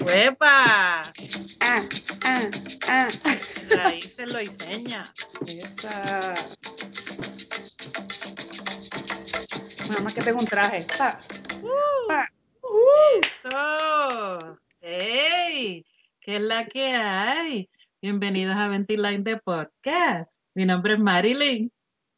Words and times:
¡Huepa! 0.00 1.02
Ah, 1.60 1.82
ah, 2.24 2.48
ah. 2.88 3.08
Ahí 3.84 4.02
se 4.02 4.26
lo 4.26 4.38
diseña. 4.38 5.04
Esa. 5.46 6.34
Nada 9.88 10.02
más 10.02 10.14
que 10.14 10.20
tengo 10.20 10.40
un 10.40 10.46
traje. 10.46 10.84
Pa, 10.98 11.20
pa. 12.08 12.28
Eso. 13.22 14.58
¡Ey! 14.80 15.84
¿Qué 16.20 16.36
es 16.36 16.42
la 16.42 16.66
que 16.66 16.86
hay? 16.86 17.70
Bienvenidos 18.02 18.56
a 18.56 18.68
Ventiline 18.68 19.22
de 19.22 19.36
Podcast. 19.36 20.40
Mi 20.54 20.66
nombre 20.66 20.94
es 20.94 21.00
Marilyn. 21.00 21.72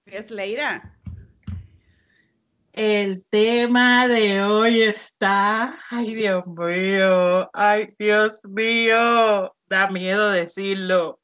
Es 0.06 0.30
Leira. 0.30 1.01
El 2.84 3.24
tema 3.30 4.08
de 4.08 4.42
hoy 4.42 4.82
está, 4.82 5.78
ay 5.88 6.16
Dios 6.16 6.44
mío, 6.48 7.48
ay 7.52 7.94
Dios 7.96 8.40
mío, 8.42 9.54
da 9.68 9.88
miedo 9.88 10.32
decirlo, 10.32 11.20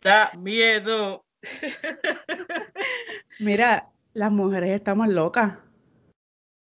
da 0.00 0.32
miedo. 0.36 1.24
Mira, 3.38 3.92
las 4.12 4.32
mujeres 4.32 4.70
estamos 4.70 5.06
locas. 5.06 5.56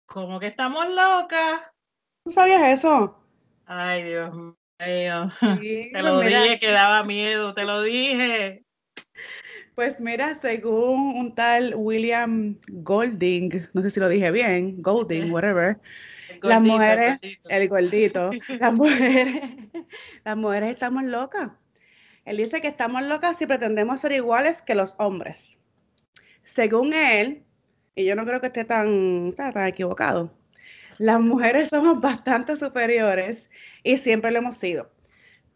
¿Cómo 0.08 0.42
que 0.42 0.48
estamos 0.48 0.86
locas? 0.90 1.62
¿Tú 2.26 2.32
sabías 2.32 2.78
eso? 2.78 3.18
Ay 3.66 4.04
Dios 4.04 4.36
mío, 4.36 5.32
Sí, 5.62 5.90
te 5.94 6.04
lo 6.04 6.16
mira, 6.18 6.42
dije 6.42 6.60
que 6.60 6.72
daba 6.72 7.06
miedo, 7.06 7.54
te 7.54 7.64
lo 7.64 7.82
dije. 7.82 8.66
Pues 9.78 10.02
mira, 10.02 10.34
según 10.42 11.16
un 11.20 11.36
tal 11.36 11.76
William 11.76 12.56
Golding, 12.68 13.68
no 13.74 13.84
sé 13.84 13.92
si 13.92 14.00
lo 14.00 14.10
dije 14.10 14.32
bien, 14.32 14.82
Golding, 14.82 15.32
whatever, 15.32 15.78
Las 16.30 16.40
gordito, 16.42 16.50
el 16.50 16.64
mujeres- 16.64 17.20
gordito. 17.22 17.50
el 17.52 17.70
gordito, 17.70 18.32
las 18.60 18.74
mujeres, 18.74 19.44
las 20.26 20.36
mujeres 20.36 20.72
estamos 20.72 21.04
locas. 21.04 21.52
Él 22.26 22.38
dice 22.38 22.60
que 22.60 22.70
estamos 22.70 23.04
locas 23.04 23.38
si 23.38 23.46
pretendemos 23.46 24.00
ser 24.00 24.14
iguales 24.14 24.64
que 24.64 24.74
los 24.74 24.96
hombres. 24.98 25.60
Según 26.44 26.94
él, 26.96 27.44
y 27.94 28.04
yo 28.04 28.16
no 28.16 28.26
creo 28.26 28.42
que 28.42 28.48
esté 28.48 28.66
tan, 28.66 29.32
tan 29.34 29.56
equivocado, 29.68 30.34
las 30.98 31.20
mujeres 31.22 31.70
somos 31.70 32.02
bastante 32.02 32.58
superiores 32.58 33.52
y 33.84 33.98
siempre 33.98 34.32
lo 34.32 34.40
hemos 34.40 34.58
sido. 34.58 34.90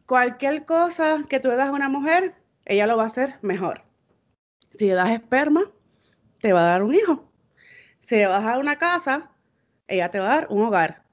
Cualquier 0.06 0.66
cosa 0.66 1.24
que 1.28 1.40
tú 1.40 1.50
le 1.50 1.56
das 1.56 1.70
a 1.70 1.74
una 1.74 1.90
mujer, 1.90 2.36
ella 2.66 2.86
lo 2.86 2.98
va 2.98 3.04
a 3.06 3.08
hacer 3.08 3.40
mejor. 3.42 3.82
Si 4.78 4.88
le 4.88 4.94
das 4.94 5.12
esperma, 5.12 5.64
te 6.42 6.54
va 6.54 6.62
a 6.62 6.72
dar 6.72 6.84
un 6.84 6.96
hijo. 6.96 7.30
Si 8.02 8.16
le 8.16 8.28
vas 8.28 8.44
a 8.44 8.48
dar 8.48 8.60
una 8.60 8.78
casa, 8.78 9.32
ella 9.88 10.10
te 10.10 10.20
va 10.20 10.26
a 10.26 10.36
dar 10.36 10.48
un 10.50 10.64
hogar. 10.64 11.04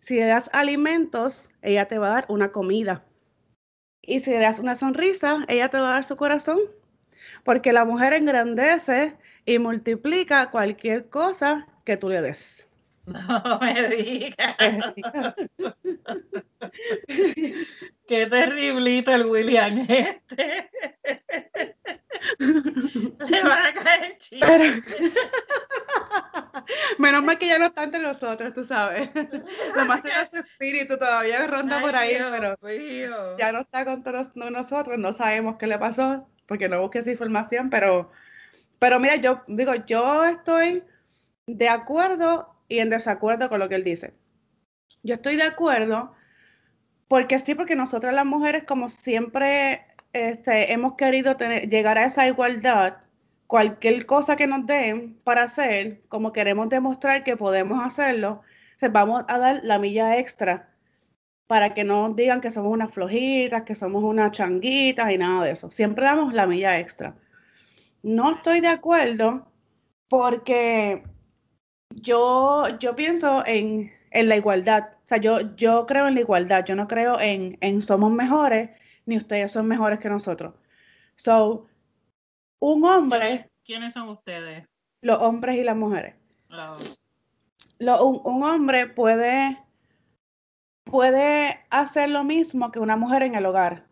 Si 0.00 0.16
le 0.16 0.26
das 0.26 0.50
alimentos, 0.52 1.50
ella 1.62 1.86
te 1.86 1.98
va 1.98 2.08
a 2.08 2.14
dar 2.14 2.26
una 2.28 2.52
comida. 2.52 3.04
Y 4.02 4.20
si 4.20 4.30
le 4.30 4.38
das 4.38 4.58
una 4.58 4.74
sonrisa, 4.74 5.44
ella 5.48 5.68
te 5.68 5.78
va 5.78 5.90
a 5.90 5.94
dar 5.94 6.04
su 6.04 6.16
corazón. 6.16 6.58
Porque 7.44 7.72
la 7.72 7.84
mujer 7.84 8.12
engrandece 8.12 9.16
y 9.44 9.58
multiplica 9.58 10.50
cualquier 10.50 11.08
cosa 11.08 11.66
que 11.84 11.96
tú 11.96 12.08
le 12.08 12.22
des. 12.22 12.66
No 13.06 13.58
me 13.60 13.88
digas. 13.88 14.56
Qué 18.06 18.26
terriblito 18.26 19.14
el 19.14 19.26
William 19.26 19.86
este. 19.88 20.70
Le 22.38 23.42
van 23.42 23.66
a 23.66 23.72
caer 23.72 24.16
Menos 26.98 27.22
mal 27.22 27.38
que 27.38 27.46
ya 27.46 27.58
no 27.58 27.66
está 27.66 27.84
entre 27.84 28.00
nosotros, 28.00 28.52
tú 28.54 28.64
sabes. 28.64 29.10
Lo 29.76 29.84
más 29.86 30.02
será 30.02 30.28
su 30.28 30.38
espíritu 30.38 30.98
todavía 30.98 31.46
ronda 31.46 31.80
por 31.80 31.94
ahí, 31.96 32.16
pero 32.30 32.56
ya 33.38 33.52
no 33.52 33.60
está 33.60 33.84
con 33.84 34.02
todos 34.02 34.28
no- 34.34 34.50
nosotros, 34.50 34.98
no 34.98 35.12
sabemos 35.12 35.56
qué 35.56 35.66
le 35.66 35.78
pasó, 35.78 36.28
porque 36.46 36.68
no 36.68 36.80
busqué 36.80 36.98
esa 37.00 37.10
información, 37.10 37.70
pero, 37.70 38.10
pero 38.78 39.00
mira, 39.00 39.16
yo 39.16 39.42
digo, 39.46 39.74
yo 39.86 40.24
estoy 40.24 40.84
de 41.46 41.68
acuerdo 41.68 42.54
y 42.68 42.78
en 42.78 42.90
desacuerdo 42.90 43.48
con 43.48 43.60
lo 43.60 43.68
que 43.68 43.76
él 43.76 43.84
dice. 43.84 44.14
Yo 45.02 45.14
estoy 45.14 45.36
de 45.36 45.44
acuerdo 45.44 46.14
porque 47.08 47.38
sí, 47.40 47.54
porque 47.56 47.74
nosotras 47.74 48.14
las 48.14 48.26
mujeres, 48.26 48.62
como 48.64 48.88
siempre 48.88 49.84
este, 50.12 50.72
hemos 50.72 50.94
querido 50.94 51.36
llegar 51.36 51.98
a 51.98 52.04
esa 52.04 52.26
igualdad, 52.26 52.98
cualquier 53.46 54.06
cosa 54.06 54.36
que 54.36 54.46
nos 54.46 54.66
den 54.66 55.18
para 55.24 55.44
hacer, 55.44 56.02
como 56.08 56.32
queremos 56.32 56.68
demostrar 56.68 57.24
que 57.24 57.36
podemos 57.36 57.84
hacerlo, 57.84 58.42
vamos 58.92 59.24
a 59.28 59.38
dar 59.38 59.60
la 59.64 59.78
milla 59.78 60.18
extra 60.18 60.70
para 61.46 61.74
que 61.74 61.84
no 61.84 62.14
digan 62.14 62.40
que 62.40 62.50
somos 62.50 62.72
unas 62.72 62.92
flojitas, 62.92 63.64
que 63.64 63.74
somos 63.74 64.04
unas 64.04 64.30
changuitas 64.30 65.10
y 65.10 65.18
nada 65.18 65.44
de 65.44 65.50
eso. 65.50 65.70
Siempre 65.70 66.04
damos 66.04 66.32
la 66.32 66.46
milla 66.46 66.78
extra. 66.78 67.16
No 68.02 68.30
estoy 68.30 68.60
de 68.60 68.68
acuerdo 68.68 69.46
porque 70.08 71.02
yo, 71.90 72.68
yo 72.78 72.94
pienso 72.94 73.44
en, 73.46 73.92
en 74.12 74.28
la 74.28 74.36
igualdad. 74.36 74.90
O 75.04 75.08
sea, 75.08 75.18
yo, 75.18 75.56
yo 75.56 75.86
creo 75.86 76.06
en 76.06 76.14
la 76.14 76.20
igualdad. 76.20 76.64
Yo 76.64 76.76
no 76.76 76.86
creo 76.86 77.18
en, 77.20 77.58
en 77.60 77.82
somos 77.82 78.12
mejores 78.12 78.70
ni 79.10 79.16
ustedes 79.16 79.50
son 79.52 79.66
mejores 79.66 79.98
que 79.98 80.08
nosotros. 80.08 80.54
So, 81.16 81.66
un 82.60 82.84
hombre, 82.84 83.50
¿Quiénes 83.64 83.92
son 83.92 84.08
ustedes? 84.08 84.66
los 85.02 85.18
hombres 85.20 85.58
y 85.58 85.64
las 85.64 85.76
mujeres. 85.76 86.14
Oh, 86.50 86.76
Lo- 87.78 88.06
un, 88.06 88.20
un 88.24 88.42
hombre 88.44 88.86
puede, 88.86 89.58
puede 90.84 91.60
hacer 91.70 92.10
lo 92.10 92.24
mismo 92.24 92.70
que 92.70 92.78
una 92.78 92.96
mujer 92.96 93.22
en 93.22 93.34
el 93.34 93.46
hogar. 93.46 93.86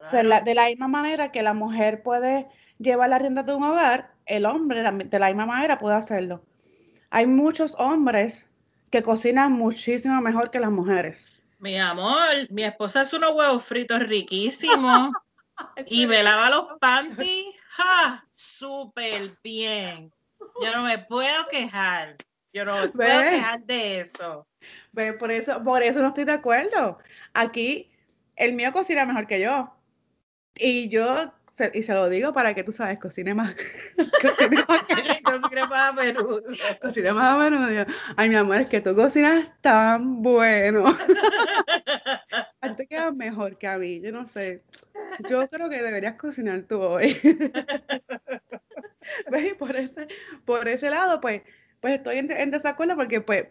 O 0.00 0.08
sea, 0.08 0.22
la- 0.22 0.40
de 0.40 0.54
la 0.54 0.66
misma 0.66 0.88
manera 0.88 1.32
que 1.32 1.42
la 1.42 1.54
mujer 1.54 2.02
puede 2.02 2.48
llevar 2.78 3.08
la 3.10 3.18
rienda 3.18 3.42
de 3.42 3.54
un 3.54 3.62
hogar, 3.64 4.14
el 4.26 4.46
hombre 4.46 4.82
también 4.82 5.10
de 5.10 5.18
la 5.18 5.28
misma 5.28 5.46
manera 5.46 5.78
puede 5.78 5.96
hacerlo. 5.96 6.44
Hay 7.10 7.26
muchos 7.26 7.74
hombres 7.78 8.46
que 8.90 9.02
cocinan 9.02 9.52
muchísimo 9.52 10.20
mejor 10.20 10.50
que 10.50 10.60
las 10.60 10.70
mujeres. 10.70 11.32
Mi 11.58 11.78
amor, 11.78 12.50
mi 12.50 12.64
esposa 12.64 13.00
hace 13.00 13.16
unos 13.16 13.32
huevos 13.34 13.64
fritos 13.64 14.00
riquísimos 14.00 15.12
y 15.86 16.06
me 16.06 16.22
lava 16.22 16.50
los 16.50 16.66
panties. 16.80 17.54
¡Ja! 17.70 18.26
Súper 18.32 19.36
bien. 19.42 20.12
Yo 20.62 20.72
no 20.74 20.82
me 20.82 20.98
puedo 20.98 21.46
quejar. 21.48 22.16
Yo 22.52 22.64
no 22.64 22.80
me 22.80 22.88
puedo 22.88 23.22
quejar 23.22 23.62
de 23.64 24.00
eso. 24.00 24.46
Ve, 24.92 25.12
Por 25.12 25.30
eso, 25.30 25.62
por 25.62 25.82
eso 25.82 26.00
no 26.00 26.08
estoy 26.08 26.24
de 26.24 26.32
acuerdo. 26.32 26.98
Aquí 27.34 27.90
el 28.36 28.52
mío 28.52 28.72
cocina 28.72 29.06
mejor 29.06 29.26
que 29.26 29.40
yo. 29.40 29.74
Y 30.54 30.88
yo, 30.88 31.32
se- 31.56 31.70
y 31.74 31.82
se 31.82 31.92
lo 31.94 32.08
digo 32.08 32.32
para 32.32 32.54
que 32.54 32.64
tú 32.64 32.72
sabes, 32.72 32.98
cocine 32.98 33.34
más. 33.34 33.54
cocine 35.24 35.66
más 35.68 35.90
a 35.90 35.92
menudo. 35.92 36.42
Cocina 36.80 37.14
más 37.14 37.34
a 37.34 37.38
menudo. 37.50 37.86
Ay, 38.16 38.28
mi 38.28 38.34
amor, 38.36 38.56
es 38.62 38.68
que 38.68 38.80
tú 38.80 38.94
cocinas 38.94 39.46
tan 39.60 40.22
bueno. 40.22 40.84
A 42.60 42.68
ti 42.70 42.76
te 42.76 42.86
queda 42.86 43.12
mejor 43.12 43.58
que 43.58 43.66
a 43.68 43.78
mí. 43.78 44.00
Yo 44.00 44.12
no 44.12 44.26
sé. 44.28 44.62
Yo 45.28 45.46
creo 45.48 45.68
que 45.70 45.82
deberías 45.82 46.16
cocinar 46.16 46.62
tú 46.62 46.80
hoy. 46.82 47.16
¿Ves? 49.30 49.52
Y 49.52 49.54
por 49.54 49.76
ese, 49.76 50.08
por 50.44 50.68
ese 50.68 50.90
lado, 50.90 51.20
pues, 51.20 51.42
pues 51.80 51.94
estoy 51.94 52.18
en, 52.18 52.30
en 52.30 52.50
desacuerdo 52.50 52.96
porque, 52.96 53.20
pues, 53.20 53.46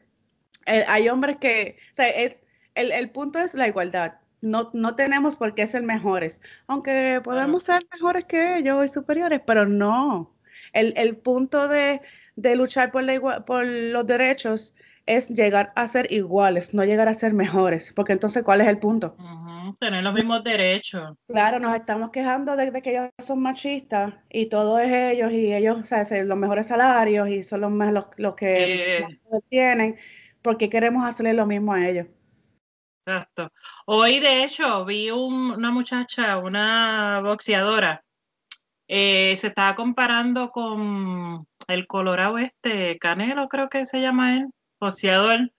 eh, 0.67 0.85
hay 0.87 1.09
hombres 1.09 1.37
que, 1.39 1.77
o 1.93 1.95
sea, 1.95 2.09
es, 2.09 2.43
el, 2.75 2.91
el 2.91 3.11
punto 3.11 3.39
es 3.39 3.55
la 3.55 3.69
igualdad. 3.69 4.15
No, 4.53 4.69
no 4.73 4.95
tenemos 4.95 5.35
por 5.35 5.55
qué 5.55 5.65
ser 5.67 5.81
mejores, 5.83 6.39
aunque 6.67 7.19
podemos 7.23 7.63
ser 7.63 7.81
mejores 7.91 8.25
que 8.25 8.57
ellos 8.57 8.85
y 8.85 8.87
superiores, 8.89 9.41
pero 9.45 9.65
no. 9.65 10.35
El, 10.73 10.93
el 10.97 11.17
punto 11.17 11.67
de, 11.67 12.01
de 12.35 12.55
luchar 12.55 12.91
por, 12.91 13.03
la 13.03 13.15
igua- 13.15 13.45
por 13.45 13.65
los 13.65 14.05
derechos 14.05 14.75
es 15.07 15.29
llegar 15.29 15.71
a 15.75 15.87
ser 15.87 16.11
iguales, 16.11 16.73
no 16.73 16.83
llegar 16.83 17.07
a 17.07 17.13
ser 17.13 17.33
mejores, 17.33 17.91
porque 17.95 18.13
entonces, 18.13 18.43
¿cuál 18.43 18.61
es 18.61 18.67
el 18.67 18.79
punto? 18.79 19.15
Tener 19.79 20.03
los 20.03 20.13
mismos 20.13 20.43
derechos. 20.43 21.17
Claro, 21.27 21.59
nos 21.59 21.75
estamos 21.75 22.11
quejando 22.11 22.55
de, 22.55 22.71
de 22.71 22.81
que 22.81 22.91
ellos 22.91 23.09
son 23.19 23.41
machistas 23.41 24.13
y 24.29 24.47
todo 24.47 24.79
es 24.79 24.91
ellos 24.93 25.31
y 25.31 25.53
ellos, 25.53 25.77
o 25.81 25.85
sea, 25.85 26.05
se- 26.05 26.23
los 26.23 26.37
mejores 26.37 26.67
salarios 26.67 27.29
y 27.29 27.43
son 27.43 27.61
los, 27.61 27.71
más, 27.71 27.91
los, 27.93 28.07
los 28.17 28.35
que 28.35 28.97
Eh. 28.99 29.19
más 29.31 29.41
tienen, 29.49 29.97
porque 30.41 30.69
queremos 30.69 31.03
hacerle 31.05 31.33
lo 31.33 31.45
mismo 31.45 31.73
a 31.73 31.87
ellos. 31.87 32.07
Exacto. 33.05 33.51
Hoy, 33.85 34.19
de 34.19 34.43
hecho, 34.43 34.83
vi 34.83 35.11
un- 35.11 35.51
una 35.51 35.69
muchacha, 35.69 36.37
una 36.39 37.21
boxeadora, 37.23 38.03
eh, 38.87 39.35
se 39.37 39.47
estaba 39.47 39.75
comparando 39.75 40.49
con 40.49 41.45
el 41.67 41.87
Colorado 41.87 42.37
este, 42.39 42.97
Canelo, 42.97 43.47
creo 43.47 43.69
que 43.69 43.85
se 43.85 44.01
llama 44.01 44.35
él, 44.37 44.47
boxeador. 44.79 45.51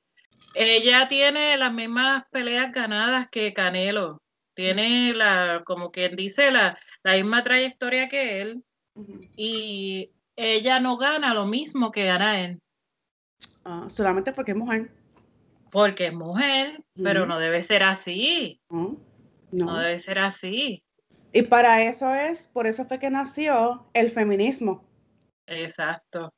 Ella 0.55 1.07
tiene 1.09 1.57
las 1.57 1.73
mismas 1.73 2.25
peleas 2.31 2.73
ganadas 2.73 3.29
que 3.31 3.53
Canelo. 3.53 4.23
Tiene 4.55 5.13
la, 5.13 5.63
como 5.67 5.91
quien 5.93 6.17
dice, 6.17 6.51
la, 6.51 6.79
la 7.03 7.13
misma 7.13 7.45
trayectoria 7.45 8.09
que 8.09 8.41
él. 8.41 8.65
Y 9.37 10.11
ella 10.35 10.81
no 10.81 10.97
gana 10.97 11.35
lo 11.35 11.45
mismo 11.47 11.91
que 11.93 12.07
gana 12.07 12.41
él. 12.41 12.61
Ah, 13.65 13.85
solamente 13.89 14.33
porque 14.33 14.53
es 14.53 14.57
mujer. 14.57 14.91
Porque 15.77 16.07
es 16.07 16.15
mujer, 16.15 16.83
pero 17.03 17.27
no 17.27 17.39
debe 17.39 17.63
ser 17.63 17.83
así. 17.83 18.63
no. 18.71 18.97
no 19.51 19.79
debe 19.79 19.99
ser 19.99 20.19
así. 20.19 20.83
Y 21.33 21.43
para 21.43 21.83
eso 21.83 22.15
es, 22.15 22.47
por 22.47 22.67
eso 22.67 22.87
fue 22.87 22.99
que 22.99 23.11
nació 23.11 23.87
el 23.93 24.09
feminismo. 24.09 24.89
Exacto. 25.47 26.33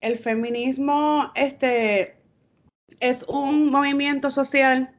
El 0.00 0.16
feminismo 0.16 1.32
este, 1.34 2.22
es 3.00 3.24
un 3.24 3.72
movimiento 3.72 4.30
social 4.30 4.94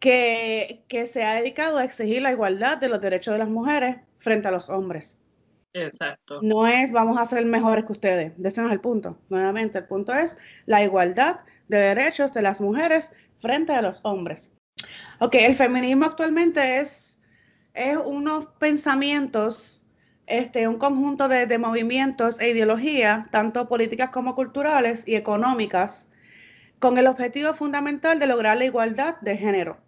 que, 0.00 0.82
que 0.88 1.06
se 1.06 1.22
ha 1.22 1.36
dedicado 1.36 1.78
a 1.78 1.84
exigir 1.84 2.22
la 2.22 2.32
igualdad 2.32 2.78
de 2.78 2.88
los 2.88 3.00
derechos 3.00 3.34
de 3.34 3.38
las 3.38 3.48
mujeres 3.48 3.98
frente 4.18 4.48
a 4.48 4.50
los 4.50 4.68
hombres. 4.68 5.16
Exacto. 5.74 6.40
No 6.42 6.66
es 6.66 6.90
vamos 6.90 7.18
a 7.20 7.24
ser 7.24 7.46
mejores 7.46 7.84
que 7.84 7.92
ustedes. 7.92 8.32
Ese 8.44 8.60
no 8.60 8.66
es 8.66 8.72
el 8.72 8.80
punto. 8.80 9.16
Nuevamente, 9.28 9.78
el 9.78 9.84
punto 9.84 10.12
es 10.12 10.36
la 10.66 10.82
igualdad 10.82 11.42
de 11.70 11.78
derechos 11.78 12.34
de 12.34 12.42
las 12.42 12.60
mujeres 12.60 13.10
frente 13.40 13.72
a 13.72 13.80
los 13.80 14.00
hombres. 14.04 14.52
Ok, 15.20 15.36
el 15.36 15.54
feminismo 15.54 16.06
actualmente 16.06 16.80
es, 16.80 17.20
es 17.74 17.96
unos 17.96 18.46
pensamientos, 18.58 19.84
este, 20.26 20.66
un 20.66 20.78
conjunto 20.78 21.28
de, 21.28 21.46
de 21.46 21.58
movimientos 21.58 22.40
e 22.40 22.50
ideologías, 22.50 23.30
tanto 23.30 23.68
políticas 23.68 24.10
como 24.10 24.34
culturales 24.34 25.06
y 25.06 25.14
económicas, 25.14 26.08
con 26.80 26.98
el 26.98 27.06
objetivo 27.06 27.54
fundamental 27.54 28.18
de 28.18 28.26
lograr 28.26 28.58
la 28.58 28.64
igualdad 28.64 29.20
de 29.20 29.36
género 29.36 29.78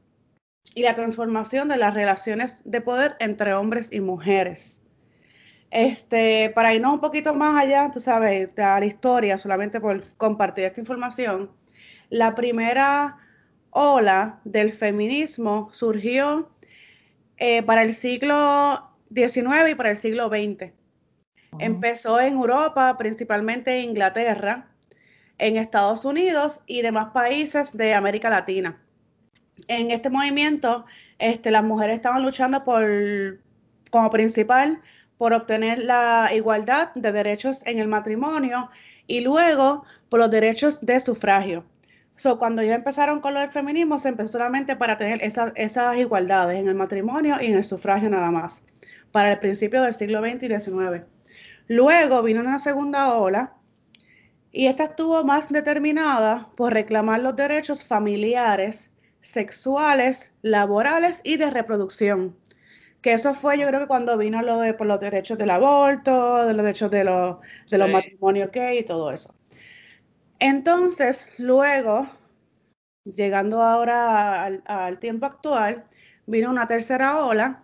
y 0.75 0.83
la 0.83 0.95
transformación 0.95 1.69
de 1.69 1.79
las 1.79 1.95
relaciones 1.95 2.63
de 2.65 2.81
poder 2.81 3.17
entre 3.19 3.55
hombres 3.55 3.93
y 3.93 4.01
mujeres. 4.01 4.83
Este, 5.71 6.53
para 6.55 6.75
irnos 6.75 6.93
un 6.93 7.01
poquito 7.01 7.35
más 7.35 7.57
allá, 7.57 7.91
tú 7.91 7.99
sabes, 7.99 8.55
de 8.55 8.63
la 8.63 8.85
historia, 8.85 9.39
solamente 9.39 9.81
por 9.81 10.03
compartir 10.19 10.65
esta 10.65 10.81
información, 10.81 11.51
la 12.13 12.35
primera 12.35 13.17
ola 13.71 14.39
del 14.45 14.71
feminismo 14.71 15.71
surgió 15.73 16.51
eh, 17.39 17.63
para 17.63 17.83
el 17.83 17.95
siglo 17.95 18.91
XIX 19.15 19.71
y 19.71 19.75
para 19.75 19.91
el 19.91 19.97
siglo 19.97 20.29
XX. 20.29 20.73
Empezó 21.59 22.21
en 22.21 22.35
Europa, 22.35 22.99
principalmente 22.99 23.79
en 23.79 23.91
Inglaterra, 23.91 24.69
en 25.39 25.57
Estados 25.57 26.05
Unidos 26.05 26.61
y 26.67 26.83
demás 26.83 27.13
países 27.15 27.73
de 27.73 27.95
América 27.95 28.29
Latina. 28.29 28.79
En 29.69 29.91
este 29.91 30.11
movimiento, 30.11 30.85
este, 31.19 31.51
las 31.51 31.65
mujeres 31.65 31.97
estaban 31.97 32.23
luchando 32.23 32.63
por, 32.63 33.41
como 33.91 34.11
principal 34.11 34.83
por 35.17 35.33
obtener 35.33 35.79
la 35.79 36.29
igualdad 36.35 36.93
de 36.95 37.11
derechos 37.11 37.67
en 37.67 37.79
el 37.79 37.89
matrimonio 37.89 38.71
y 39.07 39.23
luego 39.23 39.87
por 40.11 40.21
los 40.21 40.31
derechos 40.31 40.79
de 40.83 41.01
sufragio. 41.01 41.65
So, 42.17 42.39
cuando 42.39 42.63
ellos 42.63 42.75
empezaron 42.75 43.21
con 43.21 43.35
lo 43.35 43.41
del 43.41 43.51
feminismo, 43.51 43.99
se 43.99 44.09
empezó 44.09 44.33
solamente 44.33 44.77
para 44.77 44.99
tener 44.99 45.21
esas 45.23 45.97
igualdades 45.97 46.59
en 46.59 46.69
el 46.69 46.75
matrimonio 46.75 47.37
y 47.41 47.47
en 47.47 47.55
el 47.55 47.65
sufragio 47.65 48.11
nada 48.11 48.31
más, 48.31 48.63
para 49.11 49.33
el 49.33 49.39
principio 49.39 49.83
del 49.83 49.95
siglo 49.95 50.21
XX 50.21 50.43
y 50.43 50.49
XIX. 50.49 51.05
Luego 51.69 52.23
vino 52.23 52.41
una 52.41 52.59
segunda 52.59 53.15
ola 53.15 53.55
y 54.53 54.67
esta 54.67 54.85
estuvo 54.85 55.25
más 55.25 55.49
determinada 55.49 56.51
por 56.57 56.75
reclamar 56.75 57.21
los 57.21 57.35
derechos 57.35 57.85
familiares, 57.85 58.91
sexuales, 59.23 60.33
laborales 60.43 61.21
y 61.25 61.37
de 61.39 61.51
reproducción 61.51 62.37
que 63.03 63.13
eso 63.13 63.35
fue 63.35 63.59
yo 63.59 63.67
creo 63.67 63.81
que 63.81 63.87
cuando 63.89 64.17
vino 64.17 64.41
lo 64.43 64.61
de 64.61 64.75
por 64.75 64.87
los 64.87 65.01
derechos 65.01 65.37
del 65.37 65.51
aborto, 65.51 66.47
de 66.47 66.55
los 66.55 66.65
derechos 66.65 66.91
de, 66.91 67.05
los, 67.05 67.39
de 67.69 67.79
los 67.79 67.91
matrimonios 67.91 68.51
gay 68.53 68.79
y 68.79 68.85
todo 68.85 69.11
eso. 69.13 69.35
Entonces, 70.45 71.29
luego, 71.39 72.09
llegando 73.05 73.63
ahora 73.63 74.43
al, 74.45 74.99
tiempo 74.99 75.27
actual, 75.27 75.85
vino 76.27 76.51
una 76.51 76.67
tercera 76.67 77.25
ola. 77.25 77.63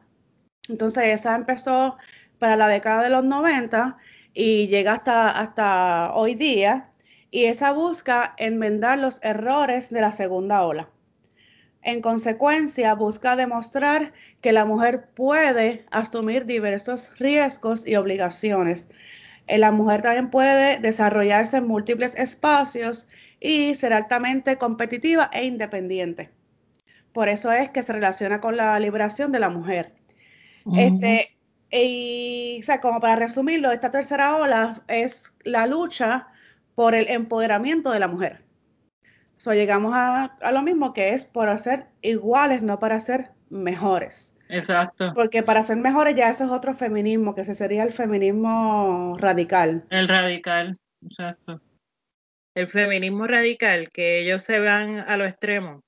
Entonces, 0.69 1.07
esa 1.07 1.35
empezó 1.35 1.97
para 2.39 2.55
la 2.55 2.69
década 2.69 3.03
de 3.03 3.11
los 3.11 3.25
90 3.25 3.99
y 4.33 4.69
llega 4.69 4.93
hasta, 4.93 5.29
hasta 5.29 6.13
hoy 6.15 6.37
día. 6.37 6.93
Y 7.33 7.47
esa 7.47 7.73
busca 7.73 8.35
enmendar 8.37 9.01
los 9.01 9.19
errores 9.25 9.91
de 9.91 10.01
la 10.01 10.13
segunda 10.13 10.65
ola. 10.65 10.89
En 11.83 12.01
consecuencia, 12.01 12.95
busca 12.95 13.35
demostrar 13.35 14.13
que 14.41 14.53
la 14.53 14.65
mujer 14.65 15.09
puede 15.17 15.85
asumir 15.91 16.47
diversos 16.47 17.19
riesgos 17.19 17.85
y 17.85 17.97
obligaciones. 17.97 18.87
Eh, 19.49 19.59
la 19.59 19.71
mujer 19.71 20.03
también 20.03 20.31
puede 20.31 20.79
desarrollarse 20.79 21.57
en 21.57 21.67
múltiples 21.67 22.15
espacios 22.17 23.09
y 23.41 23.75
ser 23.75 23.93
altamente 23.93 24.59
competitiva 24.59 25.31
e 25.33 25.45
independiente. 25.47 26.31
Por 27.13 27.29
eso 27.29 27.51
es 27.51 27.71
que 27.71 27.83
se 27.83 27.93
relaciona 27.93 28.41
con 28.41 28.57
la 28.57 28.79
liberación 28.79 29.33
de 29.33 29.41
la 29.41 29.49
mujer. 29.49 29.95
Este, 30.77 31.35
y, 31.71 32.59
o 32.61 32.63
sea, 32.63 32.81
como 32.81 33.01
para 33.01 33.17
resumirlo, 33.17 33.73
esta 33.73 33.91
tercera 33.91 34.37
ola 34.37 34.83
es 34.87 35.33
la 35.45 35.67
lucha 35.67 36.29
por 36.75 36.95
el 36.95 37.09
empoderamiento 37.09 37.91
de 37.91 38.01
la 38.01 38.09
mujer. 38.09 38.45
So, 39.39 39.53
llegamos 39.55 39.93
a, 39.95 40.37
lo 40.53 40.63
mismo 40.63 40.93
que 40.93 41.15
es 41.15 41.25
por 41.25 41.59
ser 41.59 41.87
iguales, 42.03 42.63
no 42.63 42.79
para 42.79 43.01
ser 43.01 43.31
mejores. 43.51 44.35
Exacto. 44.49 45.13
Porque 45.15 45.43
para 45.43 45.63
ser 45.63 45.77
mejores 45.77 46.15
ya 46.17 46.31
eso 46.31 46.45
es 46.45 46.51
otro 46.51 46.75
feminismo, 46.75 47.35
que 47.35 47.43
ese 47.43 47.55
sería 47.55 47.83
el 47.83 47.93
feminismo 47.93 49.17
radical. 49.19 49.85
El 49.91 50.09
radical, 50.09 50.79
exacto. 51.03 51.61
El 52.55 52.69
feminismo 52.69 53.27
radical, 53.27 53.91
que 53.91 54.21
ellos 54.21 54.43
se 54.43 54.59
van 54.61 54.99
a 54.99 55.17
lo 55.17 55.25
extremo. 55.25 55.83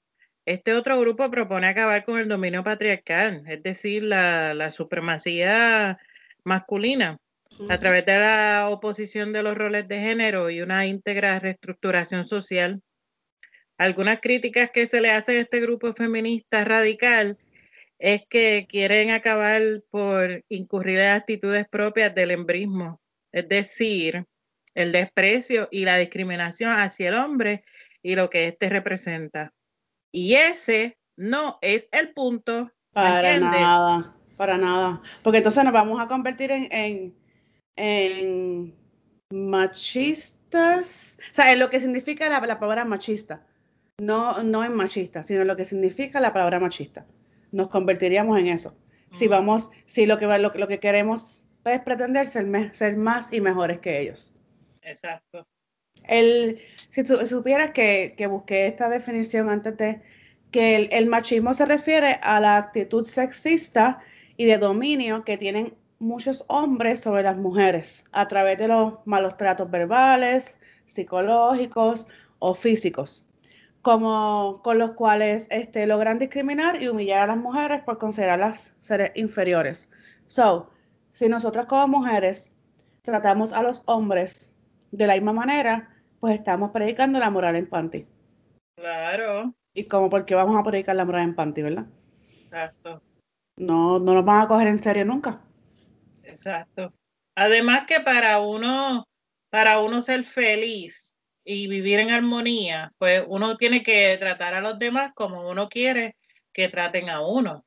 Este 0.46 0.74
otro 0.74 0.98
grupo 1.00 1.30
propone 1.30 1.66
acabar 1.66 2.04
con 2.04 2.18
el 2.18 2.28
dominio 2.28 2.62
patriarcal, 2.64 3.42
es 3.46 3.62
decir, 3.62 4.02
la, 4.02 4.54
la 4.54 4.70
supremacía 4.70 5.98
masculina, 6.44 7.18
a 7.68 7.78
través 7.78 8.06
de 8.06 8.18
la 8.18 8.68
oposición 8.70 9.32
de 9.32 9.42
los 9.42 9.56
roles 9.56 9.86
de 9.86 10.00
género 10.00 10.48
y 10.50 10.62
una 10.62 10.86
íntegra 10.86 11.38
reestructuración 11.38 12.24
social 12.24 12.80
algunas 13.80 14.20
críticas 14.20 14.70
que 14.70 14.86
se 14.86 15.00
le 15.00 15.10
hacen 15.10 15.38
a 15.38 15.40
este 15.40 15.58
grupo 15.58 15.90
feminista 15.94 16.64
radical 16.66 17.38
es 18.00 18.26
que 18.26 18.66
quieren 18.68 19.10
acabar 19.10 19.62
por 19.90 20.44
incurrir 20.48 20.98
en 20.98 21.12
actitudes 21.12 21.68
propias 21.68 22.14
del 22.14 22.30
embrismo, 22.30 23.00
es 23.30 23.48
decir, 23.48 24.26
el 24.74 24.90
desprecio 24.92 25.68
y 25.70 25.84
la 25.84 25.98
discriminación 25.98 26.72
hacia 26.72 27.10
el 27.10 27.14
hombre 27.14 27.62
y 28.02 28.16
lo 28.16 28.30
que 28.30 28.48
éste 28.48 28.70
representa. 28.70 29.52
Y 30.10 30.34
ese 30.34 30.98
no 31.16 31.58
es 31.60 31.88
el 31.92 32.12
punto. 32.12 32.70
Para 32.92 33.38
nada, 33.38 34.16
para 34.36 34.56
nada. 34.56 35.02
Porque 35.22 35.38
entonces 35.38 35.62
nos 35.62 35.72
vamos 35.72 36.00
a 36.00 36.08
convertir 36.08 36.50
en, 36.50 37.14
en, 37.76 38.74
machistas. 39.30 41.18
O 41.30 41.34
sea, 41.34 41.52
en 41.52 41.58
lo 41.58 41.68
que 41.68 41.80
significa 41.80 42.28
la, 42.28 42.40
la 42.40 42.58
palabra 42.58 42.84
machista 42.84 43.46
no, 44.00 44.42
no 44.42 44.64
en 44.64 44.74
machista, 44.74 45.22
sino 45.22 45.44
lo 45.44 45.56
que 45.56 45.64
significa 45.64 46.20
la 46.20 46.32
palabra 46.32 46.58
machista. 46.58 47.06
Nos 47.52 47.68
convertiríamos 47.68 48.38
en 48.38 48.48
eso. 48.48 48.76
Si 49.12 49.26
vamos, 49.26 49.70
si 49.86 50.06
lo 50.06 50.18
que, 50.18 50.26
lo, 50.26 50.52
lo 50.54 50.68
que 50.68 50.78
queremos 50.78 51.46
es 51.64 51.80
pretender 51.80 52.28
ser, 52.28 52.74
ser, 52.74 52.96
más 52.96 53.32
y 53.32 53.40
mejores 53.40 53.80
que 53.80 54.00
ellos. 54.00 54.32
Exacto. 54.82 55.46
El, 56.04 56.60
si 56.90 57.04
supieras 57.04 57.72
que, 57.72 58.14
que, 58.16 58.26
busqué 58.26 58.66
esta 58.66 58.88
definición 58.88 59.50
antes 59.50 59.76
de 59.76 60.00
que 60.50 60.76
el, 60.76 60.88
el 60.92 61.06
machismo 61.06 61.52
se 61.54 61.66
refiere 61.66 62.18
a 62.22 62.40
la 62.40 62.56
actitud 62.56 63.04
sexista 63.06 64.00
y 64.36 64.46
de 64.46 64.58
dominio 64.58 65.24
que 65.24 65.36
tienen 65.36 65.74
muchos 65.98 66.44
hombres 66.48 67.00
sobre 67.00 67.22
las 67.24 67.36
mujeres 67.36 68.04
a 68.12 68.26
través 68.28 68.58
de 68.58 68.68
los 68.68 68.94
malos 69.04 69.36
tratos 69.36 69.70
verbales, 69.70 70.54
psicológicos 70.86 72.06
o 72.38 72.54
físicos 72.54 73.26
como 73.82 74.60
con 74.62 74.78
los 74.78 74.92
cuales 74.92 75.46
este, 75.50 75.86
logran 75.86 76.18
discriminar 76.18 76.82
y 76.82 76.88
humillar 76.88 77.22
a 77.22 77.26
las 77.28 77.36
mujeres 77.36 77.82
por 77.82 77.98
considerarlas 77.98 78.74
seres 78.80 79.12
inferiores. 79.14 79.88
So, 80.28 80.70
si 81.12 81.28
nosotros 81.28 81.66
como 81.66 81.98
mujeres 81.98 82.54
tratamos 83.02 83.52
a 83.52 83.62
los 83.62 83.82
hombres 83.86 84.52
de 84.90 85.06
la 85.06 85.14
misma 85.14 85.32
manera, 85.32 85.88
pues 86.20 86.38
estamos 86.38 86.70
predicando 86.70 87.18
la 87.18 87.30
moral 87.30 87.56
en 87.56 87.68
panty. 87.68 88.06
Claro. 88.76 89.54
Y 89.74 89.84
como 89.84 90.10
porque 90.10 90.34
vamos 90.34 90.58
a 90.58 90.62
predicar 90.62 90.96
la 90.96 91.04
moral 91.04 91.22
en 91.22 91.34
panty, 91.34 91.62
¿verdad? 91.62 91.86
Exacto. 92.20 93.02
No, 93.56 93.98
no 93.98 94.14
nos 94.14 94.24
van 94.24 94.42
a 94.42 94.48
coger 94.48 94.68
en 94.68 94.82
serio 94.82 95.04
nunca. 95.04 95.40
Exacto. 96.22 96.92
Además 97.36 97.84
que 97.86 98.00
para 98.00 98.40
uno, 98.40 99.04
para 99.50 99.80
uno 99.80 100.02
ser 100.02 100.24
feliz, 100.24 101.09
y 101.44 101.66
vivir 101.68 101.98
en 102.00 102.10
armonía, 102.10 102.92
pues 102.98 103.24
uno 103.28 103.56
tiene 103.56 103.82
que 103.82 104.16
tratar 104.18 104.54
a 104.54 104.60
los 104.60 104.78
demás 104.78 105.12
como 105.14 105.48
uno 105.48 105.68
quiere 105.68 106.16
que 106.52 106.68
traten 106.68 107.08
a 107.08 107.20
uno. 107.20 107.64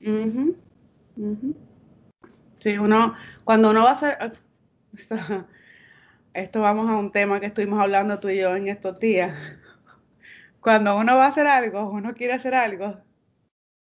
Sí, 2.59 2.77
uno, 2.77 3.15
cuando 3.43 3.71
uno 3.71 3.83
va 3.83 3.91
a 3.91 3.95
ser, 3.95 4.17
esto 6.33 6.61
vamos 6.61 6.89
a 6.89 6.95
un 6.95 7.11
tema 7.11 7.39
que 7.39 7.47
estuvimos 7.47 7.79
hablando 7.79 8.19
tú 8.19 8.29
y 8.29 8.37
yo 8.37 8.55
en 8.55 8.67
estos 8.67 8.99
días. 8.99 9.35
Cuando 10.59 10.97
uno 10.97 11.15
va 11.15 11.25
a 11.25 11.29
hacer 11.29 11.47
algo, 11.47 11.89
uno 11.89 12.13
quiere 12.13 12.33
hacer 12.33 12.53
algo, 12.53 13.01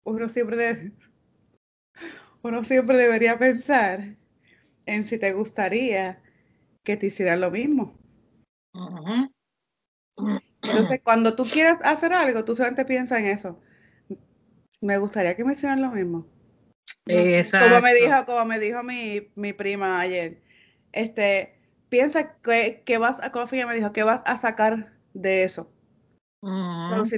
uno 0.03 0.29
siempre, 0.29 0.91
uno 2.43 2.63
siempre 2.63 2.97
debería 2.97 3.39
pensar 3.39 4.15
en 4.85 5.07
si 5.07 5.17
te 5.17 5.33
gustaría 5.33 6.21
que 6.83 6.97
te 6.97 7.07
hicieran 7.07 7.41
lo 7.41 7.51
mismo. 7.51 7.97
Entonces, 10.61 11.01
cuando 11.03 11.35
tú 11.35 11.43
quieres 11.43 11.77
hacer 11.83 12.13
algo, 12.13 12.43
tú 12.43 12.55
solamente 12.55 12.85
piensas 12.85 13.19
en 13.19 13.25
eso. 13.25 13.59
Me 14.81 14.97
gustaría 14.97 15.35
que 15.35 15.43
me 15.43 15.53
hicieran 15.53 15.81
lo 15.81 15.91
mismo. 15.91 16.25
Como 17.05 17.81
me 17.81 17.93
dijo, 17.93 18.25
como 18.25 18.45
me 18.45 18.59
dijo 18.59 18.83
mi, 18.83 19.29
mi 19.35 19.53
prima 19.53 19.99
ayer, 19.99 20.41
este, 20.91 21.59
piensa 21.89 22.33
que, 22.41 22.83
que 22.85 22.97
vas 22.97 23.23
a, 23.23 23.31
como 23.31 23.47
me 23.47 23.75
dijo, 23.75 23.93
que 23.93 24.03
vas 24.03 24.23
a 24.25 24.35
sacar 24.35 24.93
de 25.13 25.43
eso. 25.43 25.71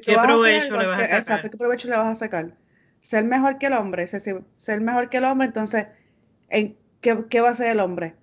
¿Qué 0.02 0.16
provecho 0.16 0.78
le 0.78 0.88
vas 0.88 1.02
a 1.02 1.06
sacar? 1.06 1.20
Exacto, 1.20 1.50
¿qué 1.50 1.58
provecho 1.58 1.90
le 1.90 1.98
vas 1.98 2.08
a 2.08 2.16
sacar? 2.16 2.58
Ser 3.02 3.24
mejor 3.24 3.58
que 3.58 3.68
el 3.68 3.74
hombre, 3.74 4.08
ser, 4.08 4.44
ser 4.58 4.82
mejor 4.82 5.10
que 5.10 5.18
el 5.18 5.24
hombre, 5.24 5.48
entonces, 5.48 5.88
¿en 6.50 6.78
qué, 7.02 7.26
qué 7.30 7.42
va 7.42 7.50
a 7.50 7.54
ser 7.54 7.68
el 7.68 7.80
hombre? 7.80 8.16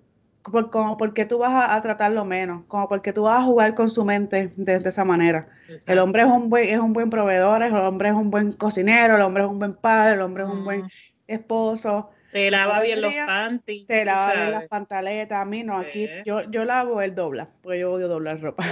Como 0.71 0.97
porque 0.97 1.25
tú 1.25 1.39
vas 1.39 1.69
a, 1.69 1.81
tratarlo 1.81 2.25
menos, 2.25 2.63
como 2.67 2.87
porque 2.87 3.13
tú 3.13 3.23
vas 3.23 3.39
a 3.39 3.43
jugar 3.43 3.75
con 3.75 3.89
su 3.89 4.05
mente 4.05 4.53
de, 4.55 4.75
esa 4.75 5.05
manera. 5.05 5.47
El 5.87 5.99
hombre 5.99 6.23
es 6.23 6.27
un 6.27 6.49
buen, 6.49 6.65
es 6.65 6.79
un 6.79 6.93
buen 6.93 7.09
proveedor, 7.09 7.63
el 7.63 7.75
hombre 7.75 8.09
es 8.09 8.15
un 8.15 8.31
buen 8.31 8.53
cocinero, 8.53 9.15
el 9.15 9.21
hombre 9.21 9.43
es 9.43 9.49
un 9.49 9.59
buen 9.59 9.75
padre, 9.75 10.15
el 10.15 10.21
hombre 10.21 10.43
es 10.43 10.49
un 10.49 10.63
buen 10.63 10.83
esposo. 11.27 12.11
Te 12.31 12.51
lava 12.51 12.81
bien 12.81 13.01
los 13.01 13.13
panties. 13.13 13.87
Te 13.87 14.05
lava 14.05 14.33
bien 14.33 14.51
las 14.51 14.67
pantaletas. 14.67 15.41
A 15.41 15.45
mí 15.45 15.63
no, 15.63 15.77
aquí 15.77 16.07
yo, 16.25 16.41
yo 16.49 16.65
lavo 16.65 17.01
el 17.01 17.15
dobla, 17.15 17.49
porque 17.61 17.79
yo 17.79 17.93
odio 17.93 18.07
doblar 18.07 18.41
ropa. 18.41 18.65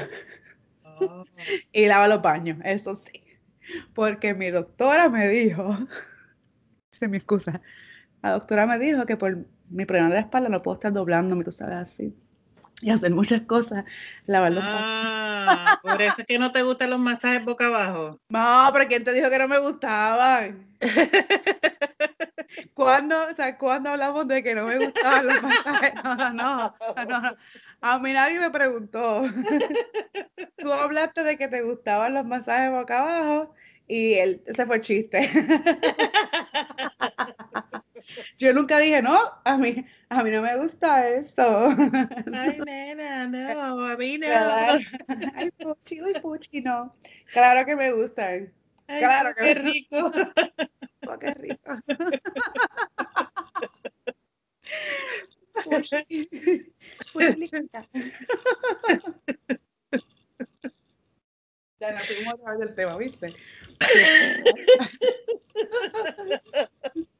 Oh. 0.83 1.25
y 1.71 1.85
lava 1.85 2.07
los 2.07 2.21
baños, 2.21 2.57
eso 2.63 2.95
sí. 2.95 3.23
Porque 3.93 4.33
mi 4.33 4.49
doctora 4.49 5.09
me 5.09 5.27
dijo, 5.27 5.77
se 6.91 7.07
me 7.07 7.17
excusa, 7.17 7.61
la 8.21 8.31
doctora 8.31 8.65
me 8.65 8.77
dijo 8.77 9.05
que 9.05 9.17
por 9.17 9.45
mi 9.69 9.85
problema 9.85 10.09
de 10.09 10.15
la 10.15 10.21
espalda 10.21 10.49
no 10.49 10.61
puedo 10.61 10.75
estar 10.75 10.93
doblándome, 10.93 11.43
tú 11.43 11.51
sabes, 11.51 11.75
así. 11.75 12.15
Y 12.81 12.89
hacer 12.89 13.11
muchas 13.11 13.41
cosas, 13.41 13.85
lavar 14.25 14.51
los 14.51 14.63
ah, 14.65 15.79
Por 15.83 16.01
eso 16.01 16.21
es 16.21 16.27
que 16.27 16.37
no 16.37 16.51
te 16.51 16.61
gustan 16.61 16.89
los 16.89 16.99
masajes 16.99 17.43
boca 17.45 17.67
abajo. 17.67 18.19
No, 18.29 18.69
pero 18.73 18.87
¿quién 18.87 19.03
te 19.03 19.13
dijo 19.13 19.29
que 19.29 19.39
no 19.39 19.47
me 19.47 19.59
gustaban? 19.59 20.67
¿Cuándo, 22.73 23.29
o 23.31 23.33
sea, 23.33 23.57
¿cuándo 23.57 23.89
hablamos 23.89 24.27
de 24.27 24.43
que 24.43 24.55
no 24.55 24.65
me 24.65 24.77
gustaban 24.77 25.27
los 25.27 25.41
masajes? 25.41 25.93
No, 26.03 26.15
no, 26.15 26.33
no, 26.33 27.21
no. 27.21 27.37
A 27.81 27.99
mí 27.99 28.13
nadie 28.13 28.39
me 28.39 28.49
preguntó. 28.49 29.23
Tú 30.57 30.71
hablaste 30.71 31.23
de 31.23 31.37
que 31.37 31.47
te 31.47 31.61
gustaban 31.61 32.13
los 32.13 32.25
masajes 32.25 32.71
boca 32.71 32.99
abajo 32.99 33.53
y 33.87 34.15
él, 34.15 34.41
ese 34.45 34.65
fue 34.65 34.77
el 34.77 34.81
chiste. 34.81 35.29
Yo 38.37 38.53
nunca 38.53 38.79
dije, 38.79 39.01
no, 39.01 39.19
a 39.43 39.57
mí, 39.57 39.85
a 40.09 40.23
mí 40.23 40.31
no 40.31 40.41
me 40.41 40.57
gusta 40.57 41.09
esto. 41.09 41.69
Ay, 42.33 42.59
nena, 42.65 43.27
no, 43.27 43.85
a 43.85 43.97
mí 43.97 44.17
no. 44.17 44.27
Ay, 45.35 45.51
puchi, 45.57 46.01
uy, 46.01 46.13
puchi, 46.21 46.61
no. 46.61 46.95
Claro 47.31 47.65
que 47.65 47.75
me 47.75 47.91
gustan. 47.91 48.53
claro 48.87 49.35
que 49.35 49.43
qué 49.43 49.53
rico. 49.55 50.11
Oh, 51.07 51.19
qué 51.19 51.33
rico. 51.33 51.77
Ya 61.79 61.91
nos 61.91 62.07
fuimos 62.07 62.33
a 62.33 62.37
través 62.37 62.59
del 62.59 62.75
tema, 62.75 62.97
¿viste? 62.97 63.33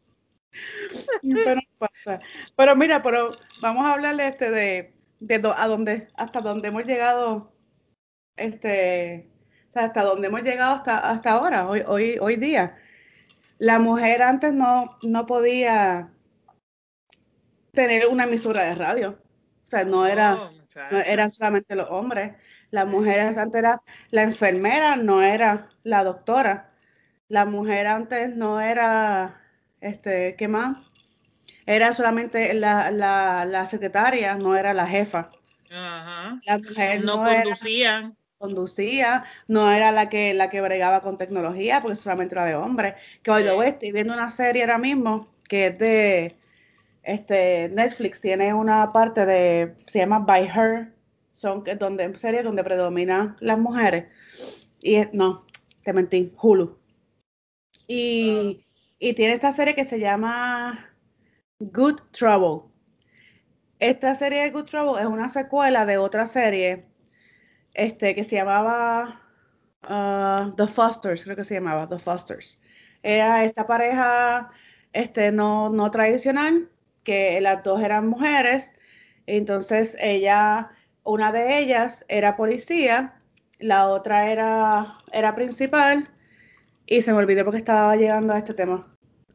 pero, 2.55 2.75
mira, 2.75 3.01
pero 3.03 3.37
vamos 3.61 3.85
a 3.85 3.93
hablarle 3.93 4.27
este 4.27 4.51
de, 4.51 4.93
de 5.19 5.35
a 5.55 5.67
dónde, 5.67 6.07
hasta 6.15 6.41
dónde 6.41 6.69
hemos 6.69 6.85
llegado, 6.85 7.53
este, 8.35 9.29
o 9.69 9.71
sea, 9.71 9.85
hasta 9.85 10.03
dónde 10.03 10.27
hemos 10.27 10.43
llegado 10.43 10.75
hasta, 10.75 10.97
hasta 10.97 11.31
ahora, 11.31 11.67
hoy, 11.67 11.83
hoy, 11.87 12.17
hoy 12.19 12.35
día. 12.35 12.77
La 13.57 13.79
mujer 13.79 14.21
antes 14.21 14.53
no, 14.53 14.97
no 15.03 15.25
podía 15.25 16.11
tener 17.75 18.07
una 18.07 18.23
emisora 18.23 18.63
de 18.63 18.75
radio. 18.75 19.19
O 19.65 19.69
sea, 19.69 19.83
no 19.83 20.05
era, 20.05 20.35
oh, 20.35 20.51
no 20.91 20.99
eran 20.99 21.29
solamente 21.29 21.75
los 21.75 21.89
hombres. 21.89 22.33
Las 22.71 22.87
mujeres 22.87 23.37
antes 23.37 23.59
era 23.59 23.81
la 24.11 24.23
enfermera, 24.23 24.95
no 24.95 25.21
era 25.21 25.69
la 25.83 26.03
doctora. 26.03 26.73
La 27.27 27.45
mujer 27.45 27.87
antes 27.87 28.35
no 28.35 28.59
era 28.59 29.44
este, 29.81 30.35
¿qué 30.35 30.47
más? 30.47 30.77
Era 31.65 31.93
solamente 31.93 32.53
la, 32.53 32.91
la, 32.91 33.67
secretaria, 33.67 34.35
no 34.35 34.55
era 34.55 34.73
la 34.73 34.87
jefa. 34.87 35.31
Ajá. 35.71 36.39
La 36.45 36.57
mujer 36.59 37.03
no, 37.03 37.23
conducía. 37.23 38.13
conducía, 38.37 39.25
no 39.47 39.71
era 39.71 39.91
la 39.91 40.09
que, 40.09 40.33
la 40.33 40.49
que 40.49 40.61
bregaba 40.61 41.01
con 41.01 41.17
tecnología, 41.17 41.81
porque 41.81 41.95
solamente 41.95 42.35
era 42.35 42.45
de 42.45 42.55
hombres. 42.55 42.93
Que 43.23 43.31
hoy 43.31 43.43
sí. 43.43 43.49
estoy 43.65 43.91
viendo 43.91 44.13
una 44.13 44.29
serie 44.29 44.63
ahora 44.63 44.77
mismo 44.77 45.27
que 45.47 45.67
es 45.67 45.77
de 45.77 46.35
este, 47.03 47.69
Netflix, 47.69 48.19
tiene 48.19 48.53
una 48.53 48.91
parte 48.91 49.25
de, 49.25 49.75
se 49.87 49.99
llama 49.99 50.19
By 50.19 50.47
Her, 50.47 50.93
son 51.33 51.63
donde, 51.77 52.17
series 52.17 52.43
donde 52.43 52.63
predominan 52.63 53.37
las 53.39 53.59
mujeres. 53.59 54.05
Y 54.81 55.03
no, 55.13 55.45
te 55.83 55.93
mentí, 55.93 56.33
Hulu. 56.41 56.77
Y, 57.87 58.59
ah. 58.61 58.64
Y 58.99 59.13
tiene 59.13 59.33
esta 59.33 59.51
serie 59.51 59.75
que 59.75 59.85
se 59.85 59.99
llama 59.99 60.89
Good 61.59 62.01
Trouble. 62.11 62.71
Esta 63.79 64.15
serie 64.15 64.43
de 64.43 64.51
Good 64.51 64.65
Trouble 64.65 65.01
es 65.01 65.07
una 65.07 65.29
secuela 65.29 65.85
de 65.85 65.97
otra 65.97 66.27
serie 66.27 66.85
este, 67.73 68.15
que 68.15 68.23
se 68.23 68.37
llamaba 68.37 69.21
uh, 69.83 70.55
The 70.55 70.67
Fosters, 70.67 71.23
creo 71.25 71.35
que 71.35 71.43
se 71.43 71.55
llamaba 71.55 71.89
The 71.89 71.99
Fosters. 71.99 72.63
Era 73.03 73.43
esta 73.43 73.67
pareja 73.67 74.49
este, 74.93 75.31
no, 75.31 75.69
no 75.69 75.91
tradicional, 75.91 76.69
que 77.03 77.41
las 77.41 77.63
dos 77.63 77.81
eran 77.81 78.07
mujeres. 78.07 78.73
Entonces 79.27 79.97
ella, 79.99 80.71
una 81.03 81.33
de 81.33 81.59
ellas 81.59 82.05
era 82.07 82.37
policía, 82.37 83.21
la 83.59 83.89
otra 83.89 84.31
era, 84.31 84.97
era 85.11 85.35
principal 85.35 86.09
y 86.87 87.01
se 87.01 87.11
me 87.11 87.19
olvidó 87.19 87.43
porque 87.43 87.59
estaba 87.59 87.95
llegando 87.95 88.33
a 88.33 88.39
este 88.39 88.53
tema. 88.53 88.87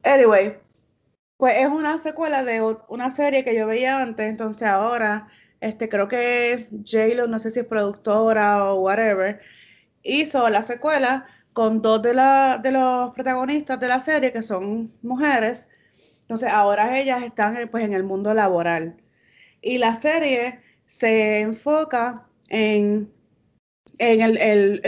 Anyway, 0.02 0.58
pues 1.36 1.54
es 1.58 1.66
una 1.66 1.98
secuela 1.98 2.44
de 2.44 2.60
una 2.88 3.10
serie 3.10 3.44
que 3.44 3.54
yo 3.54 3.66
veía 3.66 4.00
antes, 4.02 4.28
entonces 4.28 4.68
ahora, 4.68 5.28
este, 5.60 5.88
creo 5.88 6.08
que 6.08 6.68
j 6.84 7.26
no 7.26 7.38
sé 7.38 7.50
si 7.50 7.60
es 7.60 7.66
productora 7.66 8.72
o 8.72 8.80
whatever, 8.80 9.40
hizo 10.02 10.48
la 10.50 10.62
secuela 10.62 11.26
con 11.52 11.82
dos 11.82 12.02
de, 12.02 12.14
la, 12.14 12.58
de 12.62 12.72
los 12.72 13.12
protagonistas 13.14 13.80
de 13.80 13.88
la 13.88 14.00
serie 14.00 14.32
que 14.32 14.42
son 14.42 14.92
mujeres. 15.02 15.68
Entonces 16.22 16.50
ahora 16.52 16.98
ellas 16.98 17.22
están 17.22 17.56
pues, 17.70 17.84
en 17.84 17.92
el 17.94 18.04
mundo 18.04 18.32
laboral. 18.34 18.96
Y 19.62 19.78
la 19.78 19.96
serie 19.96 20.60
se 20.86 21.40
enfoca 21.40 22.26
en, 22.48 23.10
en 23.98 24.20
el, 24.20 24.38
el, 24.38 24.80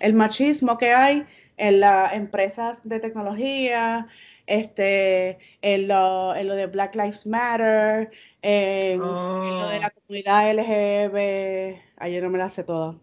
el 0.00 0.14
machismo 0.14 0.78
que 0.78 0.92
hay 0.92 1.26
en 1.56 1.80
las 1.80 2.12
empresas 2.12 2.86
de 2.86 3.00
tecnología, 3.00 4.08
este, 4.46 5.38
en 5.62 5.88
lo, 5.88 6.34
en 6.34 6.48
lo 6.48 6.54
de 6.54 6.66
Black 6.66 6.94
Lives 6.94 7.26
Matter, 7.26 8.10
en, 8.42 8.98
lo 8.98 9.68
de 9.68 9.80
la 9.80 9.88
oh. 9.88 10.00
comunidad 10.00 10.52
LGB, 10.52 11.80
ayer 11.96 12.22
no 12.22 12.30
me 12.30 12.38
la 12.38 12.50
sé 12.50 12.64
toda, 12.64 12.96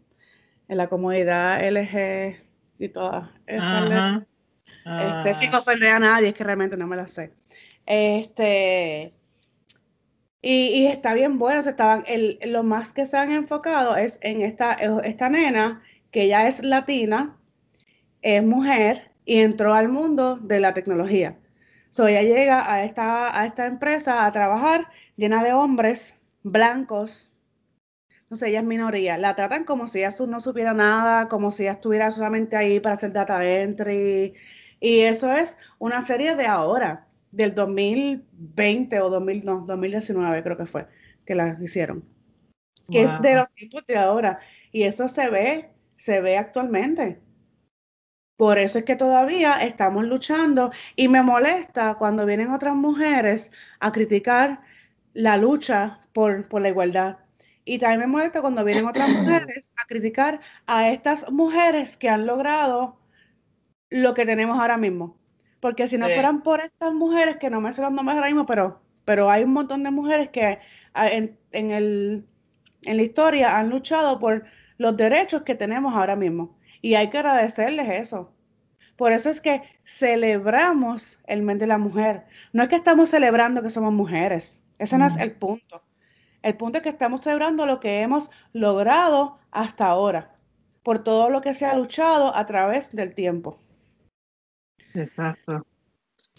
en 0.68 0.78
la 0.78 0.88
comunidad 0.88 1.60
LG 1.62 2.38
y 2.80 2.90
todas. 2.90 3.30
Este, 3.48 5.34
sin 5.36 5.54
ah. 5.54 5.60
ofender 5.60 5.90
a 5.90 6.00
nadie, 6.00 6.30
es 6.30 6.36
que 6.36 6.44
realmente 6.44 6.78
no 6.78 6.88
me 6.88 6.96
la 6.96 7.08
sé. 7.08 7.32
Este, 7.86 9.14
y, 10.42 10.68
y, 10.68 10.88
está 10.88 11.14
bien 11.14 11.38
bueno, 11.40 11.60
estaban, 11.60 12.04
el, 12.08 12.40
lo 12.46 12.64
más 12.64 12.92
que 12.92 13.06
se 13.06 13.18
han 13.18 13.32
enfocado 13.32 13.96
es 13.96 14.20
en 14.22 14.42
esta, 14.42 14.74
esta 14.74 15.30
nena, 15.30 15.84
que 16.12 16.28
ya 16.28 16.48
es 16.48 16.64
latina, 16.64 17.38
es 18.22 18.44
mujer 18.44 19.12
y 19.26 19.40
entró 19.40 19.74
al 19.74 19.90
mundo 19.90 20.36
de 20.38 20.60
la 20.60 20.74
tecnología. 20.74 21.38
So, 21.90 22.08
ella 22.08 22.22
llega 22.22 22.72
a 22.72 22.86
esta, 22.86 23.38
a 23.40 23.46
esta 23.46 23.66
empresa 23.66 24.26
a 24.26 24.32
trabajar 24.32 24.88
llena 25.18 25.44
de 25.44 25.54
hombres 25.54 26.16
blancos. 26.44 27.32
Entonces 28.24 28.50
ella 28.50 28.60
es 28.60 28.66
minoría. 28.66 29.18
La 29.18 29.36
tratan 29.36 29.66
como 29.66 29.88
si 29.88 30.00
ella 30.00 30.14
no 30.28 30.40
supiera 30.40 30.74
nada, 30.74 31.28
como 31.28 31.52
si 31.52 31.64
ella 31.64 31.74
estuviera 31.74 32.12
solamente 32.12 32.56
ahí 32.56 32.80
para 32.80 32.96
hacer 32.96 33.12
data 33.12 33.44
entry. 33.46 34.34
Y 34.80 35.02
eso 35.02 35.32
es 35.34 35.58
una 35.80 36.02
serie 36.02 36.36
de 36.36 36.48
ahora, 36.48 37.08
del 37.32 37.54
2020 37.54 39.02
o 39.02 39.10
2000, 39.10 39.46
no, 39.46 39.66
2019 39.68 40.44
creo 40.44 40.58
que 40.58 40.66
fue, 40.66 40.88
que 41.26 41.36
la 41.36 41.58
hicieron. 41.62 42.06
que 42.90 43.04
es 43.04 43.22
de 43.22 43.36
los 43.36 43.54
tiempos 43.54 43.86
de 43.86 43.98
ahora. 43.98 44.40
Y 44.72 44.84
eso 44.84 45.08
se 45.10 45.30
ve, 45.30 45.70
se 45.98 46.22
ve 46.22 46.38
actualmente. 46.38 47.20
Por 48.42 48.58
eso 48.58 48.80
es 48.80 48.86
que 48.86 48.96
todavía 48.96 49.62
estamos 49.62 50.04
luchando 50.04 50.72
y 50.96 51.10
me 51.10 51.22
molesta 51.22 51.94
cuando 51.94 52.26
vienen 52.26 52.50
otras 52.50 52.74
mujeres 52.74 53.52
a 53.80 53.92
criticar 53.92 54.62
la 55.14 55.38
lucha 55.38 56.00
por, 56.12 56.50
por 56.50 56.64
la 56.64 56.70
igualdad. 56.70 57.20
Y 57.66 57.78
también 57.78 58.00
me 58.00 58.08
molesta 58.08 58.42
cuando 58.42 58.64
vienen 58.64 58.88
otras 58.88 59.10
mujeres 59.14 59.72
a 59.78 59.86
criticar 59.86 60.40
a 60.66 60.90
estas 60.90 61.32
mujeres 61.32 61.98
que 61.98 62.10
han 62.10 62.26
logrado 62.26 62.98
lo 63.92 64.16
que 64.16 64.26
tenemos 64.26 64.60
ahora 64.60 64.78
mismo. 64.78 65.20
Porque 65.60 65.88
si 65.88 66.00
no 66.00 66.08
fueran 66.08 66.42
por 66.42 66.62
estas 66.62 66.96
mujeres, 66.96 67.38
que 67.38 67.52
no 67.52 67.62
me 67.62 67.72
sé 67.72 67.84
los 67.84 67.92
nombres 67.92 68.16
ahora 68.16 68.30
mismo, 68.30 68.48
pero, 68.48 68.82
pero 69.06 69.30
hay 69.30 69.44
un 69.44 69.54
montón 69.54 69.84
de 69.84 69.92
mujeres 69.92 70.30
que 70.30 70.58
ah, 70.96 71.10
en, 71.10 71.38
el, 71.52 72.26
en 72.86 72.98
la 72.98 73.04
historia 73.04 73.60
han 73.60 73.70
luchado 73.70 74.18
por 74.18 74.46
los 74.80 74.98
derechos 74.98 75.44
que 75.44 75.54
tenemos 75.54 75.94
ahora 75.94 76.16
mismo. 76.16 76.58
Y 76.82 76.96
hay 76.96 77.10
que 77.10 77.20
agradecerles 77.20 77.88
eso. 77.90 78.34
Por 78.96 79.12
eso 79.12 79.30
es 79.30 79.42
que 79.42 79.64
celebramos 79.86 81.20
el 81.26 81.42
mes 81.42 81.60
de 81.60 81.68
la 81.68 81.78
mujer. 81.78 82.26
No 82.54 82.64
es 82.64 82.70
que 82.70 82.76
estamos 82.76 83.10
celebrando 83.10 83.62
que 83.62 83.70
somos 83.70 83.94
mujeres. 83.94 84.62
Ese 84.78 84.98
no 84.98 85.06
es 85.06 85.18
el 85.18 85.32
punto. 85.32 85.84
El 86.42 86.58
punto 86.58 86.78
es 86.78 86.84
que 86.84 86.90
estamos 86.90 87.22
celebrando 87.22 87.66
lo 87.66 87.80
que 87.80 88.02
hemos 88.02 88.30
logrado 88.52 89.40
hasta 89.52 89.86
ahora, 89.86 90.36
por 90.84 91.04
todo 91.04 91.30
lo 91.30 91.42
que 91.42 91.54
se 91.54 91.66
ha 91.66 91.76
luchado 91.76 92.36
a 92.36 92.46
través 92.48 92.96
del 92.96 93.14
tiempo. 93.14 93.60
Exacto. 94.94 95.66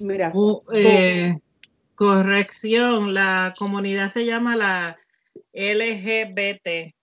Mira. 0.00 0.32
Eh, 0.74 1.38
corrección, 1.94 3.14
la 3.14 3.54
comunidad 3.56 4.10
se 4.10 4.26
llama 4.26 4.56
la 4.56 4.98
LGBT. 5.52 6.94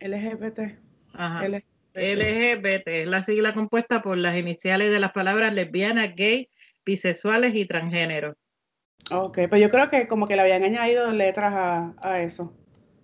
LGBT. 0.00 0.87
Ajá. 1.18 1.44
LGBT. 1.94 2.86
es 2.86 3.08
la 3.08 3.22
sigla 3.22 3.52
compuesta 3.52 4.02
por 4.02 4.16
las 4.16 4.36
iniciales 4.36 4.92
de 4.92 5.00
las 5.00 5.10
palabras 5.10 5.52
lesbiana, 5.52 6.06
gay, 6.06 6.48
bisexuales 6.86 7.56
y 7.56 7.66
transgénero. 7.66 8.36
Ok, 9.10 9.40
pues 9.48 9.60
yo 9.60 9.68
creo 9.68 9.90
que 9.90 10.06
como 10.06 10.28
que 10.28 10.36
le 10.36 10.42
habían 10.42 10.62
añadido 10.62 11.10
letras 11.10 11.52
a, 11.54 11.94
a 12.00 12.22
eso. 12.22 12.56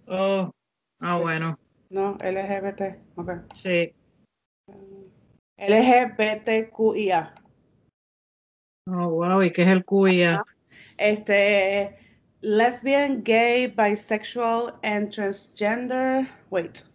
Oh, 0.06 0.52
ah, 1.00 1.18
bueno. 1.18 1.58
No, 1.90 2.16
LGBT, 2.20 3.00
ok. 3.16 3.30
Sí. 3.52 3.92
LGBTQIA. 5.58 7.34
Oh, 8.86 9.08
wow, 9.08 9.42
¿y 9.42 9.50
qué 9.50 9.62
es 9.62 9.68
el 9.68 9.84
QIA? 9.84 10.44
Este, 10.98 11.98
lesbian, 12.42 13.24
gay, 13.24 13.66
bisexual, 13.66 14.78
and 14.84 15.10
transgender. 15.10 16.28
Wait. 16.50 16.93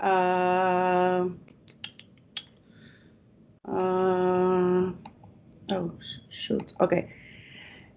Uh, 0.00 1.30
uh, 3.66 4.92
oh, 5.72 5.92
shoot. 6.30 6.74
Okay. 6.80 7.08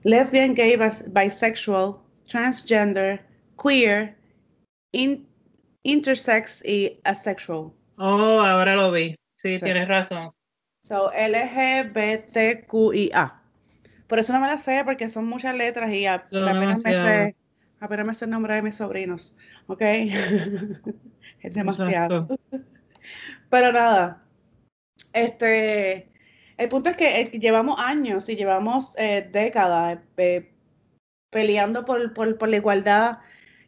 Lesbian, 0.05 0.53
gay, 0.53 0.77
bisexual, 0.77 2.01
transgender, 2.27 3.19
queer, 3.57 4.15
intersex 5.83 6.63
y 6.63 6.99
asexual. 7.03 7.73
Oh, 7.97 8.39
ahora 8.39 8.75
lo 8.75 8.91
vi. 8.91 9.15
Sí, 9.35 9.59
tienes 9.59 9.87
razón. 9.89 10.31
So, 10.83 11.11
LGBTQIA. 11.11 11.95
Por 14.07 14.19
eso 14.19 14.33
no 14.33 14.39
me 14.39 14.47
la 14.47 14.57
sé, 14.57 14.83
porque 14.85 15.09
son 15.09 15.25
muchas 15.27 15.55
letras 15.55 15.93
y 15.93 16.05
apenas, 16.05 16.83
me 16.83 16.93
sé, 16.93 17.35
apenas 17.79 18.05
me 18.07 18.13
sé 18.13 18.25
el 18.25 18.31
nombre 18.31 18.55
de 18.55 18.61
mis 18.61 18.75
sobrinos. 18.75 19.35
¿Ok? 19.67 19.81
es 21.41 21.53
demasiado. 21.53 22.27
Pero 23.49 23.71
nada. 23.71 24.23
Este. 25.13 26.09
El 26.57 26.67
punto 26.67 26.89
es 26.89 26.97
que 26.97 27.21
eh, 27.21 27.39
llevamos 27.39 27.79
años 27.79 28.27
y 28.27 28.35
llevamos 28.35 28.93
eh, 28.97 29.27
décadas 29.31 29.99
eh, 30.17 30.51
peleando 31.29 31.85
por, 31.85 32.13
por, 32.13 32.37
por, 32.37 32.49
la 32.49 32.57
igualdad 32.57 33.19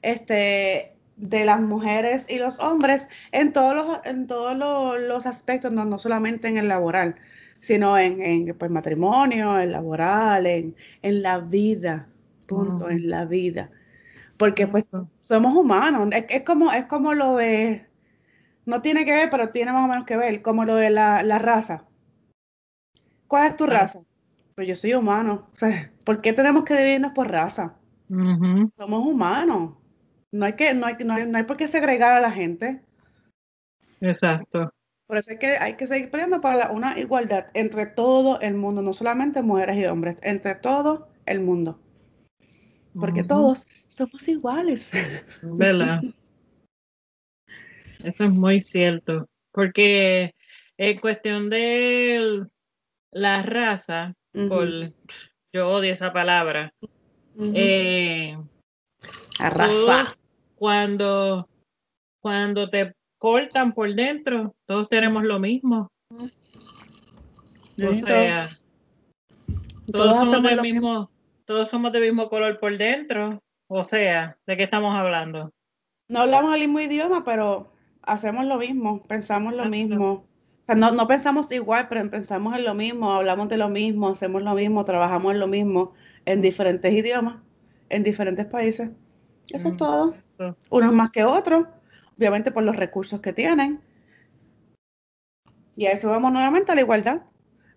este, 0.01 0.91
de 1.15 1.45
las 1.45 1.61
mujeres 1.61 2.29
y 2.29 2.37
los 2.37 2.59
hombres 2.59 3.07
en 3.31 3.53
todos 3.53 3.75
los, 3.75 4.05
en 4.05 4.27
todos 4.27 4.57
los, 4.99 5.25
aspectos, 5.25 5.71
no, 5.71 5.85
no, 5.85 5.99
solamente 5.99 6.49
en 6.49 6.57
el 6.57 6.67
laboral, 6.67 7.15
sino 7.61 7.97
en, 7.97 8.21
en 8.21 8.57
pues, 8.57 8.71
matrimonio, 8.71 9.57
en 9.57 9.71
laboral, 9.71 10.45
en, 10.45 10.75
en 11.01 11.21
la 11.21 11.37
vida, 11.37 12.09
punto, 12.45 12.89
en 12.89 13.09
la 13.09 13.23
vida. 13.23 13.69
Porque 14.35 14.67
pues 14.67 14.83
somos 15.31 15.55
humanos, 15.55 16.09
es, 16.27 16.43
como, 16.43 16.73
es 16.73 16.85
como 16.87 17.13
lo 17.13 17.37
de, 17.37 17.85
no 18.65 18.81
tiene 18.81 19.05
que 19.05 19.13
ver, 19.13 19.29
pero 19.29 19.49
tiene 19.49 19.71
más 19.71 19.85
o 19.85 19.87
menos 19.87 20.05
que 20.05 20.17
ver, 20.17 20.41
como 20.41 20.65
lo 20.65 20.75
de 20.75 20.89
la, 20.89 21.39
raza. 21.39 21.85
¿Cuál 23.27 23.47
es 23.47 23.55
tu 23.55 23.65
raza? 23.65 24.01
Pues 24.55 24.67
yo 24.67 24.75
soy 24.75 24.93
humano. 24.93 25.47
O 25.53 25.57
sea, 25.57 25.89
¿por 26.03 26.19
qué 26.19 26.33
tenemos 26.33 26.65
que 26.65 26.75
dividirnos 26.75 27.13
por 27.13 27.31
raza? 27.31 27.75
Somos 28.09 29.07
humanos. 29.07 29.77
No 30.33 30.45
hay, 30.45 30.53
que, 30.53 30.73
no, 30.73 30.85
hay, 30.87 30.95
no, 31.05 31.13
hay, 31.13 31.25
no 31.25 31.37
hay 31.37 31.45
por 31.45 31.55
qué 31.55 31.69
segregar 31.69 32.13
a 32.13 32.19
la 32.19 32.31
gente. 32.31 32.81
Exacto. 34.01 34.73
Por 35.07 35.17
eso 35.17 35.31
es 35.31 35.39
que 35.39 35.57
hay 35.57 35.75
que 35.75 35.87
seguir 35.87 36.11
peleando 36.11 36.41
para 36.41 36.71
una 36.71 36.99
igualdad 36.99 37.47
entre 37.53 37.85
todo 37.85 38.41
el 38.41 38.55
mundo, 38.55 38.81
no 38.81 38.91
solamente 38.91 39.41
mujeres 39.41 39.77
y 39.77 39.85
hombres, 39.85 40.19
entre 40.23 40.55
todo 40.55 41.07
el 41.25 41.39
mundo. 41.39 41.79
Porque 42.93 43.23
todos 43.23 43.67
somos 43.87 44.27
iguales. 44.27 44.91
¿Verdad? 45.41 46.01
Eso 48.03 48.23
es 48.25 48.31
muy 48.31 48.59
cierto. 48.59 49.29
Porque 49.51 50.33
en 50.77 50.97
cuestión 50.99 51.49
de 51.49 52.45
la 53.11 53.43
raza, 53.43 54.13
por, 54.31 54.69
yo 55.53 55.69
odio 55.69 55.93
esa 55.93 56.13
palabra, 56.13 56.73
eh, 57.53 58.37
raza 59.37 60.17
cuando, 60.55 61.49
cuando 62.21 62.69
te 62.69 62.93
cortan 63.17 63.73
por 63.73 63.93
dentro, 63.93 64.55
todos 64.65 64.89
tenemos 64.89 65.23
lo 65.23 65.39
mismo. 65.39 65.91
O 66.09 67.95
sea, 67.95 68.47
todos, 69.91 70.29
somos 70.29 70.43
del 70.43 70.61
mismo, 70.61 71.11
todos 71.45 71.69
somos 71.69 71.91
del 71.91 72.03
mismo 72.03 72.29
color 72.29 72.59
por 72.59 72.77
dentro. 72.77 73.41
O 73.67 73.83
sea, 73.83 74.37
¿de 74.45 74.57
qué 74.57 74.63
estamos 74.63 74.95
hablando? 74.95 75.51
No 76.07 76.21
hablamos 76.21 76.53
el 76.55 76.61
mismo 76.61 76.79
idioma, 76.79 77.23
pero 77.23 77.73
hacemos 78.01 78.45
lo 78.45 78.57
mismo, 78.57 79.03
pensamos 79.03 79.53
lo 79.53 79.65
mismo. 79.65 80.11
O 80.11 80.65
sea, 80.65 80.75
no, 80.75 80.91
no 80.91 81.07
pensamos 81.07 81.51
igual, 81.51 81.87
pero 81.87 82.09
pensamos 82.09 82.57
en 82.57 82.65
lo 82.65 82.73
mismo, 82.73 83.13
hablamos 83.13 83.49
de 83.49 83.57
lo 83.57 83.69
mismo, 83.69 84.09
hacemos 84.09 84.41
lo 84.41 84.53
mismo, 84.53 84.83
trabajamos 84.85 85.33
en 85.33 85.39
lo 85.39 85.47
mismo, 85.47 85.93
en 86.25 86.41
diferentes 86.41 86.93
idiomas, 86.93 87.37
en 87.89 88.03
diferentes 88.03 88.45
países. 88.45 88.89
Eso 89.49 89.69
es 89.69 89.77
todo. 89.77 90.15
Unos 90.69 90.93
más 90.93 91.11
que 91.11 91.23
otros, 91.23 91.67
obviamente 92.17 92.51
por 92.51 92.63
los 92.63 92.75
recursos 92.75 93.21
que 93.21 93.33
tienen. 93.33 93.81
Y 95.75 95.85
a 95.85 95.91
eso 95.91 96.09
vamos 96.09 96.31
nuevamente 96.31 96.71
a 96.71 96.75
la 96.75 96.81
igualdad. 96.81 97.23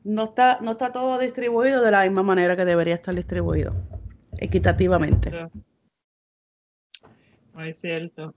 No 0.05 0.25
está, 0.25 0.59
no 0.61 0.73
está 0.73 0.93
todo 0.93 1.19
distribuido 1.19 1.83
de 1.83 1.91
la 1.91 2.05
misma 2.05 2.23
manera 2.23 2.57
que 2.57 2.65
debería 2.65 2.95
estar 2.95 3.15
distribuido, 3.15 3.73
equitativamente. 4.39 5.49
Es 7.59 7.81
cierto. 7.81 8.35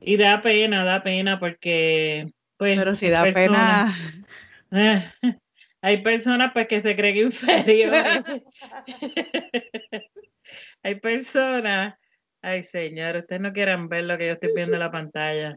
Y 0.00 0.16
da 0.16 0.40
pena, 0.42 0.84
da 0.84 1.02
pena 1.02 1.40
porque... 1.40 2.32
Pues, 2.56 2.78
Pero 2.78 2.94
si 2.94 3.08
da 3.08 3.24
pena... 3.24 3.96
hay 5.82 6.02
personas 6.02 6.52
pues 6.52 6.68
que 6.68 6.80
se 6.80 6.94
creen 6.94 7.16
inferiores. 7.26 8.22
hay 10.82 10.94
personas 10.96 11.94
Ay, 12.42 12.62
señor, 12.62 13.16
ustedes 13.16 13.42
no 13.42 13.52
quieran 13.52 13.88
ver 13.88 14.04
lo 14.04 14.16
que 14.16 14.28
yo 14.28 14.32
estoy 14.32 14.54
viendo 14.54 14.74
en 14.74 14.80
la 14.80 14.90
pantalla. 14.90 15.56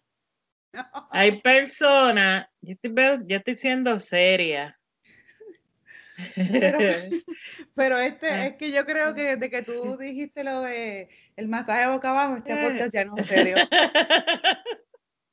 Hay 1.12 1.42
personas, 1.42 2.48
yo 2.62 2.74
estoy, 2.74 2.94
yo 3.26 3.38
estoy 3.38 3.56
siendo 3.56 4.00
seria. 4.00 4.80
Pero, 7.76 8.00
este 8.00 8.30
ah. 8.30 8.48
es 8.48 8.56
que 8.56 8.72
yo 8.72 8.86
creo 8.86 9.14
que 9.14 9.36
desde 9.36 9.50
que 9.50 9.62
tú 9.64 9.98
dijiste 9.98 10.44
lo 10.44 10.62
de 10.62 11.10
el 11.36 11.48
masaje 11.48 11.88
boca 11.88 12.10
abajo, 12.10 12.38
este 12.38 12.56
podcast 12.56 12.94
ya 12.94 13.06
no 13.06 13.18
es 13.18 13.26
serio. 13.26 13.56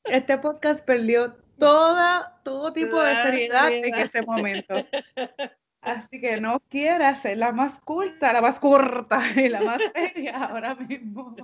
Este 0.05 0.39
podcast 0.39 0.85
perdió 0.85 1.35
toda, 1.59 2.41
todo 2.43 2.73
tipo 2.73 3.01
de 3.01 3.15
seriedad 3.17 3.71
en 3.71 3.95
este 3.95 4.23
momento. 4.23 4.75
Así 5.83 6.21
que 6.21 6.41
no 6.41 6.59
quieras 6.69 7.23
ser 7.23 7.39
la 7.39 7.53
más 7.53 7.81
culta, 7.81 8.33
la 8.33 8.41
más 8.41 8.59
corta 8.59 9.21
y 9.37 9.49
la 9.49 9.61
más 9.61 9.81
seria 9.95 10.45
ahora 10.45 10.75
mismo. 10.75 11.37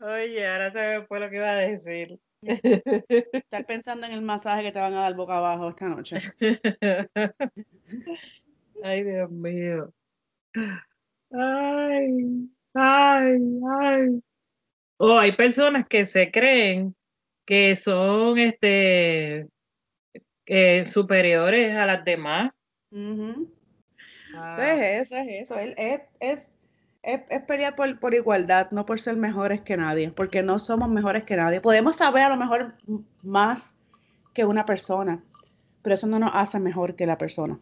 Oye, 0.00 0.46
ahora 0.46 0.70
se 0.70 0.78
me 0.78 1.06
fue 1.06 1.20
lo 1.20 1.30
que 1.30 1.36
iba 1.36 1.50
a 1.50 1.56
decir. 1.56 2.18
Estar 2.42 3.66
pensando 3.66 4.06
en 4.06 4.12
el 4.12 4.22
masaje 4.22 4.62
que 4.62 4.72
te 4.72 4.78
van 4.78 4.94
a 4.94 5.02
dar 5.02 5.14
boca 5.14 5.38
abajo 5.38 5.70
esta 5.70 5.88
noche. 5.88 6.16
Ay, 8.82 9.04
Dios 9.04 9.30
mío. 9.30 9.92
Ay, 11.32 12.48
ay, 12.74 13.40
ay. 13.80 14.22
O 14.98 15.18
hay 15.18 15.32
personas 15.32 15.86
que 15.86 16.06
se 16.06 16.30
creen 16.30 16.94
que 17.44 17.76
son 17.76 18.38
este 18.38 19.48
eh, 20.46 20.88
superiores 20.88 21.76
a 21.76 21.86
las 21.86 22.04
demás. 22.04 22.50
Ah. 24.34 24.56
Es 24.58 25.08
eso, 25.08 25.16
es 25.16 25.42
eso. 25.42 25.58
Es, 25.58 26.02
es, 26.20 26.50
es, 27.06 27.42
pelear 27.44 27.76
por, 27.76 27.98
por, 28.00 28.14
igualdad, 28.14 28.70
no 28.72 28.84
por 28.84 29.00
ser 29.00 29.16
mejores 29.16 29.60
que 29.60 29.76
nadie, 29.76 30.10
porque 30.10 30.42
no 30.42 30.58
somos 30.58 30.88
mejores 30.88 31.24
que 31.24 31.36
nadie. 31.36 31.60
Podemos 31.60 31.96
saber 31.96 32.24
a 32.24 32.28
lo 32.28 32.36
mejor 32.36 32.74
más 33.22 33.74
que 34.34 34.44
una 34.44 34.66
persona, 34.66 35.22
pero 35.82 35.94
eso 35.94 36.08
no 36.08 36.18
nos 36.18 36.32
hace 36.34 36.58
mejor 36.58 36.96
que 36.96 37.06
la 37.06 37.16
persona. 37.16 37.58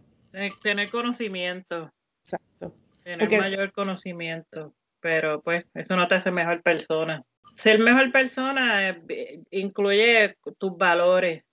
Tener 0.62 0.90
conocimiento. 0.90 1.92
Exacto. 2.22 2.74
Tener 3.04 3.28
mayor 3.38 3.70
conocimiento, 3.72 4.74
pero 5.00 5.42
pues 5.42 5.66
eso 5.74 5.94
no 5.94 6.08
te 6.08 6.14
hace 6.14 6.30
mejor 6.30 6.62
persona. 6.62 7.22
Ser 7.54 7.78
mejor 7.80 8.10
persona 8.10 8.88
eh, 8.88 9.42
incluye 9.50 10.36
tus 10.58 10.76
valores, 10.76 11.44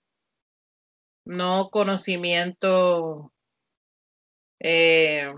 no 1.26 1.68
conocimiento, 1.70 3.32
eh, 4.58 5.32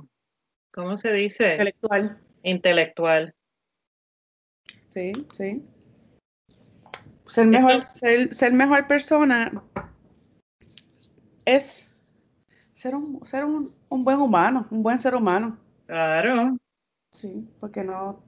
¿cómo 0.72 0.96
se 0.96 1.12
dice? 1.12 1.50
Intelectual. 1.50 2.24
Intelectual. 2.44 3.35
Sí, 4.90 5.12
sí. 5.35 5.66
Ser 7.28 7.46
mejor, 7.46 7.85
ser, 7.85 8.52
mejor 8.52 8.87
persona 8.87 9.64
es 11.46 11.85
ser, 12.74 12.94
un, 12.94 13.26
ser 13.26 13.44
un, 13.44 13.74
un, 13.88 14.04
buen 14.04 14.18
humano, 14.18 14.68
un 14.70 14.83
buen 14.83 14.98
ser 14.98 15.14
humano. 15.14 15.59
Claro. 15.87 16.57
Sí, 17.12 17.48
porque 17.61 17.83
no, 17.83 18.22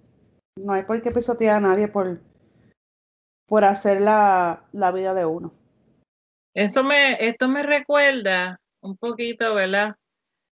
no 0.56 0.72
hay 0.72 0.82
por 0.84 1.00
qué 1.02 1.10
pisotear 1.10 1.56
a 1.56 1.60
nadie 1.60 1.86
por, 1.86 2.20
por 3.46 3.64
hacer 3.64 4.00
la, 4.00 4.64
la 4.72 4.92
vida 4.92 5.12
de 5.12 5.26
uno. 5.26 5.52
Eso 6.54 6.82
me, 6.82 7.12
esto 7.20 7.48
me 7.48 7.62
recuerda 7.62 8.58
un 8.80 8.96
poquito, 8.96 9.54
¿verdad? 9.54 9.94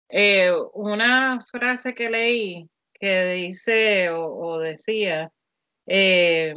Eh, 0.09 0.51
una 0.73 1.39
frase 1.39 1.93
que 1.93 2.09
leí 2.09 2.69
que 3.01 3.33
dice 3.33 4.09
o, 4.11 4.59
decía, 4.59 5.31
eh, 5.87 6.53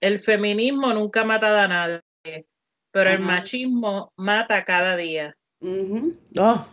el 0.00 0.18
feminismo 0.20 0.94
nunca 0.94 1.24
mata 1.24 1.64
a 1.64 1.68
nadie, 1.68 2.46
pero 2.92 3.10
el 3.10 3.18
machismo 3.18 4.12
mata 4.16 4.64
cada 4.64 4.96
día. 4.96 5.36
Oh. 6.38 6.66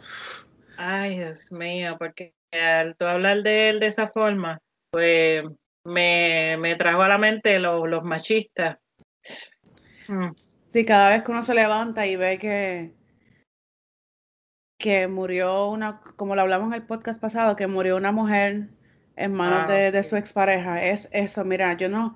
Ay, 0.78 1.18
Dios 1.18 1.52
mío, 1.52 1.96
porque 1.98 2.36
al 2.52 2.96
tú 2.96 3.06
hablar 3.06 3.38
de 3.38 3.70
él 3.70 3.80
de 3.80 3.88
esa 3.88 4.06
forma, 4.06 4.60
pues 4.92 5.44
me, 5.84 6.56
me 6.60 6.76
trajo 6.76 7.02
a 7.02 7.08
la 7.08 7.18
mente 7.18 7.60
los 7.60 8.04
machistas. 8.04 8.78
Mm. 10.08 10.30
Sí, 10.72 10.86
cada 10.86 11.10
vez 11.10 11.24
que 11.24 11.32
uno 11.32 11.42
se 11.42 11.56
levanta 11.56 12.06
y 12.06 12.16
ve 12.18 12.38
que, 12.38 12.94
que 14.78 15.08
murió 15.08 15.70
una, 15.70 16.02
como 16.02 16.36
lo 16.36 16.42
hablamos 16.42 16.68
en 16.68 16.76
el 16.76 16.86
podcast 16.86 17.20
pasado, 17.20 17.56
que 17.56 17.66
murió 17.66 17.98
una 17.98 18.12
mujer 18.12 18.77
en 19.18 19.34
manos 19.34 19.66
ah, 19.68 19.74
de, 19.74 20.04
su 20.04 20.16
expareja, 20.16 20.84
es 20.84 21.10
eso, 21.12 21.44
mira, 21.44 21.74
yo 21.74 21.90
no, 21.90 22.16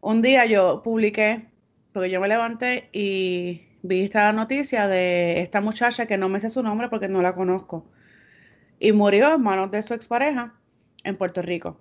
un 0.00 0.22
día 0.22 0.46
yo 0.46 0.82
publiqué, 0.82 1.46
porque 1.92 2.10
yo 2.10 2.20
me 2.20 2.28
levanté 2.28 2.88
y 2.92 3.62
vi 3.82 4.02
esta 4.02 4.32
noticia 4.32 4.88
de 4.88 5.40
esta 5.42 5.60
muchacha 5.60 6.06
que 6.06 6.18
no 6.18 6.28
me 6.28 6.40
sé 6.40 6.50
su 6.50 6.62
nombre 6.62 6.88
porque 6.88 7.08
no 7.08 7.22
la 7.22 7.34
conozco, 7.34 7.86
y 8.80 8.92
murió 8.92 9.34
en 9.34 9.42
manos 9.42 9.70
de 9.70 9.82
su 9.82 9.94
expareja 9.94 10.54
en 11.04 11.16
Puerto 11.16 11.42
Rico. 11.42 11.78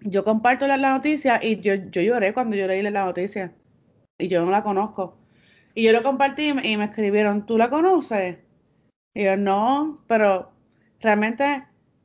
Yo 0.00 0.24
comparto 0.24 0.66
la, 0.66 0.76
noticia 0.76 1.38
y 1.42 1.60
yo, 1.60 1.74
yo 1.74 2.02
lloré 2.02 2.34
cuando 2.34 2.56
yo 2.56 2.66
leí 2.66 2.82
la 2.82 3.04
noticia 3.04 3.54
y 4.18 4.28
yo 4.28 4.44
no 4.44 4.50
la 4.50 4.62
conozco. 4.62 5.18
Y 5.74 5.82
yo 5.84 5.92
lo 5.92 6.02
compartí 6.02 6.48
y 6.62 6.76
me, 6.76 6.84
escribieron, 6.84 7.46
¿tú 7.46 7.58
la 7.58 7.70
conoces? 7.70 8.38
Y 9.14 9.24
yo, 9.24 9.36
no, 9.36 10.04
pero 10.06 10.52
realmente, 11.00 11.64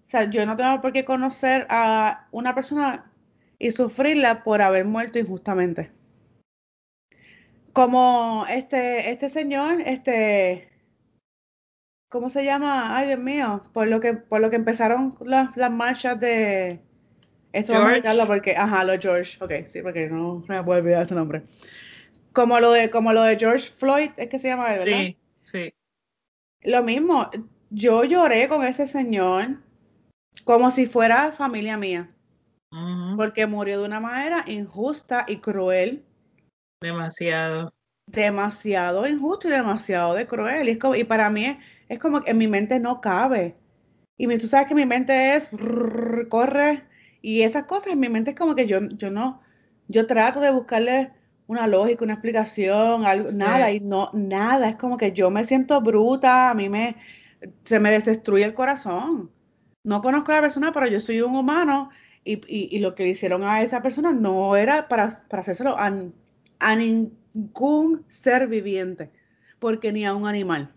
o 0.09 0.11
sea, 0.11 0.23
yo 0.23 0.43
no 0.43 0.57
tengo 0.57 0.81
por 0.81 0.91
qué 0.91 1.05
conocer 1.05 1.67
a 1.69 2.27
una 2.31 2.55
persona 2.55 3.11
y 3.59 3.69
sufrirla 3.69 4.43
por 4.43 4.59
haber 4.59 4.83
muerto 4.83 5.19
injustamente. 5.19 5.91
Como 7.73 8.43
este, 8.49 9.11
este 9.11 9.29
señor, 9.29 9.81
este, 9.81 10.67
¿cómo 12.09 12.31
se 12.31 12.43
llama? 12.43 12.97
Ay, 12.97 13.05
Dios 13.05 13.19
mío, 13.19 13.61
por 13.71 13.87
lo 13.87 13.99
que, 13.99 14.13
por 14.13 14.41
lo 14.41 14.49
que 14.49 14.55
empezaron 14.55 15.15
las, 15.21 15.55
las 15.55 15.71
marchas 15.71 16.19
de... 16.19 16.79
Esto 17.53 17.73
George. 17.73 18.01
vamos 18.01 18.19
a 18.19 18.25
porque, 18.25 18.55
ajá, 18.55 18.83
lo 18.85 18.99
George, 18.99 19.37
ok, 19.39 19.67
sí, 19.67 19.83
porque 19.83 20.07
no 20.07 20.43
me 20.47 20.63
puedo 20.63 20.79
olvidar 20.79 21.03
ese 21.03 21.13
nombre. 21.13 21.43
Como 22.33 22.59
lo 22.59 22.71
de, 22.71 22.89
como 22.89 23.13
lo 23.13 23.21
de 23.21 23.37
George 23.37 23.69
Floyd, 23.69 24.09
es 24.17 24.27
que 24.27 24.39
se 24.39 24.47
llama, 24.47 24.69
¿verdad? 24.69 24.85
Sí, 24.85 25.17
sí. 25.43 25.71
Lo 26.61 26.81
mismo, 26.81 27.29
yo 27.69 28.03
lloré 28.05 28.47
con 28.47 28.63
ese 28.63 28.87
señor 28.87 29.68
como 30.49 30.71
si 30.71 30.87
fuera 30.87 31.31
familia 31.31 31.77
mía. 31.77 32.09
Porque 33.15 33.45
murió 33.45 33.81
de 33.81 33.85
una 33.85 33.99
manera 33.99 34.43
injusta 34.47 35.23
y 35.27 35.37
cruel. 35.37 36.03
Demasiado. 36.81 37.71
Demasiado 38.07 39.07
injusto 39.07 39.47
y 39.47 39.51
demasiado 39.51 40.15
de 40.15 40.25
cruel. 40.25 40.67
Y, 40.67 40.79
y 40.97 41.03
para 41.03 41.29
mí 41.29 41.59
es, 41.87 41.99
como 41.99 42.21
que 42.21 42.31
en 42.31 42.39
mi 42.39 42.47
mente 42.47 42.79
no 42.79 42.99
cabe. 42.99 43.57
Y 44.17 44.25
tú 44.39 44.47
sabes 44.47 44.67
que 44.67 44.73
mi 44.73 44.87
mente 44.87 45.35
es 45.35 45.51
corre. 46.29 46.81
Y 47.21 47.43
esas 47.43 47.65
cosas 47.65 47.93
en 47.93 47.99
mi 47.99 48.09
mente 48.09 48.31
es 48.31 48.35
como 48.35 48.55
que 48.55 48.65
yo, 48.65 48.79
yo 48.97 49.11
no, 49.11 49.41
yo 49.87 50.07
trato 50.07 50.39
de 50.39 50.49
buscarle 50.49 51.11
una 51.45 51.67
lógica, 51.67 52.03
una 52.03 52.13
explicación, 52.13 53.05
algo, 53.05 53.29
nada, 53.33 53.71
y 53.71 53.81
no, 53.81 54.09
nada, 54.13 54.69
es 54.69 54.77
como 54.77 54.97
que 54.97 55.11
yo 55.11 55.29
me 55.29 55.43
siento 55.43 55.79
bruta, 55.79 56.49
a 56.49 56.53
mí 56.55 56.69
me, 56.69 56.95
se 57.65 57.79
me 57.79 57.91
destruye 57.91 58.45
el 58.45 58.55
corazón. 58.55 59.29
No 59.83 60.01
conozco 60.01 60.31
a 60.31 60.35
la 60.35 60.41
persona, 60.41 60.71
pero 60.71 60.87
yo 60.87 60.99
soy 60.99 61.21
un 61.21 61.35
humano 61.35 61.89
y, 62.23 62.79
lo 62.79 62.95
que 62.95 63.03
le 63.03 63.09
hicieron 63.09 63.43
a 63.43 63.61
esa 63.61 63.81
persona 63.81 64.11
no 64.11 64.55
era 64.55 64.87
para, 64.87 65.09
para 65.29 65.41
hacérselo 65.41 65.77
a, 65.77 65.91
a, 66.59 66.75
ningún 66.75 68.05
ser 68.09 68.47
viviente, 68.47 69.11
porque 69.59 69.91
ni 69.91 70.05
a 70.05 70.13
un 70.13 70.27
animal. 70.27 70.73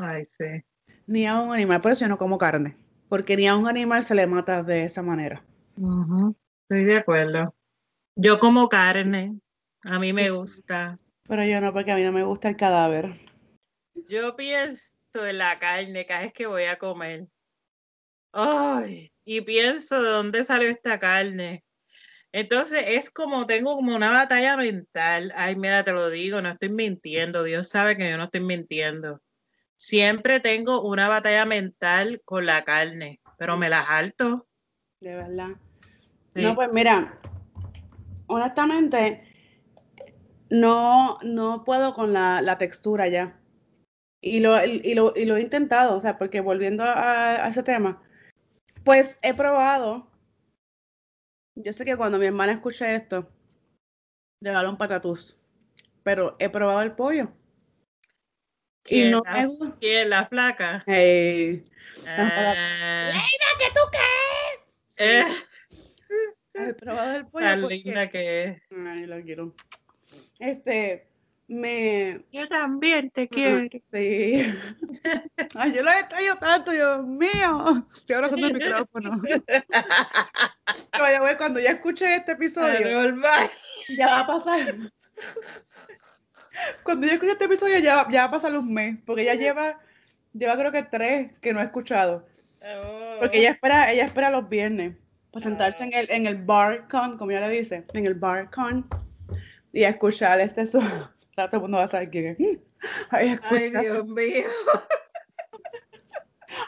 Ay, 0.00 0.24
sí. 0.28 0.64
Ni 1.06 1.26
a 1.26 1.40
un 1.40 1.52
animal, 1.52 1.80
por 1.80 1.92
eso 1.92 2.04
yo 2.04 2.08
no 2.08 2.18
como 2.18 2.38
carne, 2.38 2.76
porque 3.08 3.36
ni 3.36 3.46
a 3.46 3.56
un 3.56 3.68
animal 3.68 4.04
se 4.04 4.14
le 4.14 4.26
mata 4.26 4.62
de 4.62 4.84
esa 4.84 5.02
manera. 5.02 5.42
Estoy 6.62 6.84
de 6.84 6.98
acuerdo. 6.98 7.54
Yo 8.16 8.38
como 8.38 8.68
carne, 8.68 9.38
a 9.82 9.98
mí 9.98 10.12
me 10.12 10.30
gusta. 10.30 10.96
Pero 11.28 11.44
yo 11.44 11.60
no, 11.60 11.72
porque 11.72 11.92
a 11.92 11.96
mí 11.96 12.04
no 12.04 12.12
me 12.12 12.24
gusta 12.24 12.48
el 12.48 12.56
cadáver. 12.56 13.14
Yo 14.08 14.34
pienso 14.36 14.92
en 15.14 15.38
la 15.38 15.58
carne 15.58 16.06
cada 16.06 16.22
vez 16.22 16.32
que 16.32 16.46
voy 16.46 16.64
a 16.64 16.78
comer. 16.78 17.28
Ay, 18.32 19.12
y 19.24 19.40
pienso 19.40 20.02
de 20.02 20.10
dónde 20.10 20.44
salió 20.44 20.68
esta 20.68 20.98
carne. 20.98 21.64
Entonces 22.32 22.84
es 22.86 23.10
como 23.10 23.46
tengo 23.46 23.74
como 23.74 23.94
una 23.94 24.10
batalla 24.10 24.56
mental. 24.56 25.32
Ay, 25.36 25.56
mira, 25.56 25.82
te 25.82 25.92
lo 25.92 26.10
digo, 26.10 26.40
no 26.40 26.48
estoy 26.48 26.68
mintiendo. 26.68 27.42
Dios 27.42 27.68
sabe 27.68 27.96
que 27.96 28.08
yo 28.08 28.16
no 28.16 28.24
estoy 28.24 28.40
mintiendo. 28.40 29.20
Siempre 29.74 30.40
tengo 30.40 30.82
una 30.82 31.08
batalla 31.08 31.46
mental 31.46 32.20
con 32.24 32.46
la 32.46 32.62
carne, 32.62 33.20
pero 33.38 33.56
me 33.56 33.70
la 33.70 33.80
alto. 33.80 34.46
De 35.00 35.14
verdad. 35.14 35.48
No, 36.34 36.54
pues 36.54 36.68
mira, 36.72 37.18
honestamente, 38.26 39.24
no, 40.50 41.18
no 41.22 41.64
puedo 41.64 41.94
con 41.94 42.12
la, 42.12 42.56
textura 42.58 43.08
ya. 43.08 43.40
Y 44.20 44.40
lo, 44.40 44.62
y, 44.64 44.94
lo, 44.94 45.14
y 45.16 45.24
lo, 45.24 45.36
he 45.36 45.40
intentado, 45.42 45.96
o 45.96 46.00
sea, 46.00 46.18
porque 46.18 46.40
volviendo 46.40 46.84
a, 46.84 47.48
ese 47.48 47.62
tema, 47.62 48.02
pues 48.90 49.20
he 49.22 49.32
probado. 49.34 50.04
Yo 51.54 51.72
sé 51.72 51.84
que 51.84 51.96
cuando 51.96 52.18
mi 52.18 52.26
hermana 52.26 52.50
escuche 52.50 52.92
esto, 52.92 53.30
le 54.40 54.50
va 54.50 54.68
un 54.68 54.76
patatús. 54.76 55.38
Pero 56.02 56.34
he 56.40 56.48
probado 56.48 56.82
el 56.82 56.96
pollo. 56.96 57.30
Y 58.88 59.04
no 59.04 59.22
la, 59.24 59.46
me 59.46 59.74
¿Quién? 59.78 60.10
¿La 60.10 60.26
flaca? 60.26 60.82
Hey. 60.88 61.70
Ah. 62.08 63.12
¿qué 63.60 63.66
tú 63.72 63.80
qué? 63.92 65.04
Eh. 65.04 65.24
He 66.54 66.74
probado 66.74 67.14
el 67.14 67.26
pollo. 67.28 67.46
Tan 67.46 67.68
linda 67.68 68.10
que 68.10 68.42
es. 68.42 68.62
Ay, 68.76 69.06
lo 69.06 69.22
quiero. 69.22 69.54
Este, 70.40 71.09
me... 71.50 72.24
Yo 72.32 72.48
también 72.48 73.10
te 73.10 73.28
quiero. 73.28 73.68
Sí. 73.92 74.54
Ay, 75.56 75.72
yo 75.72 75.82
lo 75.82 75.90
extraño 75.90 76.38
tanto, 76.38 76.70
Dios 76.70 77.04
mío. 77.04 77.86
Estoy 77.92 78.16
abrazando 78.16 78.46
el 78.46 78.54
micrófono. 78.54 79.20
Pero 80.92 81.38
cuando 81.38 81.58
ya 81.58 81.70
escuche 81.70 82.14
este 82.14 82.32
episodio, 82.32 83.12
ya 83.96 84.06
va 84.06 84.20
a 84.20 84.26
pasar. 84.26 84.74
Cuando 86.84 87.06
ya 87.06 87.14
escuche 87.14 87.32
este 87.32 87.44
episodio, 87.46 87.78
ya, 87.78 88.06
ya 88.10 88.20
va 88.22 88.28
a 88.28 88.30
pasar 88.30 88.56
un 88.56 88.72
mes, 88.72 88.98
porque 89.04 89.24
ya 89.24 89.34
lleva, 89.34 89.80
lleva 90.32 90.56
creo 90.56 90.70
que 90.70 90.84
tres 90.84 91.38
que 91.40 91.52
no 91.52 91.60
he 91.60 91.64
escuchado. 91.64 92.26
Oh. 92.62 93.16
Porque 93.18 93.38
ella 93.38 93.50
espera, 93.50 93.90
ella 93.90 94.04
espera 94.04 94.30
los 94.30 94.48
viernes 94.48 94.96
para 95.32 95.44
sentarse 95.44 95.82
en 95.82 95.94
el, 95.94 96.10
en 96.10 96.26
el 96.26 96.36
bar 96.36 96.86
con, 96.88 97.18
como 97.18 97.30
ella 97.30 97.48
le 97.48 97.58
dice, 97.58 97.84
en 97.92 98.06
el 98.06 98.14
bar 98.14 98.50
con 98.50 98.86
y 99.72 99.84
a 99.84 99.90
escuchar 99.90 100.40
este 100.40 100.66
sonido. 100.66 101.10
Todo 101.48 101.58
el 101.58 101.62
mundo 101.62 101.78
va 101.78 101.84
a 101.84 101.88
saber 101.88 102.10
quién 102.10 102.36
es. 102.38 102.58
Ay, 103.10 103.38
Dios 103.80 104.08
mío. 104.08 104.44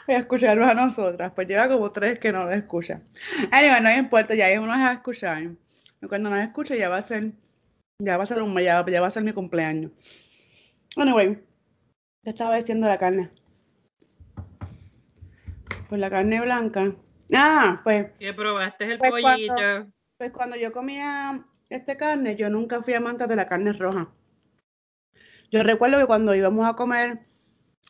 Voy 0.07 0.15
a 0.15 0.19
escucharlos 0.19 0.69
a 0.69 0.73
nosotras. 0.73 1.31
Pues 1.33 1.47
lleva 1.47 1.67
como 1.67 1.91
tres 1.91 2.19
que 2.19 2.31
no 2.31 2.45
lo 2.45 2.51
escuchan. 2.51 3.03
Anyway, 3.51 3.81
no 3.81 3.91
importa, 3.91 4.35
ya 4.35 4.59
unos 4.59 4.77
a 4.77 4.93
escuchar. 4.93 5.43
Y 6.01 6.07
cuando 6.07 6.29
nos 6.29 6.43
escuche 6.43 6.77
ya 6.77 6.89
va 6.89 6.97
a 6.97 7.03
ser, 7.03 7.31
ya 7.99 8.17
va 8.17 8.23
a 8.23 8.27
ser 8.27 8.41
un 8.41 8.57
ya, 8.59 8.85
ya 8.85 9.01
va 9.01 9.07
a 9.07 9.11
ser 9.11 9.23
mi 9.23 9.33
cumpleaños. 9.33 9.91
Anyway, 10.95 11.43
te 12.23 12.31
estaba 12.31 12.55
diciendo 12.55 12.87
la 12.87 12.97
carne. 12.97 13.31
Pues 15.89 15.99
la 15.99 16.09
carne 16.09 16.41
blanca. 16.41 16.95
Ah, 17.33 17.81
pues. 17.83 18.11
¿Qué 18.19 18.33
probaste 18.33 18.85
el 18.85 18.97
pues 18.97 19.11
pollito? 19.11 19.91
pues 20.17 20.31
cuando 20.31 20.55
yo 20.55 20.71
comía 20.71 21.45
esta 21.69 21.97
carne, 21.97 22.35
yo 22.35 22.49
nunca 22.49 22.81
fui 22.81 22.93
amante 22.93 23.27
de 23.27 23.35
la 23.35 23.47
carne 23.47 23.73
roja. 23.73 24.09
Yo 25.53 25.61
recuerdo 25.61 25.99
que 25.99 26.07
cuando 26.07 26.33
íbamos 26.33 26.67
a 26.67 26.73
comer 26.73 27.19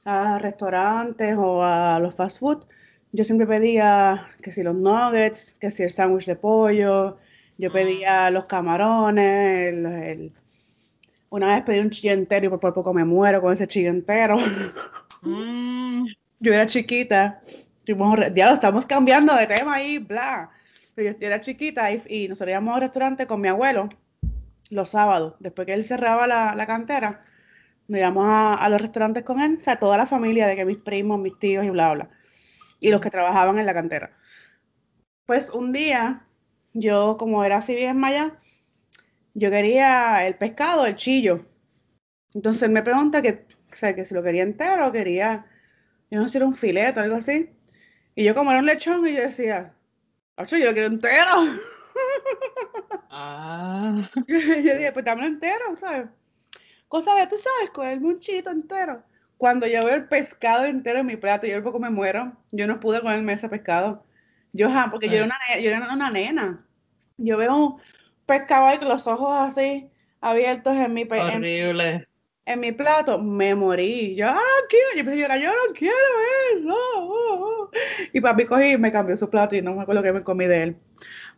a 0.04 0.38
restaurantes 0.38 1.38
o 1.38 1.64
a 1.64 1.98
los 1.98 2.14
fast 2.14 2.40
food, 2.42 2.66
yo 3.14 3.24
siempre 3.24 3.48
pedía 3.48 4.28
que 4.42 4.52
si 4.52 4.64
los 4.64 4.76
nuggets, 4.76 5.54
que 5.62 5.72
si 5.72 5.84
el 5.84 5.90
sándwich 5.90 6.26
de 6.26 6.36
pollo, 6.36 7.18
yo 7.58 7.70
ah. 7.70 7.74
pedía 7.74 8.30
los 8.32 8.48
camarones, 8.48 10.30
una 11.30 11.48
vez 11.48 11.64
pedí 11.64 11.80
un 11.80 11.90
chillo 11.90 12.12
entero 12.12 12.48
y 12.48 12.50
por, 12.50 12.74
poco 12.74 12.94
me 12.94 13.06
muero 13.06 13.42
con 13.42 13.54
ese 13.54 13.66
chillo 13.66 13.92
entero. 13.92 14.36
Mm. 15.22 16.06
Yo 16.42 16.54
era 16.54 16.68
chiquita, 16.68 17.42
estamos 17.86 18.86
cambiando 18.86 19.34
de 19.36 19.48
tema 19.48 19.76
ahí, 19.76 20.00
bla. 20.00 20.50
Pero 20.96 21.18
yo 21.18 21.28
era 21.28 21.40
chiquita 21.40 21.90
y, 21.94 22.04
y 22.10 22.28
nosotros 22.28 22.52
íbamos 22.52 22.76
al 22.76 22.82
restaurante 22.82 23.26
con 23.26 23.40
mi 23.40 23.48
abuelo 23.48 23.88
los 24.70 24.90
sábados, 24.90 25.36
después 25.40 25.66
que 25.66 25.74
él 25.74 25.86
cerraba 25.86 26.28
la, 26.28 26.56
la 26.56 26.68
cantera 26.68 27.24
nos 27.88 28.00
íbamos 28.00 28.26
a, 28.28 28.70
los 28.70 28.82
restaurantes 28.82 29.24
con 29.24 29.42
él, 29.42 29.58
o 29.60 29.64
sea, 29.64 29.78
toda 29.78 29.98
la 29.98 30.06
familia, 30.06 30.48
de 30.48 30.56
que 30.56 30.66
mis 30.66 30.78
primos, 30.78 31.20
mis 31.20 31.38
tíos 31.40 31.66
y 31.66 31.70
bla, 31.70 31.94
bla, 31.94 32.10
y 32.80 32.92
los 32.92 33.02
que 33.02 33.10
trabajaban 33.10 33.60
en 33.60 33.66
la 33.66 33.74
cantera. 33.74 34.18
Pues 35.26 35.50
un 35.50 35.72
día, 35.72 36.26
yo 36.74 37.18
como 37.18 37.44
era 37.44 37.58
así 37.58 37.76
bien 37.76 37.98
maya, 37.98 38.38
yo 39.34 39.50
quería 39.50 40.26
el 40.28 40.36
pescado, 40.36 40.86
el 40.86 40.96
chillo. 40.96 41.46
Entonces 42.34 42.64
él 42.64 42.72
me 42.72 42.84
pregunta 42.84 43.22
que, 43.22 43.46
o 43.72 43.76
sea, 43.76 43.96
que 43.96 44.06
si 44.06 44.14
lo 44.14 44.24
quería 44.24 44.44
entero 44.44 44.88
o 44.88 44.92
quería, 44.92 45.46
yo 46.12 46.20
no 46.20 46.28
sé 46.28 46.38
era 46.40 46.48
un 46.48 46.54
filete 46.54 47.00
o 47.00 47.04
algo 47.04 47.16
así. 47.18 47.50
Y 48.16 48.24
yo 48.24 48.36
como 48.36 48.52
era 48.52 48.60
un 48.60 48.66
lechón 48.66 49.06
y 49.08 49.14
yo 49.14 49.22
decía, 49.22 49.74
ocho, 50.38 50.58
yo 50.58 50.66
lo 50.66 50.74
quiero 50.74 50.88
entero. 50.88 51.32
Ah. 53.16 53.94
yo 54.28 54.36
dije, 54.36 54.92
pues 54.92 55.06
dámelo 55.06 55.28
entero, 55.28 55.78
¿sabes? 55.80 56.08
Cosa 56.94 57.16
de, 57.16 57.26
tú 57.26 57.38
sabes, 57.38 57.72
cogerme 57.72 58.10
un 58.10 58.20
chito 58.20 58.52
entero. 58.52 59.02
Cuando 59.38 59.66
yo 59.66 59.84
veo 59.84 59.96
el 59.96 60.08
pescado 60.08 60.66
entero 60.66 61.00
en 61.00 61.08
mi 61.08 61.16
plato, 61.16 61.48
yo 61.48 61.64
poco 61.64 61.80
me 61.80 61.90
muero. 61.90 62.34
Yo 62.52 62.68
no 62.68 62.80
pude 62.80 63.02
comerme 63.02 63.34
ese 63.34 63.50
pescado. 63.50 64.06
Yo, 64.52 64.70
porque 64.92 65.10
yo 65.10 65.16
era, 65.16 65.26
una, 65.26 65.60
yo 65.60 65.72
era 65.72 65.92
una 65.92 66.12
nena. 66.12 66.64
Yo 67.18 67.36
veo 67.38 67.56
un 67.56 67.82
pescado 68.28 68.68
ahí 68.68 68.78
con 68.78 68.90
los 68.90 69.08
ojos 69.08 69.36
así 69.36 69.90
abiertos 70.22 70.78
en 70.78 70.94
mi 70.94 71.08
Horrible. 71.10 72.08
En, 72.46 72.60
mi 72.60 72.72
plato, 72.72 73.18
me 73.18 73.56
morí. 73.56 74.14
Yo, 74.14 74.28
ah, 74.28 74.40
quiero. 74.70 74.90
Yo 74.94 75.00
empecé 75.00 75.18
a 75.18 75.22
llorar, 75.24 75.40
yo 75.40 75.50
no 75.50 75.74
quiero 75.74 75.96
eso. 76.56 76.76
Uh, 77.02 77.64
uh". 77.64 77.70
Y 78.14 78.22
papi 78.22 78.46
cogí 78.46 78.74
y 78.74 78.78
me 78.78 78.92
cambió 78.92 79.18
su 79.18 79.32
plato 79.32 79.56
y 79.56 79.64
no 79.64 79.74
me 79.74 79.82
acuerdo 79.82 80.04
que 80.04 80.14
me 80.14 80.22
comí 80.22 80.46
de 80.46 80.62
él. 80.62 80.78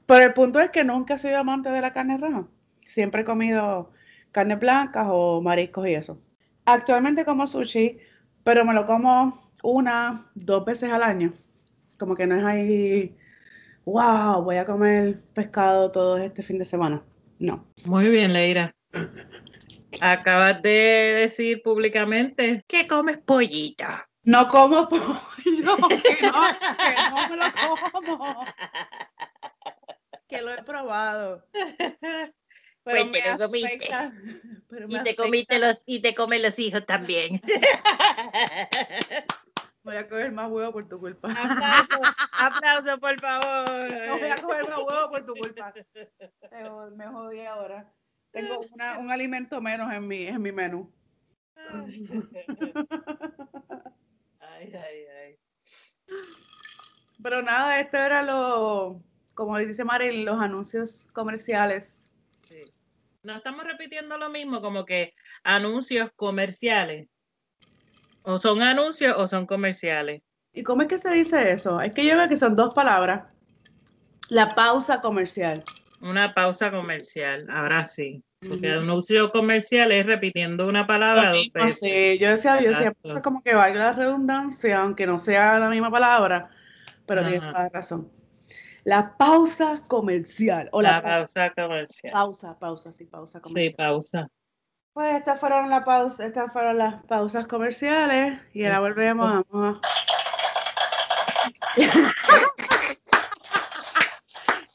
Pero 0.06 0.26
el 0.26 0.34
punto 0.34 0.60
es 0.60 0.70
que 0.72 0.84
nunca 0.84 1.14
he 1.14 1.20
sido 1.20 1.40
amante 1.40 1.70
de 1.70 1.80
la 1.80 1.94
carne 1.94 2.18
roja. 2.18 2.46
Siempre 2.86 3.22
he 3.22 3.24
comido 3.24 3.95
carnes 4.36 4.60
blancas 4.60 5.08
o 5.10 5.42
mariscos 5.42 5.88
y 5.88 5.94
eso. 5.94 6.20
Actualmente 6.66 7.24
como 7.24 7.48
sushi, 7.48 8.00
pero 8.44 8.66
me 8.66 8.74
lo 8.74 8.86
como 8.86 9.50
una, 9.64 10.30
dos 10.36 10.66
veces 10.66 10.92
al 10.92 11.04
año. 11.04 11.34
Como 11.98 12.16
que 12.16 12.28
no 12.28 12.36
es 12.36 12.44
ahí, 12.44 13.18
wow, 13.86 14.44
voy 14.44 14.58
a 14.58 14.66
comer 14.66 15.24
pescado 15.34 15.90
todo 15.90 16.18
este 16.18 16.44
fin 16.44 16.60
de 16.60 16.66
semana. 16.66 17.02
No. 17.40 17.66
Muy 17.86 18.10
bien, 18.10 18.34
Leira. 18.34 18.76
Acabas 20.02 20.62
de 20.62 21.16
decir 21.22 21.62
públicamente 21.64 22.62
que 22.68 22.86
comes 22.88 23.18
pollita. 23.20 24.10
No 24.24 24.50
como 24.50 24.90
pollo, 24.90 25.16
que 25.46 25.62
no, 25.62 25.78
que 25.78 26.22
no 26.24 27.30
me 27.30 27.38
lo 27.38 27.92
como. 28.18 28.46
Que 30.28 30.42
lo 30.42 30.52
he 30.52 30.62
probado. 30.64 31.48
pues 32.86 33.12
te 33.12 33.32
lo 33.32 33.38
comiste. 33.40 33.88
y 34.90 35.04
te 35.04 35.16
comiste 35.16 35.60
los, 35.60 35.82
y 35.86 36.02
te 36.02 36.14
comen 36.14 36.44
los 36.44 36.60
hijos 36.60 36.86
también. 36.86 37.42
Voy 39.84 39.96
a 39.98 40.08
coger 40.08 40.32
más 40.32 40.50
huevo 40.50 40.72
por 40.72 40.88
tu 40.88 40.98
culpa. 41.00 41.30
Aplauso, 41.32 42.02
aplauso, 42.32 42.98
por 43.00 43.20
favor. 43.20 43.92
No 44.08 44.18
voy 44.18 44.30
a 44.30 44.36
coger 44.36 44.68
más 44.68 44.80
huevo 44.80 45.12
por 45.12 45.24
tu 45.26 45.36
culpa. 45.36 45.72
Me 46.96 47.08
jodí 47.08 47.42
ahora. 47.42 47.94
Tengo 48.32 48.62
una, 48.74 48.98
un 48.98 49.12
alimento 49.12 49.62
menos 49.62 49.94
en 49.94 50.08
mi, 50.08 50.26
en 50.26 50.42
mi 50.42 50.52
menú. 50.52 50.92
Ay, 54.40 54.74
ay, 54.74 55.06
ay. 55.06 55.38
Pero 57.22 57.44
nada, 57.44 57.80
esto 57.80 57.98
era 57.98 58.24
lo, 58.24 59.04
como 59.36 59.60
dice 59.60 59.84
Mari, 59.84 60.24
los 60.24 60.42
anuncios 60.42 61.08
comerciales 61.14 62.05
no 63.26 63.36
estamos 63.36 63.66
repitiendo 63.66 64.18
lo 64.18 64.30
mismo, 64.30 64.62
como 64.62 64.86
que 64.86 65.14
anuncios 65.44 66.10
comerciales. 66.16 67.08
O 68.22 68.38
son 68.38 68.62
anuncios 68.62 69.16
o 69.18 69.28
son 69.28 69.46
comerciales. 69.46 70.22
¿Y 70.54 70.64
cómo 70.64 70.84
es 70.84 70.88
que 70.88 70.98
se 70.98 71.10
dice 71.12 71.52
eso? 71.52 71.82
Es 71.82 71.94
que 71.94 72.06
yo 72.06 72.16
veo 72.16 72.30
que 72.30 72.38
son 72.38 72.56
dos 72.56 72.74
palabras. 72.74 73.24
La 74.30 74.50
pausa 74.50 75.02
comercial. 75.02 75.64
Una 76.02 76.34
pausa 76.34 76.72
comercial, 76.72 77.48
ahora 77.50 77.86
sí. 77.86 78.24
Porque 78.48 78.68
el 78.68 78.80
anuncio 78.80 79.32
comercial 79.32 79.92
es 79.92 80.06
repitiendo 80.06 80.68
una 80.68 80.86
palabra 80.86 81.32
dos 81.32 81.52
veces. 81.52 81.80
Sí, 81.80 82.18
yo 82.20 82.30
decía, 82.30 82.62
yo 82.62 82.70
decía, 82.70 82.94
como 83.24 83.42
que 83.42 83.56
valga 83.56 83.86
la 83.86 83.94
redundancia, 83.94 84.82
aunque 84.82 85.08
no 85.08 85.20
sea 85.20 85.58
la 85.58 85.70
misma 85.70 85.90
palabra, 85.90 86.52
pero 87.08 87.22
tienes 87.22 87.42
toda 87.42 87.70
razón. 87.70 88.15
La 88.86 89.18
pausa 89.18 89.82
comercial. 89.88 90.70
O 90.72 90.82
la, 90.82 91.02
pausa 91.02 91.50
comercial. 91.50 92.14
Pausa, 92.14 92.58
pausa, 92.58 92.94
sí, 92.94 93.06
pausa 93.06 93.42
comercial. 93.42 93.72
Sí, 93.72 93.76
pausa. 93.76 94.28
Pues 94.94 95.18
estas 95.18 95.40
fueron, 95.40 95.70
la 95.70 95.84
pausa, 95.84 96.26
estas 96.26 96.54
fueron 96.54 96.78
las 96.78 97.04
pausas 97.04 97.48
comerciales 97.48 98.40
y 98.54 98.64
ahora 98.64 98.80
volvemos. 98.80 99.44
Vamos 99.50 99.82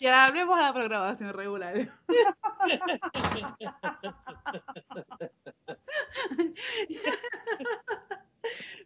ya 0.01 0.27
abrimos 0.27 0.59
la 0.61 0.73
programación 0.73 1.33
regular. 1.33 1.75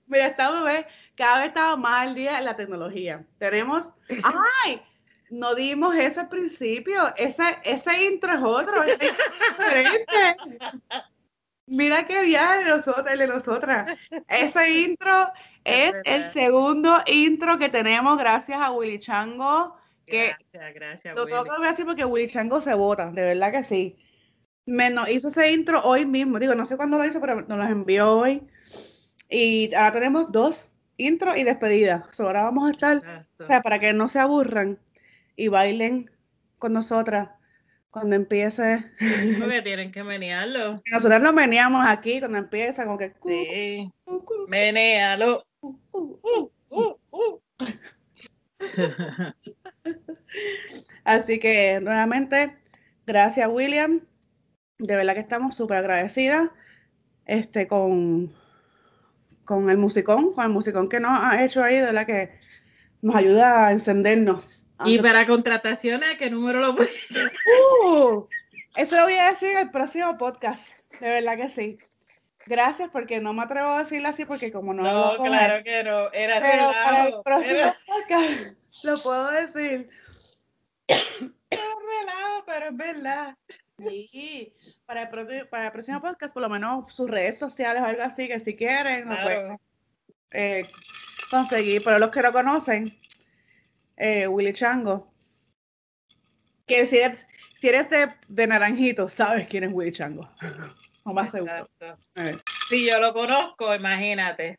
Mira, 0.06 0.26
estamos, 0.26 0.68
cada 1.16 1.38
vez 1.40 1.48
estamos 1.48 1.78
más 1.78 2.02
al 2.02 2.14
día 2.14 2.38
en 2.38 2.44
la 2.44 2.54
tecnología. 2.56 3.24
Tenemos, 3.38 3.94
¡ay! 4.64 4.82
no 5.34 5.54
dimos 5.54 5.96
eso 5.96 6.20
al 6.20 6.28
principio. 6.28 7.14
Ese, 7.16 7.42
ese 7.64 8.04
intro 8.04 8.32
es 8.32 8.42
otro. 8.42 8.84
Mira 11.66 12.06
qué 12.06 12.22
viaje 12.22 12.64
de 12.64 12.70
nosotras, 12.70 13.18
de 13.18 13.26
nosotras. 13.26 13.98
Ese 14.28 14.82
intro 14.82 15.30
es, 15.64 15.96
el 16.04 16.24
segundo 16.24 17.00
intro 17.06 17.58
que 17.58 17.68
tenemos 17.68 18.18
gracias 18.18 18.60
a 18.60 18.70
Willy 18.70 18.98
Chango. 18.98 19.76
Que 20.06 20.34
gracias, 20.52 20.74
gracias. 20.74 21.16
Lo 21.16 21.26
tengo 21.26 21.44
que 21.44 21.66
decir 21.66 21.84
porque 21.84 22.04
Willy 22.04 22.28
Chango 22.28 22.60
se 22.60 22.74
vota, 22.74 23.10
de 23.10 23.22
verdad 23.22 23.50
que 23.50 23.64
sí. 23.64 23.96
Me 24.66 24.92
hizo 25.10 25.28
ese 25.28 25.52
intro 25.52 25.82
hoy 25.82 26.06
mismo. 26.06 26.38
Digo, 26.38 26.54
no 26.54 26.64
sé 26.64 26.76
cuándo 26.76 26.98
lo 26.98 27.06
hizo, 27.06 27.20
pero 27.20 27.42
nos 27.42 27.58
lo 27.58 27.64
envió 27.64 28.18
hoy. 28.18 28.42
Y 29.28 29.74
ahora 29.74 29.92
tenemos 29.92 30.30
dos 30.30 30.70
intro 30.96 31.36
y 31.36 31.42
despedida. 31.42 32.08
ahora 32.18 32.44
vamos 32.44 32.68
a 32.68 32.70
estar, 32.70 33.26
o 33.40 33.46
sea, 33.46 33.62
para 33.62 33.80
que 33.80 33.92
no 33.92 34.08
se 34.08 34.20
aburran 34.20 34.78
y 35.36 35.48
bailen 35.48 36.10
con 36.58 36.72
nosotras 36.72 37.30
cuando 37.90 38.16
empiece. 38.16 38.84
Porque 39.38 39.62
tienen 39.62 39.92
que 39.92 40.02
menearlo. 40.02 40.82
Nosotros 40.90 41.22
lo 41.22 41.32
meneamos 41.32 41.86
aquí 41.86 42.18
cuando 42.18 42.38
empieza, 42.38 42.84
como 42.84 42.98
que. 42.98 43.14
Sí. 43.24 43.92
Menealo. 44.48 45.46
Así 51.04 51.38
que 51.38 51.78
nuevamente, 51.80 52.56
gracias 53.06 53.48
William. 53.48 54.00
De 54.78 54.96
verdad 54.96 55.14
que 55.14 55.20
estamos 55.20 55.54
súper 55.54 55.78
agradecidas 55.78 56.50
este, 57.26 57.68
con, 57.68 58.34
con 59.44 59.70
el 59.70 59.76
musicón, 59.76 60.32
con 60.32 60.44
el 60.44 60.50
musicón 60.50 60.88
que 60.88 60.98
nos 60.98 61.12
ha 61.12 61.44
hecho 61.44 61.62
ahí, 61.62 61.76
de 61.76 61.86
verdad 61.86 62.06
que 62.06 62.38
nos 63.02 63.14
ayuda 63.14 63.66
a 63.66 63.72
encendernos. 63.72 64.63
Y 64.84 64.98
para 64.98 65.26
contrataciones, 65.26 66.16
¿qué 66.16 66.30
número 66.30 66.60
lo 66.60 66.74
puedes 66.74 67.08
uh, 67.84 68.26
Eso 68.76 68.96
lo 68.96 69.04
voy 69.04 69.14
a 69.14 69.30
decir 69.30 69.50
en 69.50 69.58
el 69.58 69.70
próximo 69.70 70.16
podcast. 70.18 70.92
De 71.00 71.08
verdad 71.08 71.36
que 71.36 71.50
sí. 71.50 71.76
Gracias, 72.46 72.90
porque 72.90 73.20
no 73.20 73.32
me 73.32 73.42
atrevo 73.42 73.70
a 73.70 73.78
decirlo 73.80 74.08
así, 74.08 74.24
porque 74.24 74.52
como 74.52 74.74
no. 74.74 74.82
No, 74.82 75.22
claro 75.22 75.64
que 75.64 75.82
no. 75.82 76.12
Era 76.12 76.40
Pero 76.40 76.72
para 76.72 77.08
el 77.08 77.14
próximo 77.24 77.74
podcast 77.86 78.84
lo 78.84 78.98
puedo 78.98 79.30
decir. 79.30 79.88
Relajo, 80.88 82.44
pero 82.46 82.68
es 82.68 82.76
verdad. 82.76 83.36
Sí, 83.78 84.54
para 84.86 85.02
el, 85.02 85.48
para 85.48 85.66
el 85.66 85.72
próximo 85.72 86.00
podcast, 86.00 86.32
por 86.32 86.42
lo 86.42 86.48
menos 86.48 86.92
sus 86.94 87.10
redes 87.10 87.38
sociales 87.38 87.82
o 87.82 87.86
algo 87.86 88.02
así, 88.02 88.28
que 88.28 88.38
si 88.38 88.54
quieren, 88.54 89.08
pueden 89.08 89.58
eh, 90.30 90.68
conseguir. 91.30 91.82
Pero 91.82 91.98
los 91.98 92.10
que 92.10 92.22
lo 92.22 92.32
conocen, 92.32 92.96
eh, 93.96 94.26
Willy 94.26 94.52
Chango, 94.52 95.12
que 96.66 96.86
si 96.86 96.98
eres, 96.98 97.26
si 97.60 97.68
eres 97.68 97.88
de, 97.90 98.46
Naranjito, 98.46 99.08
sabes 99.08 99.46
quién 99.46 99.64
es 99.64 99.72
Willy 99.72 99.92
Chango. 99.92 100.28
o 101.04 101.12
más 101.12 101.30
seguro. 101.30 101.68
Si 102.68 102.86
yo 102.86 102.98
lo 103.00 103.12
conozco, 103.12 103.74
imagínate. 103.74 104.58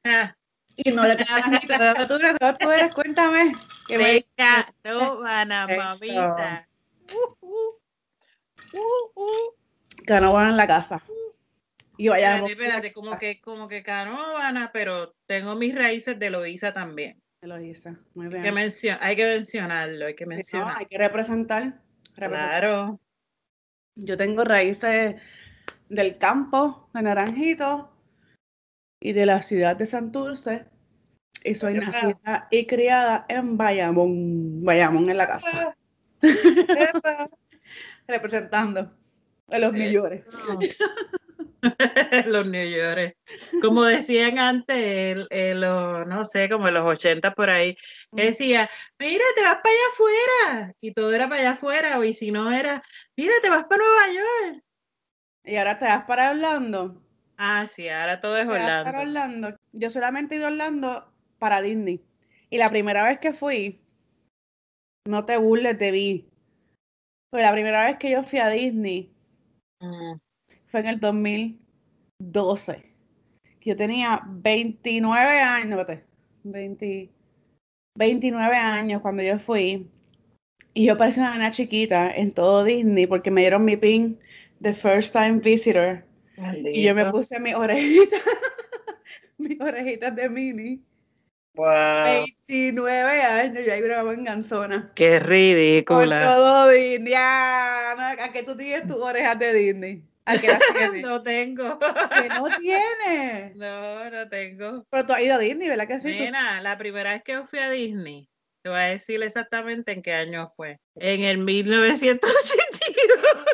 Y 0.76 0.92
no 0.92 1.08
le 1.08 1.16
Naranjito, 1.16 2.08
tú, 2.08 2.20
tú 2.60 2.72
eres, 2.72 2.94
cuéntame. 2.94 3.54
Que 3.88 3.98
me... 3.98 4.26
mamita. 5.78 6.68
Uh, 7.14 7.46
uh. 7.46 7.80
Uh, 8.74 9.12
uh. 9.16 9.56
en 10.08 10.58
la 10.58 10.68
casa. 10.68 11.02
Y 11.98 12.10
vaya. 12.10 12.36
Espérate, 12.36 12.52
espérate, 12.52 12.94
como 12.94 13.18
que, 13.18 13.40
como 13.40 13.68
que 13.68 13.84
Canovana, 13.84 14.72
pero 14.74 15.16
tengo 15.26 15.56
mis 15.56 15.74
raíces 15.74 16.20
de 16.20 16.30
Loíza 16.30 16.74
también. 16.74 17.22
De 17.46 17.50
Loíza, 17.50 17.96
muy 18.16 18.28
bien. 18.28 18.44
Hay 18.44 18.72
que, 18.72 18.92
hay 19.00 19.16
que 19.16 19.26
mencionarlo, 19.26 20.08
hay 20.08 20.16
que 20.16 20.26
mencionar. 20.26 20.78
hay 20.80 20.88
que 20.88 20.98
representar, 20.98 21.80
Claro. 22.16 23.00
Yo 23.94 24.18
tengo 24.18 24.44
raíces 24.44 25.22
del 25.88 26.18
campo 26.18 26.90
de 26.96 27.04
Naranjito 27.04 27.96
y 29.00 29.14
de 29.14 29.28
la 29.28 29.44
ciudad 29.44 29.76
de 29.76 29.86
Santurce. 29.86 30.66
Y 31.44 31.54
soy 31.54 31.76
nacida 31.76 32.48
y 32.50 32.66
criada 32.66 33.28
en 33.30 33.58
Bayamón. 33.58 34.64
Bayamón 34.64 35.08
en 35.12 35.18
la 35.18 35.28
casa 35.28 35.78
representando 38.08 38.92
a 39.52 39.60
los 39.60 39.76
York. 39.76 40.26
los 42.28 42.48
New 42.48 42.70
York. 42.70 43.16
Como 43.62 43.84
decían 43.84 44.40
antes, 44.40 45.28
el, 45.30 45.62
no 45.62 46.26
sé, 46.26 46.50
como 46.50 46.68
en 46.68 46.74
los 46.76 46.86
80 46.86 47.32
por 47.32 47.50
ahí, 47.50 47.76
mm. 48.12 48.16
decía, 48.16 48.70
mira, 49.00 49.24
te 49.36 49.42
vas 49.42 49.58
para 49.58 49.70
allá 49.70 49.88
afuera. 49.92 50.72
Y 50.82 50.94
todo 50.94 51.14
era 51.14 51.28
para 51.28 51.42
allá 51.42 51.52
afuera, 51.52 52.06
y 52.06 52.14
si 52.14 52.32
no 52.32 52.52
era, 52.52 52.84
mira, 53.16 53.34
te 53.42 53.50
vas 53.50 53.64
para 53.64 53.84
Nueva 53.84 54.08
York. 54.14 54.64
Y 55.44 55.58
ahora 55.58 55.78
te 55.80 55.86
vas 55.86 56.04
para 56.06 56.32
Orlando. 56.32 57.02
Ah, 57.38 57.68
sí, 57.68 57.90
ahora 57.90 58.20
todo 58.20 58.38
es 58.38 58.48
Orlando. 58.48 58.92
Para 58.92 59.02
Orlando. 59.02 59.56
Yo 59.74 59.90
solamente 59.90 60.36
he 60.36 60.38
ido 60.38 60.48
a 60.48 60.52
Orlando 60.52 61.14
para 61.38 61.62
Disney. 61.62 62.04
Y 62.50 62.58
la 62.58 62.70
primera 62.70 63.04
vez 63.04 63.20
que 63.20 63.34
fui, 63.34 63.82
no 65.06 65.26
te 65.26 65.38
burles, 65.38 65.78
te 65.78 65.92
vi 65.92 66.30
la 67.42 67.52
primera 67.52 67.86
vez 67.86 67.98
que 67.98 68.12
yo 68.12 68.24
fui 68.24 68.40
a 68.40 68.50
Disney 68.50 69.14
mm. 69.80 70.14
Fue 70.76 70.82
en 70.82 70.88
el 70.88 71.00
2012. 71.00 72.84
Yo 73.62 73.78
tenía 73.78 74.22
29 74.26 75.40
años, 75.40 75.88
20, 76.44 77.10
29 77.98 78.56
años 78.58 79.02
cuando 79.02 79.24
yo 79.24 79.40
fui. 79.40 79.88
Y 80.74 80.88
yo 80.88 80.98
parecía 80.98 81.24
una 81.24 81.36
nena 81.36 81.52
chiquita 81.52 82.12
en 82.12 82.34
todo 82.34 82.66
Disney 82.66 83.08
porque 83.08 83.32
me 83.32 83.40
dieron 83.40 83.64
mi 83.64 83.78
pin 83.78 84.20
de 84.60 84.74
First 84.74 85.14
Time 85.14 85.40
Visitor. 85.40 86.04
Y 86.66 86.84
yo 86.84 86.94
me 86.94 87.10
puse 87.10 87.40
mi 87.40 87.54
orejita, 87.54 88.18
mis 89.38 89.62
orejitas 89.62 90.14
de 90.14 90.30
mini. 90.30 90.84
29 91.54 93.22
años, 93.22 93.66
ya 93.66 93.80
grababa 93.80 94.14
en 94.14 94.26
Ganzona. 94.26 94.92
Qué 94.94 95.22
ridícula. 95.22 96.20
Por 96.20 96.36
todo 96.36 96.68
Disney. 96.68 97.14
¿A 97.16 98.30
qué 98.34 98.44
tú 98.44 98.58
tienes 98.58 98.86
tus 98.86 98.98
orejas 98.98 99.40
de 99.40 99.54
Disney? 99.54 100.04
¿A 100.26 100.38
qué 100.40 100.48
las 100.48 100.58
no 101.04 101.22
tengo. 101.22 101.78
¿Que 101.80 102.30
no 102.30 102.48
tienes? 102.58 103.56
No, 103.56 104.10
no 104.10 104.28
tengo. 104.28 104.84
Pero 104.90 105.06
tú 105.06 105.14
has 105.14 105.22
ido 105.22 105.36
a 105.36 105.38
Disney, 105.38 105.70
¿verdad 105.70 105.88
que 105.88 106.00
sí? 106.00 106.08
Mira, 106.08 106.60
la 106.62 106.76
primera 106.78 107.12
vez 107.12 107.22
que 107.24 107.46
fui 107.46 107.60
a 107.60 107.70
Disney, 107.70 108.28
te 108.64 108.70
voy 108.70 108.80
a 108.80 108.86
decir 108.86 109.22
exactamente 109.22 109.92
en 109.92 110.02
qué 110.02 110.14
año 110.14 110.48
fue. 110.48 110.80
En 110.96 111.22
el 111.22 111.38
1982. 111.38 113.46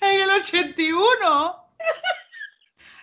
en 0.00 0.20
el 0.20 0.30
81. 0.30 1.62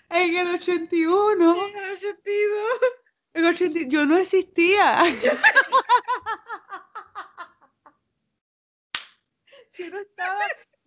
En 0.09 0.35
el 0.35 0.55
81. 0.55 1.67
En 1.67 1.77
el 1.83 1.93
82. 1.93 2.67
En 3.33 3.45
el 3.45 3.53
82. 3.53 3.93
Yo 3.93 4.05
no 4.05 4.17
existía. 4.17 5.03
yo 9.77 9.89
no 9.89 10.01
estaba 10.01 10.39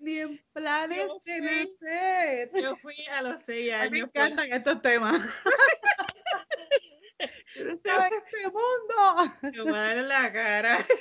ni 0.07 0.19
en 0.21 0.41
planes 0.53 1.09
de 1.25 1.41
nacer. 1.41 2.51
Yo 2.55 2.77
fui 2.77 2.95
a 3.13 3.23
los 3.23 3.43
6 3.43 3.73
años. 3.73 3.91
me 3.91 3.99
encantan 3.99 4.53
estos 4.53 4.81
temas. 4.81 5.21
yo 7.57 7.65
no 7.65 7.73
estaba 7.75 8.07
en 8.07 8.13
este 8.15 8.43
mundo. 8.45 9.35
Yo 9.53 9.67
me 9.67 9.73
da 9.73 9.95
la 9.95 10.33
cara. 10.33 10.79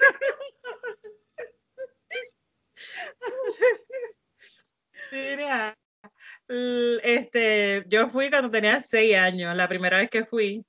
Mira, 5.11 5.77
este, 7.03 7.83
yo 7.87 8.07
fui 8.07 8.31
cuando 8.31 8.49
tenía 8.49 8.81
seis 8.81 9.15
años, 9.15 9.55
la 9.55 9.67
primera 9.67 9.99
vez 9.99 10.09
que 10.09 10.23
fui. 10.23 10.65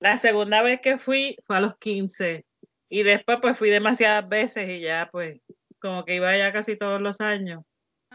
La 0.00 0.18
segunda 0.18 0.60
vez 0.62 0.80
que 0.80 0.98
fui 0.98 1.36
fue 1.44 1.56
a 1.56 1.60
los 1.60 1.78
15. 1.78 2.44
Y 2.88 3.02
después 3.04 3.38
pues 3.40 3.56
fui 3.56 3.70
demasiadas 3.70 4.28
veces 4.28 4.68
y 4.68 4.80
ya 4.80 5.08
pues 5.10 5.40
como 5.78 6.04
que 6.04 6.16
iba 6.16 6.36
ya 6.36 6.52
casi 6.52 6.76
todos 6.76 7.00
los 7.00 7.20
años. 7.20 7.62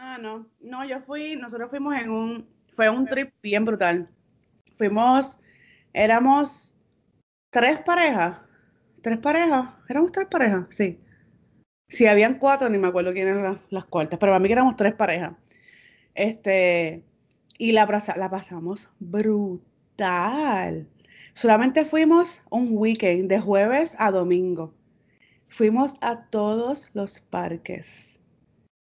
Ah, 0.04 0.18
no. 0.18 0.50
No, 0.60 0.84
yo 0.84 1.00
fui, 1.02 1.36
nosotros 1.36 1.70
fuimos 1.70 1.94
en 1.94 2.10
un, 2.10 2.48
fue 2.72 2.90
un 2.90 3.06
trip 3.06 3.32
bien 3.40 3.64
brutal. 3.64 4.08
Fuimos, 4.74 5.38
éramos 5.92 6.74
tres 7.50 7.78
parejas. 7.82 8.36
Tres 9.00 9.18
parejas. 9.18 9.68
Éramos 9.88 10.10
tres 10.10 10.26
parejas, 10.26 10.66
sí. 10.70 11.00
Si 11.88 12.08
habían 12.08 12.40
cuatro, 12.40 12.68
ni 12.68 12.78
me 12.78 12.88
acuerdo 12.88 13.12
quién 13.12 13.28
eran 13.28 13.60
las, 13.70 13.84
cuartas, 13.84 14.18
pero 14.18 14.34
a 14.34 14.40
mí 14.40 14.48
que 14.48 14.54
éramos 14.54 14.74
tres 14.76 14.92
parejas. 14.94 15.34
Este, 16.14 17.04
y 17.56 17.70
la, 17.70 17.86
la 18.16 18.28
pasamos 18.28 18.90
brutal. 18.98 20.88
Solamente 21.32 21.84
fuimos 21.84 22.42
un 22.50 22.76
weekend, 22.76 23.28
de 23.28 23.40
jueves 23.40 23.94
a 24.00 24.10
domingo. 24.10 24.74
Fuimos 25.48 25.94
a 26.00 26.24
todos 26.24 26.90
los 26.92 27.20
parques. 27.20 28.11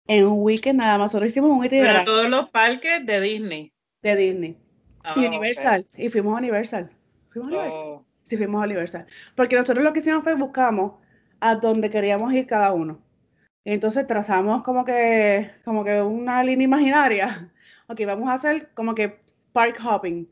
En 0.07 0.25
un 0.25 0.43
weekend 0.43 0.79
nada 0.79 0.97
más. 0.97 1.11
Solo 1.11 1.25
hicimos 1.25 1.51
un 1.51 1.59
weekend. 1.59 1.85
Pero 1.85 2.03
todos 2.03 2.29
los 2.29 2.49
parques 2.49 3.05
de 3.05 3.21
Disney. 3.21 3.73
De 4.01 4.15
Disney. 4.15 4.57
y 5.15 5.25
ah, 5.25 5.27
Universal. 5.27 5.85
Y 5.97 6.09
fuimos 6.09 6.35
a 6.35 6.37
Universal. 6.37 6.91
Fuimos 7.29 7.51
a 7.51 7.55
Universal. 7.55 7.83
Oh. 7.85 8.05
Sí, 8.23 8.37
fuimos 8.37 8.61
a 8.61 8.65
Universal. 8.65 9.05
Porque 9.35 9.55
nosotros 9.55 9.83
lo 9.83 9.93
que 9.93 9.99
hicimos 9.99 10.23
fue 10.23 10.35
buscamos 10.35 10.93
a 11.39 11.55
donde 11.55 11.89
queríamos 11.89 12.33
ir 12.33 12.47
cada 12.47 12.71
uno. 12.73 12.99
Entonces 13.65 14.05
trazamos 14.05 14.63
como 14.63 14.85
que, 14.85 15.49
como 15.63 15.83
que 15.83 16.01
una 16.01 16.43
línea 16.43 16.65
imaginaria. 16.65 17.51
Ok, 17.87 18.01
vamos 18.07 18.27
a 18.29 18.33
hacer 18.33 18.71
como 18.73 18.95
que 18.95 19.19
park 19.53 19.79
hopping. 19.79 20.27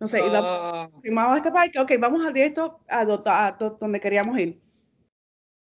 No 0.00 0.08
sé, 0.08 0.20
oh. 0.20 0.90
vamos 1.12 1.34
a 1.34 1.36
este 1.36 1.52
parque, 1.52 1.78
ok, 1.78 1.92
vamos 2.00 2.26
a 2.26 2.32
directo 2.32 2.80
a, 2.88 3.04
donde 3.04 4.00
queríamos 4.00 4.36
ir. 4.36 4.60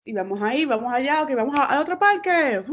Y 0.05 0.13
vamos 0.13 0.41
ahí, 0.41 0.65
vamos 0.65 0.93
allá, 0.93 1.23
ok, 1.23 1.35
vamos 1.35 1.55
a, 1.59 1.81
otro 1.81 1.99
parque. 1.99 2.63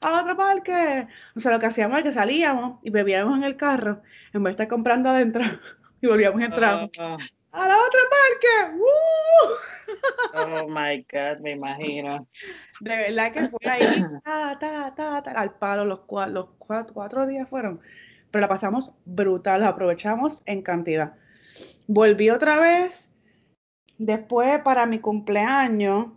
a 0.00 0.20
otro 0.20 0.36
parque. 0.36 1.08
O 1.34 1.40
sea, 1.40 1.52
lo 1.52 1.58
que 1.58 1.66
hacíamos 1.66 1.98
es 1.98 2.04
que 2.04 2.12
salíamos 2.12 2.78
y 2.82 2.90
bebíamos 2.90 3.36
en 3.36 3.44
el 3.44 3.56
carro 3.56 4.02
en 4.32 4.42
vez 4.42 4.50
de 4.50 4.62
estar 4.62 4.68
comprando 4.68 5.08
adentro 5.10 5.42
y 6.00 6.06
volvíamos 6.06 6.40
a 6.42 6.44
entrar. 6.44 6.90
Oh 7.00 7.16
a 7.52 7.68
la 7.68 7.76
otra 7.76 8.00
parque. 8.10 8.78
Oh 10.34 10.68
my 10.68 11.06
God, 11.10 11.40
me 11.42 11.52
imagino. 11.52 12.26
De 12.80 12.96
verdad 12.96 13.32
que 13.32 13.48
fue 13.48 13.58
ahí, 13.70 13.82
ta, 14.24 14.58
ta, 14.58 14.94
ta, 14.94 15.30
al 15.32 15.54
palo, 15.54 15.84
los, 15.84 16.00
los 16.30 16.48
cuatro, 16.58 16.94
cuatro, 16.94 17.26
días 17.26 17.48
fueron. 17.48 17.80
Pero 18.30 18.40
la 18.40 18.48
pasamos 18.48 18.94
brutal, 19.04 19.60
la 19.60 19.68
aprovechamos 19.68 20.42
en 20.46 20.62
cantidad. 20.62 21.14
Volví 21.86 22.30
otra 22.30 22.58
vez 22.58 23.10
después 23.98 24.60
para 24.62 24.86
mi 24.86 24.98
cumpleaños 24.98 26.08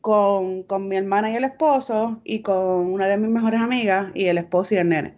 con, 0.00 0.62
con 0.64 0.88
mi 0.88 0.96
hermana 0.96 1.30
y 1.30 1.36
el 1.36 1.44
esposo 1.44 2.20
y 2.24 2.42
con 2.42 2.56
una 2.92 3.08
de 3.08 3.16
mis 3.18 3.30
mejores 3.30 3.60
amigas 3.60 4.12
y 4.14 4.26
el 4.26 4.38
esposo 4.38 4.74
y 4.74 4.78
el 4.78 4.88
nene. 4.88 5.14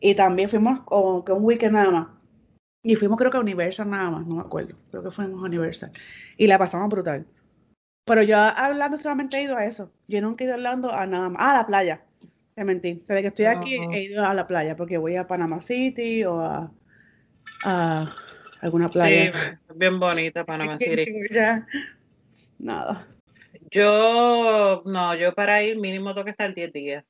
Y 0.00 0.14
también 0.14 0.48
fuimos 0.48 0.80
con, 0.80 1.22
con 1.22 1.38
un 1.38 1.44
weekend 1.44 1.72
nada 1.74 1.90
más 1.90 2.08
Y 2.82 2.94
fuimos 2.96 3.18
creo 3.18 3.30
que 3.30 3.38
a 3.38 3.40
Universal 3.40 3.90
nada 3.90 4.10
más, 4.10 4.26
no 4.26 4.36
me 4.36 4.40
acuerdo. 4.42 4.76
Creo 4.90 5.02
que 5.02 5.10
fuimos 5.10 5.42
a 5.42 5.46
Universal. 5.46 5.92
Y 6.36 6.46
la 6.46 6.58
pasamos 6.58 6.88
brutal. 6.88 7.26
Pero 8.04 8.22
yo 8.22 8.38
hablando 8.38 8.96
solamente 8.96 9.36
he 9.38 9.42
ido 9.42 9.56
a 9.56 9.66
eso. 9.66 9.92
Yo 10.08 10.20
nunca 10.22 10.42
he 10.42 10.46
ido 10.46 10.54
hablando 10.54 10.92
a 10.92 11.06
nada 11.06 11.28
más. 11.28 11.42
Ah, 11.42 11.50
a 11.50 11.54
la 11.58 11.66
playa. 11.66 12.02
Te 12.54 12.64
mentí. 12.64 13.04
Desde 13.06 13.22
que 13.22 13.28
estoy 13.28 13.44
aquí 13.46 13.78
he 13.92 14.02
ido 14.04 14.24
a 14.24 14.34
la 14.34 14.46
playa 14.46 14.76
porque 14.76 14.98
voy 14.98 15.16
a 15.16 15.26
Panama 15.26 15.60
City 15.60 16.24
o 16.24 16.40
a, 16.40 16.70
alguna 18.60 18.88
playa. 18.88 19.32
Sí, 19.32 19.74
bien 19.74 19.98
bonita 19.98 20.44
Panama 20.44 20.78
City. 20.78 21.12
Nada. 22.58 23.06
Yo, 23.70 24.82
no, 24.86 25.14
yo 25.14 25.34
para 25.34 25.62
ir 25.62 25.78
mínimo 25.78 26.14
tengo 26.14 26.24
que 26.24 26.30
estar 26.30 26.54
10 26.54 26.72
días. 26.72 27.04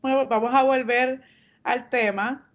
Bueno, 0.00 0.26
vamos 0.26 0.54
a 0.54 0.62
volver 0.62 1.22
al 1.62 1.88
tema 1.88 2.50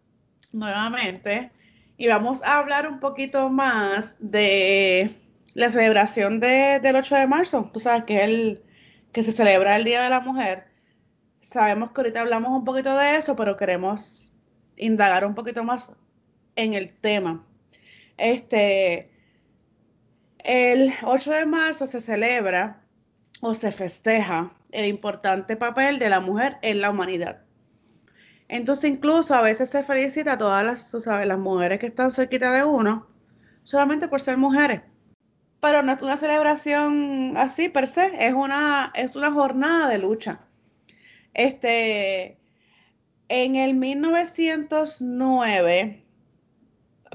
nuevamente 0.52 1.52
y 1.98 2.08
vamos 2.08 2.44
a 2.44 2.60
hablar 2.60 2.88
un 2.88 3.00
poquito 3.00 3.50
más 3.50 4.16
de 4.20 5.16
la 5.54 5.72
celebración 5.72 6.40
del 6.40 6.96
8 6.96 7.16
de 7.16 7.28
marzo. 7.28 7.70
Tú 7.74 7.80
sabes 7.80 8.04
que 8.04 8.18
es 8.18 8.30
el 8.30 8.64
que 9.12 9.24
se 9.24 9.32
celebra 9.32 9.76
el 9.76 9.84
Día 9.84 10.04
de 10.04 10.10
la 10.10 10.20
Mujer. 10.20 10.66
Sabemos 11.42 11.92
que 11.92 12.02
ahorita 12.02 12.22
hablamos 12.22 12.52
un 12.52 12.66
poquito 12.66 12.96
de 12.96 13.16
eso, 13.16 13.36
pero 13.36 13.58
queremos 13.58 14.32
indagar 14.76 15.26
un 15.26 15.34
poquito 15.34 15.64
más 15.64 15.92
en 16.56 16.74
el 16.74 16.94
tema. 17.00 17.47
Este, 18.18 19.12
el 20.40 20.94
8 21.04 21.32
de 21.32 21.46
marzo 21.46 21.88
se 21.88 22.02
celebra 22.02 22.84
o 23.42 23.54
se 23.54 23.72
festeja 23.72 24.52
el 24.72 24.86
importante 24.86 25.56
papel 25.56 26.00
de 26.00 26.10
la 26.10 26.20
mujer 26.20 26.58
en 26.62 26.82
la 26.82 26.90
humanidad. 26.90 27.44
Entonces, 28.48 28.90
incluso 28.90 29.36
a 29.36 29.42
veces 29.42 29.70
se 29.70 29.84
felicita 29.84 30.34
a 30.34 30.38
todas 30.38 30.66
las, 30.66 30.90
sabes, 31.04 31.28
las 31.28 31.40
mujeres 31.40 31.80
que 31.80 31.88
están 31.88 32.12
cerquita 32.12 32.52
de 32.52 32.64
uno, 32.64 33.08
solamente 33.64 34.08
por 34.08 34.22
ser 34.22 34.38
mujeres. 34.38 34.82
Pero 35.60 35.84
no 35.84 35.92
es 35.92 36.02
una 36.02 36.18
celebración 36.18 37.34
así 37.36 37.68
per 37.70 37.88
se, 37.88 38.26
es 38.26 38.34
una, 38.34 38.92
es 38.96 39.16
una 39.16 39.32
jornada 39.32 39.90
de 39.90 39.98
lucha. 39.98 40.40
Este, 41.34 42.38
en 43.28 43.56
el 43.56 43.74
1909, 43.74 46.07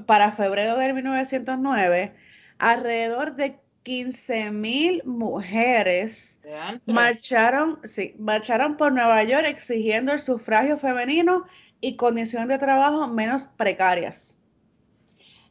para 0.05 0.31
febrero 0.31 0.77
del 0.77 0.93
1909, 0.93 2.13
alrededor 2.59 3.35
de 3.35 3.59
15 3.83 4.51
mil 4.51 5.03
mujeres 5.05 6.39
marcharon, 6.85 7.79
sí, 7.83 8.15
marcharon 8.17 8.77
por 8.77 8.93
Nueva 8.93 9.23
York 9.23 9.45
exigiendo 9.45 10.13
el 10.13 10.19
sufragio 10.19 10.77
femenino 10.77 11.45
y 11.81 11.97
condiciones 11.97 12.47
de 12.47 12.57
trabajo 12.59 13.07
menos 13.07 13.47
precarias. 13.57 14.37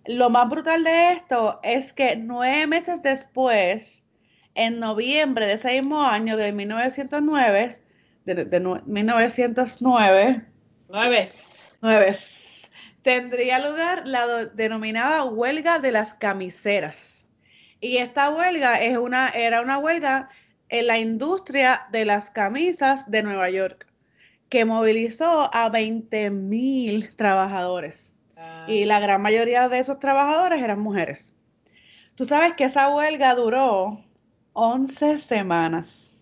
Lo 0.06 0.30
más 0.30 0.48
brutal 0.48 0.82
de 0.82 1.12
esto 1.12 1.60
es 1.62 1.92
que 1.92 2.16
nueve 2.16 2.66
meses 2.66 3.02
después, 3.02 4.02
en 4.54 4.80
noviembre 4.80 5.46
de 5.46 5.52
ese 5.52 5.80
mismo 5.80 6.02
año 6.02 6.36
de 6.36 6.52
1909, 6.52 7.76
de, 8.24 8.80
1909, 8.86 10.44
nueve, 10.88 12.18
tendría 13.02 13.58
lugar 13.58 14.02
la 14.06 14.46
denominada 14.46 15.24
huelga 15.24 15.78
de 15.78 15.92
las 15.92 16.14
camiseras 16.14 17.22
y 17.82 17.96
esta 17.96 18.30
huelga 18.30 18.80
es 18.80 18.96
una, 18.96 19.28
era 19.30 19.60
una 19.60 19.76
huelga 19.76 20.30
en 20.68 20.86
la 20.86 21.00
industria 21.00 21.88
de 21.90 22.04
las 22.04 22.30
camisas 22.30 23.10
de 23.10 23.24
Nueva 23.24 23.50
York, 23.50 23.88
que 24.48 24.64
movilizó 24.64 25.52
a 25.52 25.68
20 25.68 26.30
mil 26.30 27.14
trabajadores. 27.16 28.12
Y 28.68 28.84
la 28.84 29.00
gran 29.00 29.20
mayoría 29.20 29.68
de 29.68 29.80
esos 29.80 29.98
trabajadores 29.98 30.62
eran 30.62 30.78
mujeres. 30.78 31.34
Tú 32.14 32.24
sabes 32.24 32.52
que 32.52 32.64
esa 32.64 32.88
huelga 32.94 33.34
duró 33.34 34.04
11 34.52 35.18
semanas. 35.18 36.16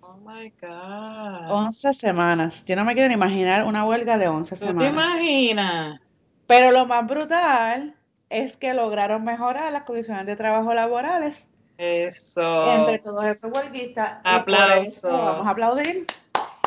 Oh 0.00 0.16
my 0.16 0.52
God. 0.60 1.48
11 1.48 1.94
semanas. 1.94 2.64
Yo 2.66 2.74
no 2.74 2.84
me 2.84 2.94
quiero 2.94 3.08
ni 3.08 3.14
imaginar 3.14 3.64
una 3.64 3.84
huelga 3.84 4.18
de 4.18 4.26
11 4.26 4.56
semanas. 4.56 4.82
¿Te 4.82 4.88
imaginas? 4.90 6.00
Pero 6.46 6.70
lo 6.70 6.86
más 6.86 7.06
brutal 7.06 7.94
es 8.30 8.56
que 8.56 8.74
lograron 8.74 9.24
mejorar 9.24 9.72
las 9.72 9.84
condiciones 9.84 10.26
de 10.26 10.36
trabajo 10.36 10.74
laborales. 10.74 11.48
Eso. 11.78 12.72
Entre 12.72 12.98
todos 12.98 13.24
esos 13.24 13.50
huelguistas. 13.52 14.20
Aplauso. 14.24 15.10
Vamos 15.10 15.46
a 15.46 15.50
aplaudir. 15.50 16.06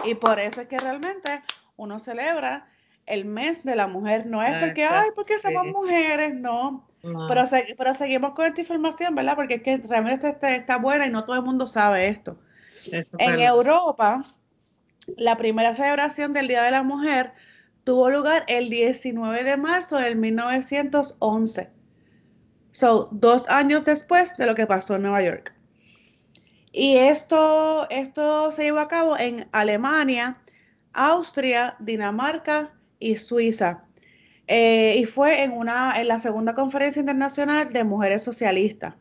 Y 0.03 0.15
por 0.15 0.39
eso 0.39 0.61
es 0.61 0.67
que 0.67 0.77
realmente 0.77 1.41
uno 1.75 1.99
celebra 1.99 2.67
el 3.05 3.25
mes 3.25 3.63
de 3.63 3.75
la 3.75 3.87
mujer. 3.87 4.25
No 4.25 4.43
es 4.43 4.63
porque, 4.63 4.85
ay, 4.85 5.09
porque 5.15 5.37
somos 5.39 5.65
mujeres, 5.65 6.33
no. 6.35 6.87
Pero, 7.01 7.43
pero 7.77 7.93
seguimos 7.93 8.33
con 8.33 8.45
esta 8.45 8.61
información, 8.61 9.15
¿verdad? 9.15 9.35
Porque 9.35 9.55
es 9.55 9.61
que 9.61 9.77
realmente 9.77 10.29
está, 10.29 10.55
está 10.55 10.77
buena 10.77 11.05
y 11.05 11.09
no 11.09 11.23
todo 11.23 11.37
el 11.37 11.43
mundo 11.43 11.67
sabe 11.67 12.07
esto. 12.07 12.37
en 12.91 13.39
Europa, 13.39 14.23
la 15.15 15.37
primera 15.37 15.73
celebración 15.73 16.33
del 16.33 16.47
Día 16.47 16.63
de 16.63 16.71
la 16.71 16.83
Mujer 16.83 17.33
tuvo 17.87 18.09
lugar 18.09 18.43
el 18.49 18.69
19 18.69 19.45
de 19.45 19.55
marzo 19.55 19.95
del 19.95 20.17
1911. 20.17 21.69
So, 22.73 23.07
dos 23.13 23.47
años 23.47 23.85
después 23.85 24.35
de 24.35 24.45
lo 24.45 24.55
que 24.55 24.67
pasó 24.67 24.97
en 24.97 25.03
Nueva 25.03 25.23
York. 25.23 25.53
Y 26.73 26.97
esto, 26.97 27.87
esto 27.89 28.51
se 28.51 28.63
llevó 28.63 28.79
a 28.79 28.89
cabo 28.89 29.17
en 29.17 29.47
Alemania, 29.53 30.37
Austria, 30.91 31.77
Dinamarca 31.79 32.73
y 32.99 33.15
Suiza. 33.15 33.85
Eh, 34.47 34.97
y 34.99 35.05
fue 35.05 35.43
en, 35.43 35.53
una, 35.53 35.93
en 35.95 36.09
la 36.09 36.19
segunda 36.19 36.53
conferencia 36.55 36.99
internacional 36.99 37.71
de 37.71 37.85
mujeres 37.85 38.21
socialistas, 38.21 38.95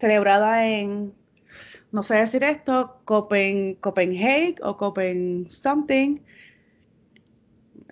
celebrada 0.00 0.66
en, 0.66 1.14
no 1.92 2.02
sé 2.02 2.16
decir 2.16 2.42
esto, 2.42 3.00
Copen, 3.04 3.76
Copenhague 3.76 4.56
o 4.62 4.76
Copen 4.76 5.46
something, 5.48 6.18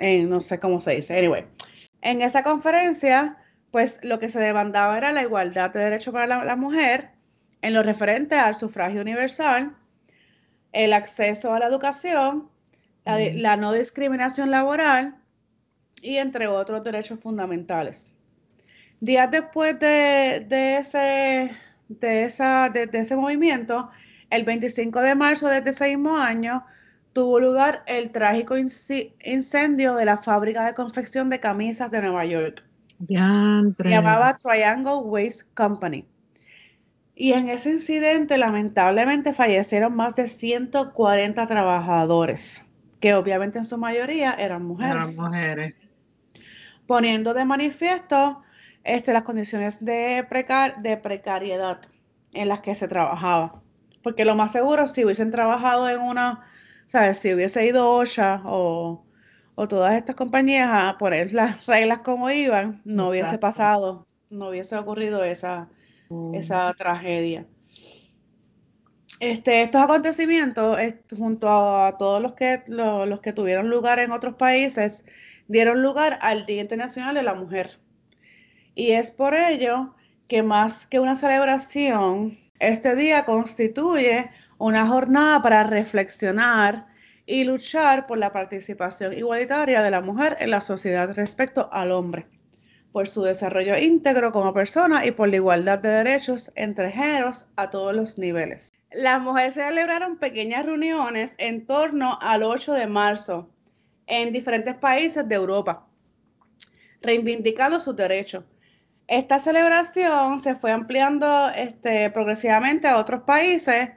no 0.01 0.41
sé 0.41 0.59
cómo 0.59 0.81
se 0.81 0.97
dice, 0.97 1.19
anyway. 1.19 1.45
En 2.03 2.23
esa 2.23 2.43
conferencia, 2.43 3.37
pues 3.71 4.01
lo 4.03 4.19
que 4.19 4.29
se 4.31 4.41
demandaba 4.41 4.97
era 4.97 5.13
la 5.13 5.23
igualdad 5.23 5.71
de 5.71 5.81
derechos 5.81 6.13
para 6.13 6.45
la, 6.45 6.57
mujer 6.57 7.11
en 7.63 7.75
lo 7.75 7.83
referente 7.83 8.37
al 8.37 8.55
sufragio 8.55 9.03
universal, 9.03 9.77
el 10.73 10.93
acceso 10.93 11.53
a 11.53 11.59
la 11.59 11.67
educación, 11.67 12.49
la, 13.05 13.57
no 13.57 13.73
discriminación 13.73 14.51
laboral 14.51 15.17
y 16.01 16.17
entre 16.17 16.47
otros 16.47 16.83
derechos 16.83 17.21
fundamentales. 17.21 18.13
Días 19.01 19.31
después 19.31 19.79
de, 19.79 20.47
ese, 20.79 21.51
de, 21.89 22.25
esa, 22.25 22.71
de, 22.71 22.89
ese 22.93 23.17
movimiento, 23.17 23.91
el 24.31 24.45
25 24.45 25.01
de 25.01 25.15
marzo 25.15 25.49
de 25.49 25.59
ese 25.59 25.89
mismo 25.89 26.17
año, 26.17 26.65
tuvo 27.13 27.41
lugar 27.41 27.83
el 27.87 28.11
trágico 28.11 28.57
incendio 28.57 29.95
de 29.95 30.05
la 30.05 30.19
fábrica 30.19 30.65
de 30.65 30.75
confección 30.75 31.29
de 31.31 31.41
camisas 31.41 31.91
de 31.91 32.03
Nueva 32.03 32.25
York. 32.25 32.65
Se 33.09 33.89
llamaba 33.89 34.37
Triangle 34.37 34.97
Waste 34.97 35.45
Company. 35.55 36.07
Y 37.15 37.33
en 37.33 37.51
ese 37.51 37.71
incidente, 37.71 38.39
lamentablemente, 38.39 39.33
fallecieron 39.33 39.95
más 39.95 40.17
de 40.17 40.29
140 40.29 41.47
trabajadores, 41.47 42.65
que 42.99 43.15
obviamente 43.15 43.59
en 43.59 43.65
su 43.65 43.77
mayoría 43.77 44.33
eran 44.35 44.65
mujeres. 44.65 45.15
Eran 45.15 45.27
mujeres. 45.27 45.75
Poniendo 46.87 47.35
de 47.35 47.45
manifiesto 47.45 48.43
este, 48.85 49.13
las 49.13 49.25
condiciones 49.25 49.85
de, 49.85 50.27
de 50.79 50.97
precariedad 50.97 51.81
en 52.33 52.49
las 52.49 52.61
que 52.61 52.75
se 52.75 52.89
trabajaba. 52.89 53.61
Porque 54.03 54.25
lo 54.25 54.35
más 54.35 54.53
seguro, 54.53 54.89
si 54.89 55.05
hubiesen 55.05 55.31
trabajado 55.31 55.91
en 55.91 56.01
una 56.01 56.50
¿sabes? 56.91 57.19
Si 57.19 57.33
hubiese 57.33 57.65
ido 57.65 57.89
OSHA 57.89 58.43
o, 58.45 59.07
todas 59.69 59.95
estas 59.95 60.17
compañías 60.17 60.69
a 60.73 60.99
poner 60.99 61.33
las 61.35 61.67
reglas 61.67 62.01
como 62.01 62.31
iban, 62.31 62.81
no 62.85 63.11
hubiese 63.11 63.39
pasado, 63.39 64.07
no 64.31 64.49
hubiese 64.49 64.77
ocurrido 64.77 65.23
esa, 65.23 65.69
mm. 66.09 66.35
esa 66.35 66.73
tragedia. 66.75 67.47
Este, 69.21 69.63
estos 69.63 69.83
acontecimientos, 69.83 70.79
junto 71.17 71.49
a, 71.49 71.99
todos 71.99 72.23
los 72.23 72.33
que, 72.33 72.63
los 72.67 73.21
que 73.21 73.35
tuvieron 73.35 73.69
lugar 73.69 73.99
en 73.99 74.13
otros 74.13 74.35
países, 74.35 75.05
dieron 75.47 75.83
lugar 75.83 76.19
al 76.23 76.47
Día 76.47 76.63
Internacional 76.63 77.15
de 77.15 77.23
la 77.23 77.35
Mujer. 77.35 77.79
Y 78.75 78.93
es 78.93 79.11
por 79.11 79.35
ello 79.35 79.95
que 80.27 80.43
más 80.43 80.87
que 80.87 81.01
una 81.01 81.17
celebración, 81.17 82.39
este 82.61 82.95
día 82.95 83.27
constituye 83.27 84.31
una 84.61 84.87
jornada 84.87 85.41
para 85.41 85.65
reflexionar 85.65 86.87
y 87.25 87.45
luchar 87.45 88.07
por 88.07 88.19
la 88.19 88.31
participación 88.31 89.17
igualitaria 89.17 89.83
de 89.83 89.91
la 89.91 90.03
mujer 90.03 90.37
en 90.39 90.51
la 90.51 90.61
sociedad 90.61 91.15
respecto 91.15 91.71
al 91.73 91.93
hombre, 91.93 92.27
por 92.93 93.09
su 93.09 93.23
desarrollo 93.23 93.79
íntegro 93.79 94.33
como 94.33 94.53
persona 94.53 95.07
y 95.07 95.13
por 95.13 95.31
la 95.31 95.37
igualdad 95.37 95.79
de 95.79 95.89
derechos 95.89 96.53
entre 96.57 96.91
géneros 96.93 97.47
a 97.57 97.71
todos 97.71 97.97
los 97.97 98.19
niveles. 98.19 98.71
Las 98.93 99.23
mujeres 99.23 99.55
celebraron 99.55 100.19
pequeñas 100.19 100.67
reuniones 100.67 101.35
en 101.39 101.65
torno 101.65 102.19
al 102.21 102.43
8 102.43 102.75
de 102.75 102.87
marzo 102.87 103.49
en 104.07 104.31
diferentes 104.31 104.75
países 104.75 105.27
de 105.27 105.35
Europa. 105.35 105.87
reivindicando 107.01 107.81
sus 107.81 107.97
derechos. 107.97 108.45
Esta 109.09 109.39
celebración 109.39 110.39
se 110.39 110.55
fue 110.55 110.71
ampliando 110.71 111.49
este, 111.57 112.11
progresivamente 112.11 112.89
a 112.89 112.99
otros 112.99 113.23
países 113.23 113.89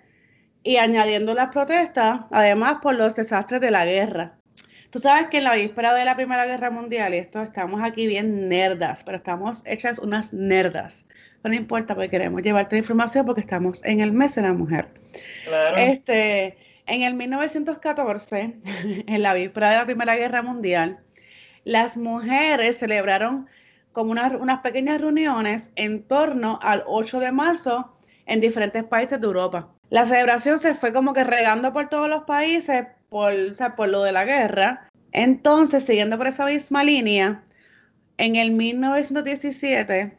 y 0.64 0.78
añadiendo 0.78 1.34
las 1.34 1.50
protestas, 1.50 2.22
además 2.32 2.78
por 2.82 2.96
los 2.96 3.16
desastres 3.16 3.62
de 3.62 3.72
la 3.72 3.86
guerra. 3.86 4.38
Tú 4.90 5.00
sabes 5.00 5.28
que 5.30 5.40
en 5.40 5.44
la 5.46 5.56
víspera 5.56 5.94
de 5.94 6.06
la 6.06 6.16
Primera 6.16 6.46
Guerra 6.46 6.70
Mundial, 6.70 7.14
y 7.14 7.18
esto 7.18 7.42
estamos 7.42 7.82
aquí 7.84 8.08
bien 8.08 8.48
nerdas, 8.48 9.04
pero 9.04 9.18
estamos 9.18 9.64
hechas 9.66 10.00
unas 10.00 10.34
nerdas. 10.34 11.06
no 11.44 11.54
importa, 11.54 11.96
porque 11.96 12.10
queremos 12.10 12.42
llevarte 12.42 12.76
la 12.76 12.80
información 12.80 13.26
porque 13.26 13.42
estamos 13.42 13.84
en 13.84 14.00
el 14.00 14.14
mes 14.14 14.36
de 14.36 14.44
la 14.44 14.54
mujer. 14.54 14.88
Claro. 15.46 15.78
Este, 15.78 16.58
en 16.86 17.02
el 17.02 17.16
1914, 17.16 18.54
en 19.08 19.22
la 19.22 19.34
víspera 19.34 19.72
de 19.72 19.78
la 19.78 19.86
Primera 19.86 20.16
Guerra 20.16 20.42
Mundial, 20.42 21.00
las 21.66 21.98
mujeres 21.98 22.78
celebraron 22.78 23.48
como 23.94 24.12
unas 24.12 24.60
pequeñas 24.60 25.02
reuniones 25.02 25.72
en 25.76 26.04
torno 26.04 26.60
al 26.62 26.84
8 26.86 27.20
de 27.20 27.32
marzo 27.32 27.98
en 28.26 28.42
diferentes 28.42 28.84
países 28.84 29.20
de 29.20 29.26
Europa. 29.28 29.73
La 29.94 30.06
celebración 30.08 30.58
se 30.58 30.74
fue 30.74 30.92
como 30.92 31.14
que 31.14 31.24
regando 31.24 31.72
por 31.72 31.88
todos 31.88 32.10
los 32.10 32.24
países 32.24 32.88
por, 33.10 33.32
por 33.76 33.90
lo 33.90 34.02
de 34.02 34.12
la 34.12 34.26
guerra. 34.26 34.90
Entonces, 35.12 35.84
siguiendo 35.84 36.18
por 36.18 36.26
esa 36.26 36.48
misma 36.48 36.84
línea, 36.84 37.44
en 38.18 38.36
el 38.36 38.54
1917, 38.54 40.18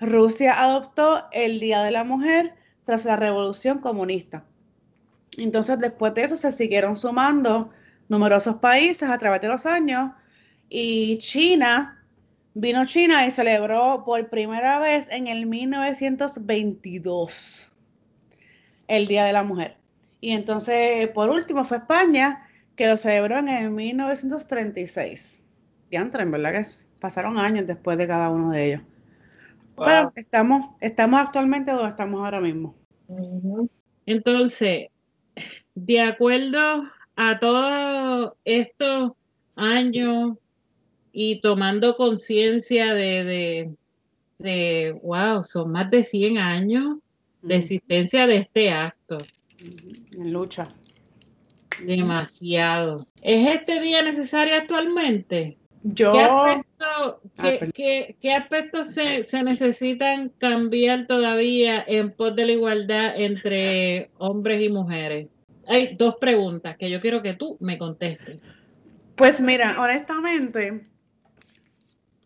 Rusia 0.00 0.62
adoptó 0.62 1.24
el 1.32 1.60
Día 1.60 1.82
de 1.82 1.92
la 1.92 2.04
Mujer 2.04 2.52
tras 2.84 3.06
la 3.06 3.16
Revolución 3.16 3.78
Comunista. 3.78 4.44
Entonces, 5.38 5.78
después 5.78 6.12
de 6.12 6.24
eso, 6.24 6.36
se 6.36 6.52
siguieron 6.52 6.98
sumando 6.98 7.70
numerosos 8.10 8.56
países 8.56 9.08
a 9.08 9.16
través 9.16 9.40
de 9.40 9.48
los 9.48 9.64
años 9.64 10.10
y 10.68 11.16
China, 11.20 12.04
vino 12.52 12.84
China 12.84 13.26
y 13.26 13.30
celebró 13.30 14.02
por 14.04 14.28
primera 14.28 14.78
vez 14.78 15.08
en 15.10 15.26
el 15.26 15.46
1922 15.46 17.69
el 18.90 19.06
Día 19.06 19.24
de 19.24 19.32
la 19.32 19.44
Mujer. 19.44 19.76
Y 20.20 20.32
entonces, 20.32 21.08
por 21.10 21.30
último, 21.30 21.64
fue 21.64 21.78
España, 21.78 22.46
que 22.76 22.88
lo 22.88 22.96
celebró 22.96 23.38
en 23.38 23.48
el 23.48 23.70
1936. 23.70 25.42
Ya 25.90 26.00
en 26.00 26.30
verdad 26.30 26.52
que 26.52 26.66
pasaron 27.00 27.38
años 27.38 27.66
después 27.66 27.96
de 27.96 28.06
cada 28.06 28.30
uno 28.30 28.50
de 28.50 28.66
ellos. 28.66 28.82
Bueno, 29.76 30.12
estamos, 30.16 30.74
estamos 30.80 31.20
actualmente 31.20 31.70
donde 31.70 31.90
estamos 31.90 32.20
ahora 32.22 32.40
mismo. 32.40 32.74
Entonces, 34.04 34.88
de 35.74 36.00
acuerdo 36.00 36.84
a 37.16 37.38
todos 37.38 38.32
estos 38.44 39.12
años 39.54 40.36
y 41.12 41.40
tomando 41.40 41.96
conciencia 41.96 42.92
de, 42.92 43.24
de, 43.24 43.74
de, 44.38 45.00
wow, 45.02 45.44
son 45.44 45.72
más 45.72 45.90
de 45.90 46.02
100 46.02 46.38
años 46.38 46.98
de 47.42 47.56
existencia 47.56 48.26
de 48.26 48.36
este 48.36 48.70
acto. 48.70 49.18
En 50.12 50.32
lucha. 50.32 50.74
Demasiado. 51.84 53.06
¿Es 53.22 53.48
este 53.48 53.80
día 53.80 54.02
necesario 54.02 54.54
actualmente? 54.56 55.56
Yo. 55.82 56.12
¿Qué 57.74 58.34
aspectos, 58.36 58.88
se, 58.88 59.24
se, 59.24 59.42
necesitan 59.42 60.28
cambiar 60.38 61.06
todavía 61.06 61.82
en 61.86 62.12
pos 62.12 62.36
de 62.36 62.46
la 62.46 62.52
igualdad 62.52 63.14
entre 63.16 64.10
hombres 64.18 64.62
y 64.62 64.68
mujeres? 64.68 65.28
Hay 65.66 65.94
dos 65.96 66.16
preguntas 66.20 66.76
que 66.76 66.90
yo 66.90 67.00
quiero 67.00 67.22
que 67.22 67.34
tú 67.34 67.56
me 67.60 67.78
contestes. 67.78 68.38
Pues 69.14 69.40
mira, 69.40 69.80
honestamente, 69.80 70.86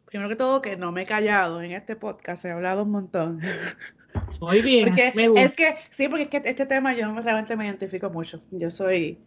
primero 0.06 0.28
que 0.28 0.36
todo, 0.36 0.62
que 0.62 0.76
no 0.76 0.92
me 0.92 1.02
he 1.02 1.06
callado 1.06 1.60
en 1.60 1.72
este 1.72 1.96
podcast, 1.96 2.44
he 2.44 2.50
hablado 2.50 2.84
un 2.84 2.90
montón. 2.90 3.40
Muy 4.40 4.62
bien. 4.62 4.96
es 4.98 5.54
que, 5.54 5.76
sí, 5.90 6.08
porque 6.08 6.24
es 6.24 6.28
que 6.28 6.42
este 6.44 6.66
tema 6.66 6.94
yo 6.94 7.12
realmente 7.20 7.56
me 7.56 7.66
identifico 7.66 8.10
mucho. 8.10 8.42
Yo 8.50 8.70
soy 8.70 9.18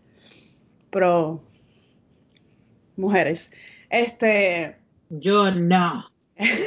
pro 0.89 1.43
mujeres. 2.95 3.51
Este. 3.89 4.77
Yo 5.09 5.51
no. 5.51 6.03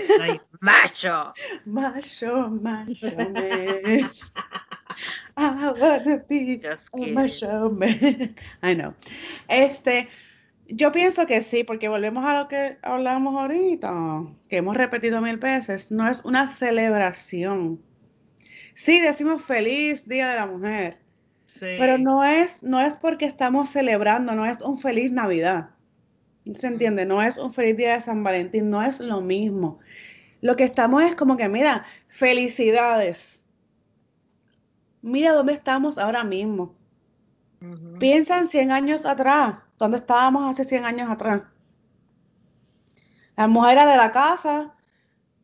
Soy 0.07 0.41
macho. 0.61 1.33
macho, 1.65 2.51
macho, 2.51 3.07
man. 3.17 4.11
I 5.37 5.73
wanna 5.79 6.25
be 6.29 6.61
a 6.65 6.77
macho 7.13 7.71
man. 7.71 8.35
I 8.63 8.75
know. 8.75 8.95
Este, 9.49 10.09
yo 10.69 10.93
pienso 10.93 11.27
que 11.27 11.43
sí, 11.43 11.65
porque 11.65 11.89
volvemos 11.89 12.25
a 12.25 12.39
lo 12.41 12.49
que 12.49 12.79
hablamos 12.83 13.37
ahorita, 13.37 14.25
que 14.49 14.59
hemos 14.59 14.77
repetido 14.77 15.21
mil 15.21 15.37
veces, 15.37 15.91
no 15.91 16.09
es 16.09 16.25
una 16.25 16.47
celebración 16.47 17.81
Sí, 18.81 18.99
decimos 18.99 19.43
feliz 19.43 20.09
Día 20.09 20.31
de 20.31 20.37
la 20.37 20.47
Mujer. 20.47 20.99
Pero 21.61 21.99
no 21.99 22.25
es, 22.25 22.63
no 22.63 22.81
es 22.81 22.97
porque 22.97 23.27
estamos 23.27 23.69
celebrando, 23.69 24.35
no 24.35 24.47
es 24.47 24.63
un 24.63 24.79
feliz 24.79 25.13
Navidad. 25.13 25.69
¿Se 26.55 26.67
entiende? 26.67 27.05
No 27.05 27.21
es 27.21 27.37
un 27.37 27.53
feliz 27.53 27.77
día 27.77 27.93
de 27.93 28.01
San 28.01 28.25
Valentín, 28.25 28.71
no 28.71 28.83
es 28.83 28.99
lo 29.01 29.21
mismo. 29.21 29.81
Lo 30.41 30.57
que 30.57 30.65
estamos 30.65 31.03
es 31.03 31.15
como 31.15 31.37
que, 31.37 31.47
mira, 31.47 31.85
felicidades. 32.09 33.45
Mira 35.03 35.33
dónde 35.33 35.53
estamos 35.53 35.99
ahora 35.99 36.25
mismo. 36.25 36.75
Piensa 37.99 38.39
en 38.39 38.47
100 38.47 38.71
años 38.71 39.05
atrás. 39.05 39.57
¿Dónde 39.79 39.99
estábamos 39.99 40.49
hace 40.49 40.65
100 40.65 40.87
años 40.87 41.11
atrás? 41.11 41.43
Las 43.37 43.49
mujeres 43.51 43.85
de 43.85 43.97
la 43.99 44.11
casa, 44.11 44.75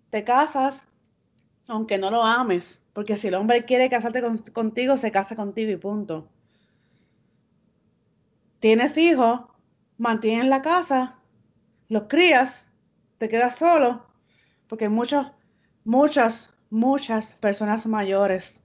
te 0.08 0.24
casas, 0.24 0.86
aunque 1.68 1.98
no 1.98 2.10
lo 2.10 2.22
ames. 2.22 2.85
Porque 2.96 3.18
si 3.18 3.28
el 3.28 3.34
hombre 3.34 3.66
quiere 3.66 3.90
casarte 3.90 4.22
contigo, 4.54 4.96
se 4.96 5.12
casa 5.12 5.36
contigo 5.36 5.70
y 5.70 5.76
punto. 5.76 6.30
Tienes 8.58 8.96
hijos, 8.96 9.42
mantienes 9.98 10.46
la 10.46 10.62
casa, 10.62 11.18
los 11.90 12.04
crías, 12.04 12.66
te 13.18 13.28
quedas 13.28 13.56
solo, 13.56 14.06
porque 14.66 14.88
muchos, 14.88 15.30
muchas, 15.84 16.54
muchas 16.70 17.34
personas 17.34 17.86
mayores 17.86 18.64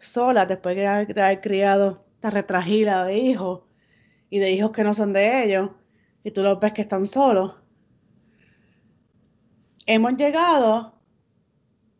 solas 0.00 0.48
después 0.48 0.74
de 0.74 0.88
haber, 0.88 1.40
criado 1.40 2.04
esta 2.14 2.30
retragila 2.30 3.04
de 3.04 3.18
hijos 3.18 3.62
y 4.30 4.40
de 4.40 4.50
hijos 4.50 4.72
que 4.72 4.82
no 4.82 4.94
son 4.94 5.12
de 5.12 5.44
ellos, 5.44 5.70
y 6.24 6.32
tú 6.32 6.42
los 6.42 6.58
ves 6.58 6.72
que 6.72 6.82
están 6.82 7.06
solos. 7.06 7.54
Hemos 9.86 10.16
llegado 10.16 10.99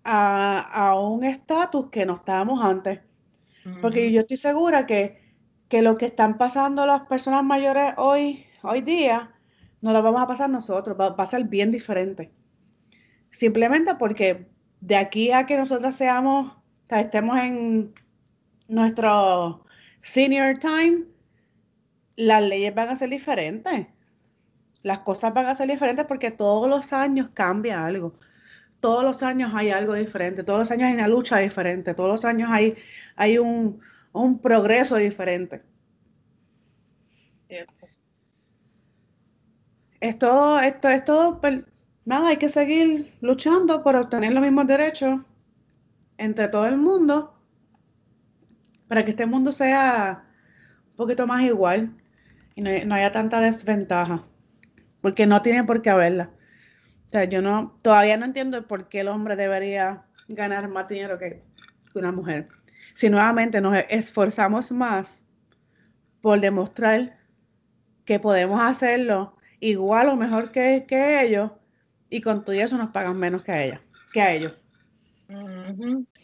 a, 0.04 0.94
un 0.98 1.24
estatus 1.24 1.90
que 1.90 2.06
no 2.06 2.14
estábamos 2.14 2.62
antes. 2.62 3.00
Porque 3.82 4.10
yo 4.10 4.20
estoy 4.20 4.36
segura 4.36 4.86
que, 4.86 5.20
lo 5.70 5.96
que 5.96 6.06
están 6.06 6.38
pasando 6.38 6.86
las 6.86 7.02
personas 7.02 7.44
mayores 7.44 7.94
hoy, 7.98 8.44
hoy 8.62 8.80
día, 8.80 9.32
no 9.80 9.92
lo 9.92 10.02
vamos 10.02 10.20
a 10.20 10.26
pasar 10.26 10.50
nosotros, 10.50 10.96
va, 10.98 11.14
a 11.16 11.26
ser 11.26 11.44
bien 11.44 11.70
diferente. 11.70 12.32
Simplemente 13.30 13.94
porque 13.94 14.48
de 14.80 14.96
aquí 14.96 15.30
a 15.30 15.46
que 15.46 15.56
nosotros 15.56 15.94
seamos, 15.94 16.56
estemos 16.88 17.38
en 17.38 17.94
nuestro 18.66 19.64
senior 20.02 20.58
time, 20.58 21.04
las 22.16 22.42
leyes 22.42 22.74
van 22.74 22.88
a 22.88 22.96
ser 22.96 23.10
diferentes. 23.10 23.86
Las 24.82 25.00
cosas 25.00 25.34
van 25.34 25.46
a 25.46 25.54
ser 25.54 25.68
diferentes 25.68 26.06
porque 26.06 26.30
todos 26.30 26.68
los 26.68 26.92
años 26.94 27.28
cambia 27.34 27.84
algo 27.84 28.14
todos 28.80 29.04
los 29.04 29.22
años 29.22 29.52
hay 29.54 29.70
algo 29.70 29.94
diferente, 29.94 30.42
todos 30.42 30.60
los 30.60 30.70
años 30.70 30.88
hay 30.88 30.94
una 30.94 31.08
lucha 31.08 31.38
diferente, 31.38 31.94
todos 31.94 32.10
los 32.10 32.24
años 32.24 32.50
hay, 32.52 32.76
hay 33.16 33.38
un, 33.38 33.80
progreso 34.42 34.96
diferente. 34.96 35.62
Es 40.00 40.18
todo, 40.18 40.60
esto 40.60 40.88
es 40.88 41.04
todo, 41.04 41.40
pues, 41.40 41.60
nada, 42.04 42.28
hay 42.28 42.38
que 42.38 42.48
seguir 42.48 43.12
luchando 43.20 43.82
por 43.82 43.96
obtener 43.96 44.32
los 44.32 44.42
mismos 44.42 44.66
derechos 44.66 45.20
entre 46.16 46.48
todo 46.48 46.66
el 46.66 46.78
mundo 46.78 47.34
para 48.88 49.04
que 49.04 49.10
este 49.10 49.26
mundo 49.26 49.52
sea 49.52 50.24
un 50.90 50.96
poquito 50.96 51.26
más 51.26 51.42
igual 51.42 51.94
y 52.54 52.62
no, 52.62 52.70
no 52.86 52.94
haya 52.94 53.12
tanta 53.12 53.40
desventaja, 53.40 54.24
porque 55.00 55.26
no 55.26 55.42
tiene 55.42 55.64
por 55.64 55.82
qué 55.82 55.90
haberla. 55.90 56.30
O 57.10 57.12
sea, 57.12 57.24
yo 57.24 57.42
no, 57.42 57.76
todavía 57.82 58.16
no 58.16 58.24
entiendo 58.24 58.64
por 58.68 58.88
qué 58.88 59.00
el 59.00 59.08
hombre 59.08 59.34
debería 59.34 60.04
ganar 60.28 60.68
más 60.68 60.88
dinero 60.88 61.18
que 61.18 61.42
una 61.92 62.12
mujer. 62.12 62.46
Si 62.94 63.10
nuevamente 63.10 63.60
nos 63.60 63.76
esforzamos 63.88 64.70
más 64.70 65.24
por 66.20 66.40
demostrar 66.40 67.18
que 68.04 68.20
podemos 68.20 68.60
hacerlo 68.60 69.36
igual 69.58 70.08
o 70.10 70.14
mejor 70.14 70.52
que, 70.52 70.86
ellos, 71.20 71.50
y 72.08 72.20
con 72.20 72.44
todo 72.44 72.54
eso 72.54 72.78
nos 72.78 72.90
pagan 72.90 73.16
menos 73.18 73.42
que 73.42 73.50
a 73.50 73.64
ella, 73.64 73.82
que 74.12 74.22
a 74.22 74.32
ellos. 74.32 74.54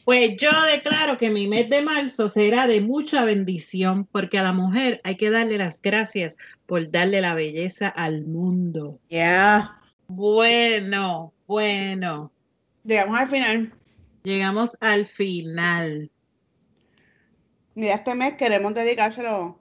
Pues 0.04 0.36
yo 0.36 0.50
declaro 0.72 1.18
que 1.18 1.30
mi 1.30 1.48
mes 1.48 1.68
de 1.68 1.82
marzo 1.82 2.28
será 2.28 2.68
de 2.68 2.80
mucha 2.80 3.24
bendición, 3.24 4.04
porque 4.04 4.38
a 4.38 4.44
la 4.44 4.52
mujer 4.52 5.00
hay 5.02 5.16
que 5.16 5.30
darle 5.30 5.58
las 5.58 5.82
gracias 5.82 6.36
por 6.66 6.92
darle 6.92 7.20
la 7.20 7.34
belleza 7.34 7.88
al 7.88 8.24
mundo. 8.24 9.00
Ya. 9.10 9.75
Bueno, 10.08 11.34
bueno. 11.46 12.32
Llegamos 12.84 13.18
al 13.18 13.28
final. 13.28 13.74
Llegamos 14.22 14.76
al 14.80 15.06
final. 15.06 16.10
Y 17.74 17.88
este 17.88 18.14
mes 18.14 18.34
queremos 18.34 18.74
dedicárselo, 18.74 19.58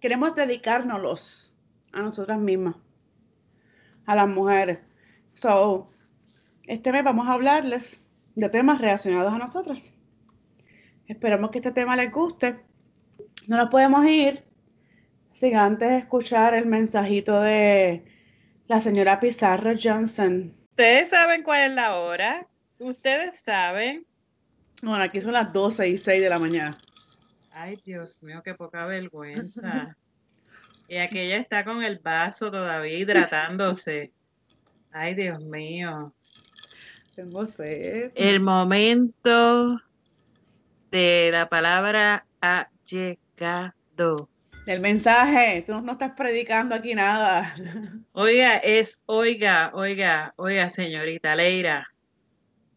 queremos 0.00 0.34
dedicárnoslos 0.34 1.54
a 1.92 2.00
nosotras 2.00 2.40
mismas, 2.40 2.74
a 4.06 4.16
las 4.16 4.28
mujeres. 4.28 4.78
So, 5.34 5.86
este 6.66 6.90
mes 6.90 7.04
vamos 7.04 7.28
a 7.28 7.34
hablarles 7.34 8.02
de 8.34 8.48
temas 8.48 8.80
relacionados 8.80 9.32
a 9.32 9.38
nosotras. 9.38 9.92
Esperamos 11.06 11.50
que 11.50 11.58
este 11.58 11.72
tema 11.72 11.96
les 11.96 12.10
guste. 12.10 12.60
No 13.46 13.56
nos 13.56 13.70
podemos 13.70 14.04
ir 14.06 14.42
sin 15.32 15.56
antes 15.56 15.92
escuchar 16.02 16.54
el 16.54 16.66
mensajito 16.66 17.40
de 17.40 18.09
la 18.70 18.80
señora 18.80 19.18
Pizarro 19.18 19.72
Johnson. 19.76 20.54
¿Ustedes 20.70 21.08
saben 21.08 21.42
cuál 21.42 21.62
es 21.62 21.74
la 21.74 21.96
hora? 21.96 22.46
¿Ustedes 22.78 23.40
saben? 23.40 24.06
Bueno, 24.80 25.02
aquí 25.02 25.20
son 25.20 25.32
las 25.32 25.52
12 25.52 25.88
y 25.88 25.98
6 25.98 26.22
de 26.22 26.28
la 26.28 26.38
mañana. 26.38 26.80
Ay, 27.50 27.80
Dios 27.84 28.22
mío, 28.22 28.42
qué 28.44 28.54
poca 28.54 28.86
vergüenza. 28.86 29.96
y 30.88 30.98
aquella 30.98 31.38
está 31.38 31.64
con 31.64 31.82
el 31.82 31.98
vaso 31.98 32.48
todavía 32.52 32.96
hidratándose. 32.96 34.12
Ay, 34.92 35.16
Dios 35.16 35.40
mío. 35.40 36.14
Tengo 37.16 37.48
sed. 37.48 38.12
El 38.14 38.38
momento 38.38 39.82
de 40.92 41.30
la 41.32 41.48
palabra 41.48 42.24
ha 42.40 42.70
llegado. 42.84 44.28
El 44.66 44.80
mensaje, 44.80 45.64
tú 45.66 45.80
no 45.80 45.92
estás 45.92 46.12
predicando 46.16 46.74
aquí 46.74 46.94
nada. 46.94 47.54
Oiga, 48.12 48.58
es, 48.58 49.00
oiga, 49.06 49.70
oiga, 49.74 50.34
oiga, 50.36 50.68
señorita 50.70 51.34
Leira. 51.34 51.88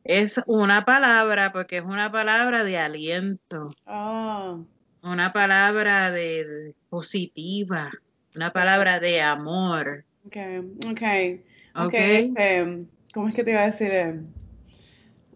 Es 0.04 0.42
una 0.48 0.86
palabra, 0.86 1.52
porque 1.52 1.78
es 1.78 1.84
una 1.84 2.12
palabra 2.12 2.64
de 2.64 2.78
aliento. 2.78 3.70
Oh. 3.86 4.66
Una 5.02 5.34
palabra 5.34 6.12
de, 6.12 6.74
positiva. 6.90 7.92
Una 8.36 8.52
palabra 8.52 9.00
de 9.00 9.22
amor. 9.22 10.06
Ok, 10.26 10.38
ok. 10.88 11.02
Ok. 11.76 11.94
Este, 11.94 12.86
¿Cómo 13.14 13.30
es 13.30 13.36
que 13.36 13.44
te 13.44 13.52
iba 13.52 13.62
a 13.62 13.66
decir? 13.68 14.24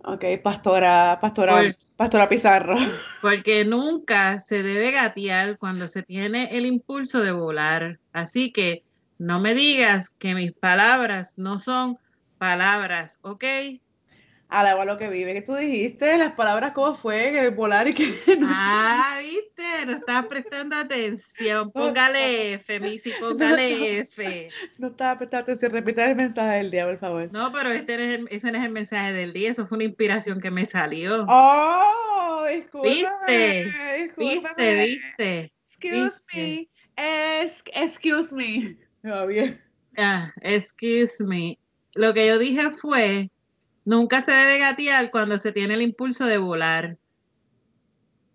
Ok, 0.10 0.24
pastora, 0.41 1.18
pastora, 1.20 1.76
pastora 1.97 2.30
Pizarro. 2.30 2.78
Porque 3.22 3.66
nunca 3.66 4.39
se 4.39 4.64
debe 4.64 4.91
gatear 4.91 5.58
cuando 5.58 5.89
se 5.89 6.01
tiene 6.01 6.58
el 6.58 6.66
impulso 6.66 7.20
de 7.20 7.34
volar. 7.34 7.99
Así 8.14 8.53
que 8.53 8.86
no 9.18 9.41
me 9.41 9.53
digas 9.53 10.10
que 10.12 10.34
mis 10.34 10.53
palabras 10.53 11.34
no 11.36 11.58
son 11.58 11.97
palabras, 12.38 13.20
¿ok? 13.22 13.43
Alaba 14.50 14.86
lo 14.86 14.98
que 14.98 15.10
vive. 15.10 15.34
¿Qué 15.34 15.41
tú 15.41 15.56
dijiste? 15.56 16.18
Las 16.18 16.32
palabras, 16.32 16.72
¿cómo 16.72 16.95
fue? 16.95 17.32
Que 17.32 17.50
volar 17.50 17.88
y 17.89 17.93
que. 17.93 18.08
Ah, 18.43 19.20
viste, 19.20 19.86
no 19.86 19.91
estás 19.93 20.26
prestando 20.28 20.78
atención. 20.78 21.70
Póngale 21.72 22.54
F, 22.54 22.80
Missy, 22.80 23.12
póngale 23.20 24.00
F. 24.00 24.48
No 24.78 24.88
estaba 24.88 25.18
prestando 25.18 25.43
atención. 25.43 25.72
Repita 25.74 26.06
el 26.06 26.16
mensaje 26.16 26.58
del 26.58 26.72
día, 26.72 26.86
por 26.86 26.98
favor. 26.98 27.30
No, 27.34 27.52
pero 27.52 27.72
este 27.72 28.24
ese 28.30 28.52
no 28.52 28.58
es 28.58 28.64
el 28.64 28.72
mensaje 28.72 29.12
del 29.12 29.34
día. 29.34 29.52
Eso 29.52 29.68
fue 29.68 29.78
una 29.78 29.86
inspiración 29.86 30.39
que 30.39 30.50
me 30.50 30.64
salió. 30.64 31.26
Oh, 31.28 32.45
discúlpame. 32.50 33.66
¿Viste? 33.68 34.14
¿Viste? 34.18 34.86
¿Viste? 34.86 35.54
Excuse 35.66 36.24
me. 36.34 36.70
excuse 37.74 38.32
me. 38.34 38.78
Va 39.06 39.26
bien. 39.26 39.62
Ah, 39.98 40.32
excuse 40.41 41.22
me. 41.24 41.60
Lo 41.95 42.14
que 42.14 42.28
yo 42.28 42.39
dije 42.39 42.72
fue 42.72 43.30
Nunca 43.88 44.21
se 44.21 44.33
debe 44.33 44.59
gatear 44.59 45.09
cuando 45.11 45.38
se 45.38 45.53
tiene 45.53 45.75
el 45.75 45.81
impulso 45.81 46.25
de 46.25 46.38
volar. 46.38 46.97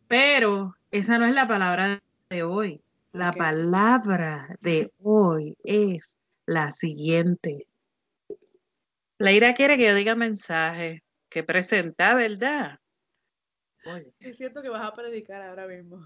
Pero 0.09 0.74
esa 0.90 1.18
no 1.18 1.26
es 1.26 1.34
la 1.34 1.46
palabra 1.46 1.98
de 2.30 2.42
hoy. 2.42 2.82
La 3.12 3.32
palabra 3.32 4.57
de 4.62 4.90
hoy 5.03 5.55
es 5.62 6.16
la 6.46 6.72
siguiente. 6.72 7.66
Leira 9.18 9.53
quiere 9.53 9.76
que 9.76 9.88
yo 9.88 9.94
diga 9.94 10.14
mensaje, 10.14 11.05
que 11.28 11.44
presenta, 11.44 12.14
¿verdad? 12.14 12.78
Es 14.20 14.38
cierto 14.38 14.62
que 14.62 14.70
vas 14.70 14.90
a 14.90 14.94
predicar 14.94 15.42
ahora 15.42 15.66
mismo. 15.66 15.98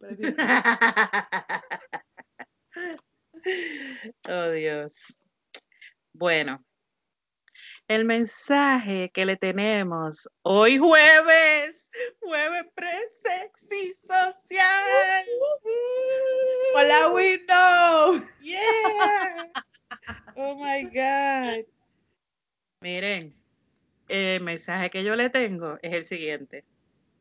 oh 4.28 4.50
Dios. 4.50 5.16
Bueno, 6.12 6.64
el 7.88 8.04
mensaje 8.04 9.10
que 9.12 9.24
le 9.24 9.36
tenemos 9.36 10.28
hoy 10.42 10.76
jueves, 10.76 11.90
jueves 12.20 12.64
pre-sexy 12.74 13.94
social. 13.94 15.24
Hola, 16.76 17.10
Window. 17.10 18.22
Yeah. 18.40 19.48
Oh 20.36 20.54
my 20.54 20.84
God. 20.84 21.66
Miren, 22.80 23.34
el 24.08 24.40
mensaje 24.40 24.88
que 24.88 25.02
yo 25.02 25.16
le 25.16 25.28
tengo 25.28 25.78
es 25.82 25.92
el 25.92 26.04
siguiente. 26.04 26.64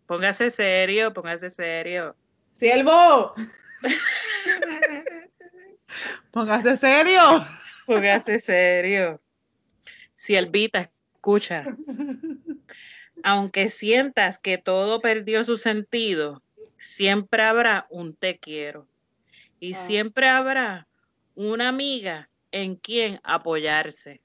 Póngase 0.05 0.51
serio, 0.51 1.11
póngase 1.13 1.49
serio. 1.49 2.15
Siervo. 2.55 3.34
póngase 6.32 6.78
serio. 6.78 7.45
Póngase 7.88 8.39
serio. 8.39 9.20
Si 10.18 10.36
Elvita 10.36 10.91
escucha, 11.13 11.63
aunque 13.24 13.70
sientas 13.70 14.39
que 14.39 14.57
todo 14.57 14.99
perdió 14.99 15.43
su 15.43 15.57
sentido, 15.57 16.41
siempre 16.78 17.43
habrá 17.43 17.86
un 17.91 18.15
te 18.15 18.39
quiero. 18.39 18.88
Y 19.59 19.74
ah. 19.74 19.78
siempre 19.78 20.28
habrá 20.28 20.88
una 21.36 21.70
amiga 21.70 22.30
en 22.51 22.76
quien 22.76 23.20
apoyarse. 23.24 24.20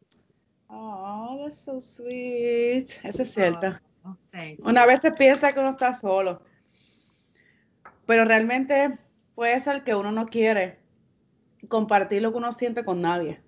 Oh, 0.69 1.43
that's 1.45 1.59
so 1.59 1.79
sweet. 1.79 2.89
Eso 3.05 3.23
es 3.23 3.35
cierto. 3.35 3.79
Oh, 4.03 4.17
una 4.61 4.87
vez 4.87 5.03
se 5.03 5.13
piensa 5.13 5.53
que 5.53 5.61
uno 5.61 5.71
está 5.71 5.93
solo, 5.93 6.43
pero 8.07 8.25
realmente 8.25 8.99
puede 9.35 9.61
ser 9.61 9.85
que 9.85 9.95
uno 9.95 10.11
no 10.11 10.27
quiere 10.27 10.79
compartir 11.69 12.23
lo 12.23 12.33
que 12.33 12.39
uno 12.39 12.53
siente 12.53 12.83
con 12.83 13.03
nadie 13.03 13.43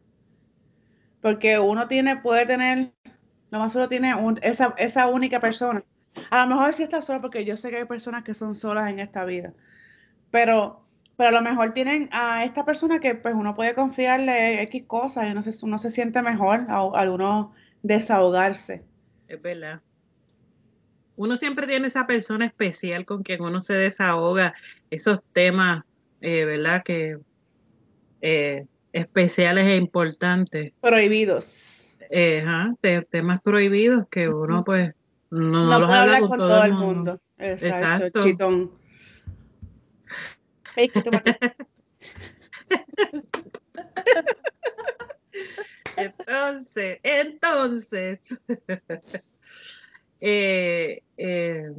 porque 1.24 1.58
uno 1.58 1.88
tiene, 1.88 2.18
puede 2.18 2.44
tener, 2.44 2.92
lo 3.50 3.58
más 3.58 3.72
solo 3.72 3.88
tiene 3.88 4.14
esa, 4.42 4.74
esa 4.76 5.06
única 5.06 5.40
persona. 5.40 5.82
A 6.28 6.44
lo 6.44 6.54
mejor 6.54 6.74
sí 6.74 6.82
está 6.82 7.00
solo, 7.00 7.22
porque 7.22 7.46
yo 7.46 7.56
sé 7.56 7.70
que 7.70 7.78
hay 7.78 7.86
personas 7.86 8.24
que 8.24 8.34
son 8.34 8.54
solas 8.54 8.90
en 8.90 8.98
esta 8.98 9.24
vida, 9.24 9.54
pero, 10.30 10.84
pero 11.16 11.30
a 11.30 11.32
lo 11.32 11.40
mejor 11.40 11.72
tienen 11.72 12.10
a 12.12 12.44
esta 12.44 12.66
persona 12.66 13.00
que 13.00 13.14
pues 13.14 13.34
uno 13.34 13.54
puede 13.54 13.74
confiarle 13.74 14.60
X 14.64 14.84
cosas 14.86 15.26
y 15.26 15.30
uno 15.30 15.42
se, 15.42 15.64
uno 15.64 15.78
se 15.78 15.90
siente 15.90 16.20
mejor 16.20 16.66
al 16.68 17.08
uno 17.08 17.54
desahogarse. 17.82 18.84
Es 19.26 19.40
verdad. 19.40 19.80
Uno 21.16 21.38
siempre 21.38 21.66
tiene 21.66 21.86
esa 21.86 22.06
persona 22.06 22.44
especial 22.44 23.06
con 23.06 23.22
quien 23.22 23.40
uno 23.40 23.60
se 23.60 23.72
desahoga 23.72 24.52
esos 24.90 25.22
temas, 25.32 25.84
eh, 26.20 26.44
¿verdad? 26.44 26.82
Que 26.82 27.18
eh, 28.20 28.66
especiales 28.94 29.66
e 29.66 29.76
importantes. 29.76 30.72
Prohibidos. 30.80 31.90
Eh, 32.10 32.44
temas 33.10 33.40
prohibidos 33.40 34.06
que 34.08 34.28
uno 34.28 34.62
pues 34.62 34.94
no, 35.30 35.66
no 35.66 35.80
los 35.80 35.90
habla 35.90 36.20
con, 36.20 36.38
todo, 36.38 36.62
el 36.64 36.74
mundo. 36.74 37.20
Exacto, 37.38 38.22
chitón. 38.22 38.70
entonces, 45.96 47.00
entonces, 47.02 48.40
eh, 50.20 51.02
eh, 51.16 51.72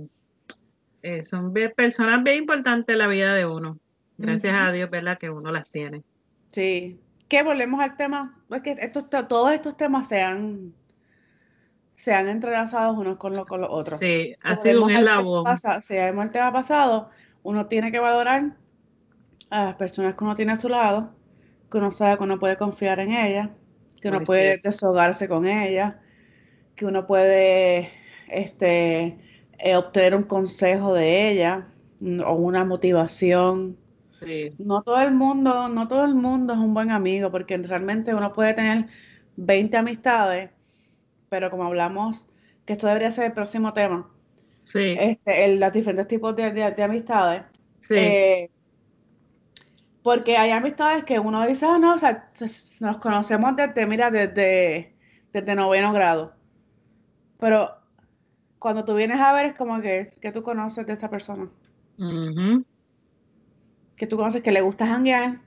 son 1.23 1.53
personas 1.75 2.23
bien 2.23 2.39
importantes 2.39 2.93
en 2.93 2.99
la 2.99 3.07
vida 3.07 3.33
de 3.35 3.45
uno. 3.45 3.79
Gracias 4.17 4.53
a 4.53 4.71
Dios, 4.73 4.89
¿verdad? 4.89 5.17
Que 5.17 5.29
uno 5.29 5.51
las 5.51 5.69
tiene. 5.69 6.03
Sí, 6.51 6.99
que 7.27 7.43
volvemos 7.43 7.79
al 7.81 7.97
tema, 7.97 8.37
es 8.51 8.61
que 8.61 8.75
estos, 8.79 9.09
todos 9.09 9.51
estos 9.51 9.75
temas 9.77 10.07
se 10.07 10.21
han, 10.21 10.73
se 11.95 12.13
han 12.13 12.27
entrelazado 12.27 12.93
unos 12.93 13.17
con, 13.17 13.35
los 13.35 13.47
otros. 13.49 13.99
Sí, 13.99 14.35
ha 14.43 14.55
sido 14.55 14.83
un 14.83 14.91
eslabón. 14.91 15.45
Si 15.81 15.95
vemos 15.95 16.25
el 16.25 16.31
tema 16.31 16.51
pasado, 16.51 17.09
uno 17.43 17.67
tiene 17.67 17.91
que 17.91 17.99
valorar 17.99 18.55
a 19.49 19.65
las 19.65 19.75
personas 19.75 20.15
que 20.15 20.23
uno 20.23 20.35
tiene 20.35 20.53
a 20.53 20.57
su 20.57 20.69
lado, 20.69 21.11
que 21.71 21.77
uno 21.77 21.91
sabe 21.91 22.17
que 22.17 22.23
uno 22.23 22.39
puede 22.39 22.57
confiar 22.57 22.99
en 22.99 23.11
ellas, 23.11 23.49
que 24.01 24.09
uno 24.09 24.21
puede 24.21 24.57
deshogarse 24.57 25.27
con 25.27 25.47
ellas, 25.47 25.95
que 26.75 26.85
uno 26.85 27.07
puede 27.07 27.91
este, 28.27 29.17
eh, 29.57 29.75
obtener 29.75 30.15
un 30.15 30.23
consejo 30.23 30.93
de 30.93 31.31
ella 31.31 31.67
o 32.25 32.33
una 32.33 32.65
motivación 32.65 33.77
no 34.57 34.81
todo 34.83 35.01
el 35.01 35.13
mundo, 35.13 35.67
no 35.69 35.87
todo 35.87 36.05
el 36.05 36.15
mundo 36.15 36.53
es 36.53 36.59
un 36.59 36.73
buen 36.73 36.91
amigo, 36.91 37.31
porque 37.31 37.57
realmente 37.57 38.13
uno 38.13 38.33
puede 38.33 38.53
tener 38.53 38.87
20 39.37 39.77
amistades, 39.77 40.51
pero 41.29 41.49
como 41.49 41.65
hablamos, 41.65 42.27
que 42.65 42.73
esto 42.73 42.87
debería 42.87 43.11
ser 43.11 43.25
el 43.25 43.33
próximo 43.33 43.73
tema. 43.73 44.09
Sí. 44.63 44.95
Este, 44.99 45.55
los 45.57 45.71
diferentes 45.71 46.07
tipos 46.07 46.35
de, 46.35 46.83
amistades. 46.83 47.43
Sí. 47.81 47.95
Eh, 47.97 48.51
porque 50.01 50.37
hay 50.37 50.51
amistades 50.51 51.03
que 51.03 51.19
uno 51.19 51.45
dice, 51.47 51.65
ah, 51.65 51.79
no, 51.79 51.95
o 51.95 51.97
sea, 51.97 52.29
nos 52.79 52.97
conocemos 52.99 53.55
desde, 53.55 53.87
mira, 53.87 54.11
desde, 54.11 54.95
desde 55.33 55.55
noveno 55.55 55.91
grado. 55.93 56.35
Pero 57.39 57.71
cuando 58.59 58.85
tú 58.85 58.95
vienes 58.95 59.19
a 59.19 59.33
ver 59.33 59.47
es 59.47 59.53
como 59.55 59.81
que, 59.81 60.13
que 60.21 60.31
tú 60.31 60.43
conoces 60.43 60.85
de 60.85 60.93
esa 60.93 61.09
persona. 61.09 61.49
Que 63.95 64.07
tú 64.07 64.17
conoces 64.17 64.43
que 64.43 64.51
le 64.51 64.61
gusta 64.61 64.87
janguear. 64.87 65.39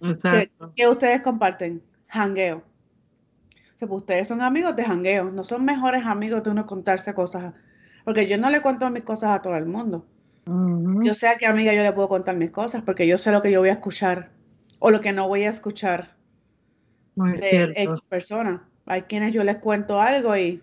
Exacto. 0.00 0.72
Que, 0.76 0.88
ustedes 0.88 1.22
comparten, 1.22 1.82
jangueo. 2.08 2.58
O 2.58 3.78
sea, 3.78 3.88
pues 3.88 4.00
ustedes 4.00 4.28
son 4.28 4.42
amigos 4.42 4.74
de 4.74 4.84
jangueo, 4.84 5.30
no 5.30 5.44
son 5.44 5.64
mejores 5.64 6.04
amigos 6.04 6.42
de 6.42 6.50
uno 6.50 6.66
contarse 6.66 7.14
cosas. 7.14 7.54
Porque 8.04 8.26
yo 8.26 8.38
no 8.38 8.50
le 8.50 8.60
cuento 8.60 8.90
mis 8.90 9.04
cosas 9.04 9.30
a 9.30 9.42
todo 9.42 9.56
el 9.56 9.66
mundo. 9.66 10.04
Yo 11.04 11.14
sé 11.14 11.28
a 11.28 11.36
qué 11.36 11.46
amiga 11.46 11.74
yo 11.74 11.82
le 11.82 11.92
puedo 11.92 12.08
contar 12.08 12.34
mis 12.34 12.50
cosas 12.50 12.82
porque 12.82 13.06
yo 13.06 13.18
sé 13.18 13.30
lo 13.30 13.42
que 13.42 13.52
yo 13.52 13.60
voy 13.60 13.68
a 13.68 13.74
escuchar 13.74 14.30
o 14.78 14.90
lo 14.90 15.02
que 15.02 15.12
no 15.12 15.28
voy 15.28 15.42
a 15.42 15.50
escuchar 15.50 16.14
de 17.14 17.72
X 17.76 18.00
persona. 18.08 18.66
Hay 18.86 19.02
quienes 19.02 19.34
yo 19.34 19.44
les 19.44 19.56
cuento 19.56 20.00
algo 20.00 20.34
y, 20.34 20.62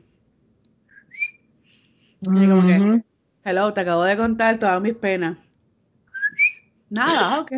como 2.23 2.65
que, 2.65 3.03
hello, 3.43 3.73
te 3.73 3.81
acabo 3.81 4.03
de 4.03 4.17
contar 4.17 4.57
todas 4.57 4.81
mis 4.81 4.95
penas. 4.95 5.37
Nada, 6.89 7.39
ok. 7.41 7.51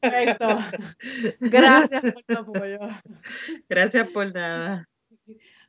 Perfecto. 0.00 0.46
Gracias 1.40 2.02
por 2.02 2.22
tu 2.22 2.38
apoyo. 2.38 2.78
Gracias 3.68 4.06
por 4.08 4.34
nada. 4.34 4.88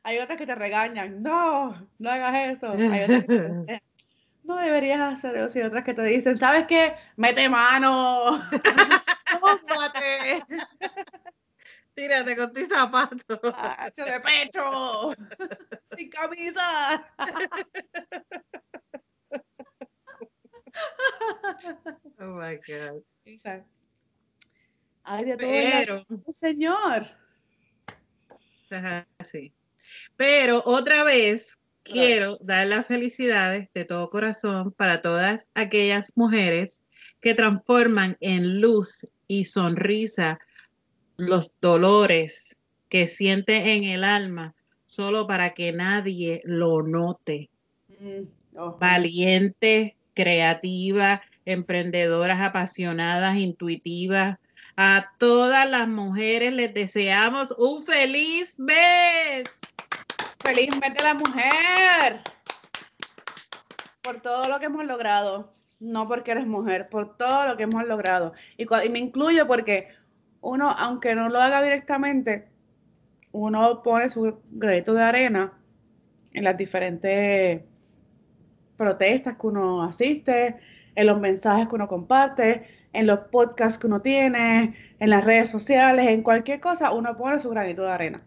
Hay 0.02 0.18
otras 0.18 0.38
que 0.38 0.46
te 0.46 0.54
regañan. 0.54 1.22
No, 1.22 1.88
no 1.98 2.10
hagas 2.10 2.56
eso. 2.56 2.72
Hay 2.72 3.02
otras 3.02 3.24
que 3.26 3.82
no 4.44 4.56
deberías 4.56 5.00
hacer 5.00 5.36
eso. 5.36 5.58
Y 5.58 5.62
otras 5.62 5.84
que 5.84 5.94
te 5.94 6.02
dicen, 6.02 6.38
¿sabes 6.38 6.66
qué? 6.66 6.94
Mete 7.16 7.48
mano. 7.48 8.48
Tírate 11.94 12.36
con 12.36 12.52
tus 12.52 12.68
zapatos. 12.68 13.18
de 13.28 14.20
pecho. 14.20 15.12
Sin 15.96 16.08
camisa. 16.08 17.04
oh 22.20 22.34
my 22.36 22.56
God. 22.56 23.02
Exacto. 23.24 23.68
Ay, 25.04 25.24
de 25.24 25.36
todo 25.36 25.48
Pero, 25.48 26.06
señor. 26.32 27.06
Sí. 29.20 29.52
Pero 30.16 30.62
otra 30.64 31.02
vez, 31.04 31.58
quiero 31.82 32.38
dar 32.40 32.66
las 32.68 32.86
felicidades 32.86 33.68
de 33.74 33.84
todo 33.84 34.10
corazón 34.10 34.72
para 34.72 35.02
todas 35.02 35.48
aquellas 35.54 36.12
mujeres 36.14 36.80
que 37.20 37.34
transforman 37.34 38.16
en 38.20 38.60
luz 38.60 39.06
y 39.26 39.46
sonrisa 39.46 40.38
los 41.16 41.54
dolores 41.60 42.56
que 42.88 43.06
sienten 43.06 43.66
en 43.66 43.84
el 43.84 44.04
alma 44.04 44.54
solo 44.86 45.26
para 45.26 45.54
que 45.54 45.72
nadie 45.72 46.40
lo 46.44 46.82
note. 46.82 47.50
Mm, 48.00 48.24
Valiente, 48.78 49.96
creativa, 50.14 51.22
emprendedoras 51.44 52.40
apasionadas, 52.40 53.36
intuitivas. 53.36 54.38
A 54.76 55.12
todas 55.18 55.68
las 55.70 55.88
mujeres 55.88 56.52
les 56.54 56.72
deseamos 56.72 57.52
un 57.58 57.82
feliz 57.82 58.58
mes. 58.58 59.60
Felizmente 60.38 61.02
la 61.02 61.14
mujer. 61.14 62.20
Por 64.02 64.20
todo 64.22 64.48
lo 64.48 64.58
que 64.58 64.66
hemos 64.66 64.86
logrado. 64.86 65.52
No 65.80 66.06
porque 66.08 66.32
eres 66.32 66.46
mujer, 66.46 66.88
por 66.88 67.16
todo 67.16 67.48
lo 67.48 67.56
que 67.56 67.64
hemos 67.64 67.84
logrado. 67.86 68.32
Y, 68.56 68.66
me 68.88 68.98
incluyo 68.98 69.46
porque 69.46 69.88
uno, 70.40 70.70
aunque 70.70 71.14
no 71.14 71.28
lo 71.28 71.40
haga 71.40 71.62
directamente, 71.62 72.48
uno 73.32 73.82
pone 73.82 74.08
su 74.08 74.40
granito 74.50 74.92
de 74.92 75.02
arena 75.02 75.52
en 76.32 76.44
las 76.44 76.56
diferentes 76.56 77.62
protestas 78.80 79.36
que 79.36 79.46
uno 79.46 79.82
asiste, 79.82 80.56
en 80.94 81.06
los 81.06 81.20
mensajes 81.20 81.68
que 81.68 81.74
uno 81.74 81.86
comparte, 81.86 82.66
en 82.94 83.06
los 83.06 83.18
podcasts 83.30 83.78
que 83.78 83.86
uno 83.86 84.00
tiene, 84.00 84.74
en 84.98 85.10
las 85.10 85.22
redes 85.22 85.50
sociales, 85.50 86.08
en 86.08 86.22
cualquier 86.22 86.60
cosa, 86.60 86.92
uno 86.92 87.14
pone 87.14 87.38
su 87.38 87.50
granito 87.50 87.82
de 87.82 87.90
arena. 87.90 88.22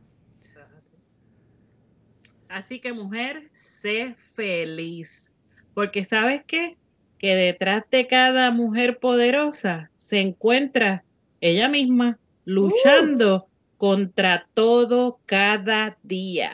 Así 2.49 2.79
que 2.79 2.93
mujer, 2.93 3.49
sé 3.53 4.13
feliz. 4.19 5.33
Porque 5.73 6.03
sabes 6.03 6.43
qué? 6.45 6.77
Que 7.17 7.35
detrás 7.35 7.81
de 7.89 8.05
cada 8.05 8.51
mujer 8.51 8.99
poderosa 8.99 9.89
se 9.97 10.19
encuentra 10.19 11.03
ella 11.41 11.67
misma 11.67 12.19
luchando 12.45 13.35
uh. 13.37 13.77
contra 13.77 14.47
todo 14.53 15.19
cada 15.25 15.97
día. 16.03 16.51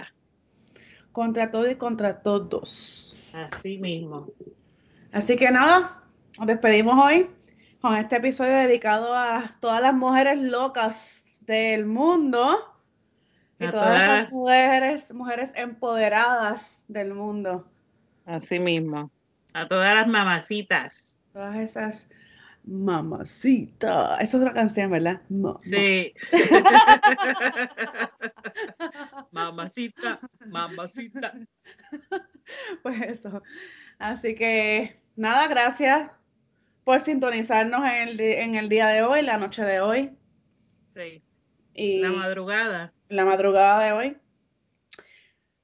Contra 1.12 1.52
todo 1.52 1.70
y 1.70 1.76
contra 1.76 2.22
todos. 2.22 3.09
Así 3.34 3.78
mismo. 3.78 4.28
Así 5.12 5.36
que 5.36 5.52
nada, 5.52 6.04
nos 6.38 6.48
despedimos 6.48 7.04
hoy 7.04 7.30
con 7.82 7.96
este 7.96 8.18
episodio 8.18 8.54
dedicado 8.54 9.16
a 9.16 9.56
todas 9.60 9.82
las 9.82 9.94
mujeres 9.94 10.40
locas 10.40 11.24
del 11.42 11.86
mundo 11.86 12.76
y 13.60 13.68
todas, 13.68 14.08
las 14.08 14.32
mujeres, 14.32 15.14
mujeres 15.14 15.52
empoderadas 15.56 16.84
del 16.88 17.14
mundo. 17.14 17.68
Así 18.26 18.60
mismo. 18.60 19.12
A 19.54 19.68
todas 19.68 19.96
las 19.96 20.08
mamacitas. 20.08 21.18
Todas 21.34 21.58
esas 21.58 22.08
mamacitas. 22.64 24.22
Esa 24.22 24.38
es 24.38 24.44
una 24.44 24.54
canción, 24.54 24.92
¿verdad? 24.92 25.22
Sí. 25.60 26.14
mamacita, 29.32 30.20
mamacita. 30.48 31.34
Pues 32.84 33.02
eso. 33.02 33.42
Así 33.98 34.36
que 34.36 35.00
nada, 35.16 35.48
gracias 35.48 36.12
por 36.84 37.02
sintonizarnos 37.02 37.82
en 37.92 38.10
el, 38.10 38.20
en 38.20 38.56
el 38.56 38.70
día 38.70 38.88
de 38.88 39.04
hoy, 39.04 39.22
la 39.22 39.38
noche 39.38 39.64
de 39.64 39.82
hoy. 39.82 40.12
Sí. 40.96 41.22
Y 41.74 42.00
la 42.00 42.12
madrugada 42.12 42.94
la 43.10 43.26
madrugada 43.26 43.84
de 43.84 43.92
hoy, 43.92 44.18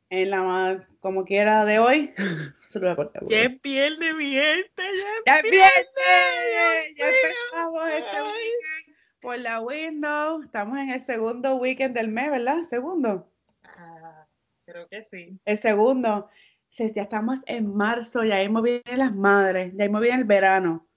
en 0.09 0.29
la 0.31 0.87
como 0.99 1.25
quiera 1.25 1.63
de 1.63 1.79
hoy, 1.79 2.13
se 2.67 2.79
lo 2.79 2.87
voy 2.87 2.93
a 2.93 2.95
cortar. 2.95 3.23
Ya 3.27 3.49
pierde 3.61 4.13
mi 4.15 4.31
gente, 4.31 4.83
ya, 5.25 5.37
ya 5.37 5.41
pierde. 5.41 6.95
Ya, 6.97 7.07
empezamos 7.07 7.87
este 7.87 8.21
weekend 8.21 8.97
por 9.21 9.37
la 9.37 9.61
window. 9.61 10.41
Estamos 10.43 10.77
en 10.79 10.89
el 10.89 11.01
segundo 11.01 11.55
weekend 11.55 11.95
del 11.95 12.09
mes, 12.09 12.31
¿verdad? 12.31 12.63
Segundo. 12.63 13.31
Ah, 13.63 14.27
creo 14.65 14.87
que 14.87 15.03
sí. 15.03 15.39
El 15.45 15.57
segundo. 15.59 16.29
Ya 16.77 17.03
estamos 17.03 17.39
en 17.45 17.73
marzo, 17.73 18.23
ya 18.23 18.41
hemos 18.41 18.63
viene 18.63 18.97
las 18.97 19.15
madres, 19.15 19.73
ya 19.75 19.85
hemos 19.85 20.01
viene 20.01 20.17
el 20.17 20.25
verano. 20.25 20.87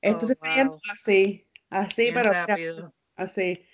Esto 0.00 0.26
se 0.26 0.32
está 0.32 0.54
yendo 0.54 0.80
así, 0.92 1.46
así, 1.70 2.10
pero 2.12 2.32
rápido. 2.32 2.92
así. 3.14 3.64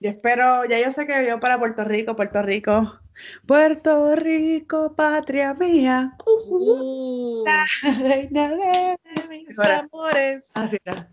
Yo 0.00 0.10
espero, 0.10 0.64
ya 0.66 0.78
yo 0.78 0.92
sé 0.92 1.06
que 1.06 1.26
yo 1.26 1.40
para 1.40 1.58
Puerto 1.58 1.82
Rico, 1.82 2.14
Puerto 2.14 2.42
Rico, 2.42 3.00
Puerto 3.46 4.14
Rico, 4.14 4.94
patria 4.94 5.54
mía, 5.54 6.14
uh, 6.24 7.44
la 7.44 7.66
reina 7.98 8.50
de 8.50 8.98
mis 9.28 9.58
amores. 9.58 10.52
Así 10.54 10.76
está. 10.76 11.08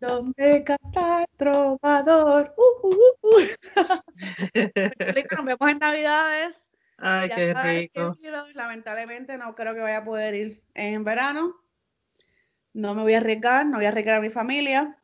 Donde 0.00 0.64
canta 0.64 1.20
el 1.20 1.26
trovador. 1.36 2.54
Uh, 2.66 2.88
uh, 3.28 3.42
Nos 5.36 5.44
vemos 5.44 5.70
en 5.70 5.78
Ay, 7.08 7.30
qué 7.30 7.54
rico. 7.54 8.18
lamentablemente 8.54 9.38
no 9.38 9.54
creo 9.54 9.74
que 9.74 9.80
vaya 9.80 9.98
a 9.98 10.04
poder 10.04 10.34
ir 10.34 10.62
en 10.74 11.04
verano. 11.04 11.54
No 12.72 12.96
me 12.96 13.02
voy 13.02 13.14
a 13.14 13.18
arriesgar, 13.18 13.64
no 13.64 13.76
voy 13.76 13.86
a 13.86 13.90
arriesgar 13.90 14.16
a 14.16 14.20
mi 14.20 14.30
familia. 14.30 14.98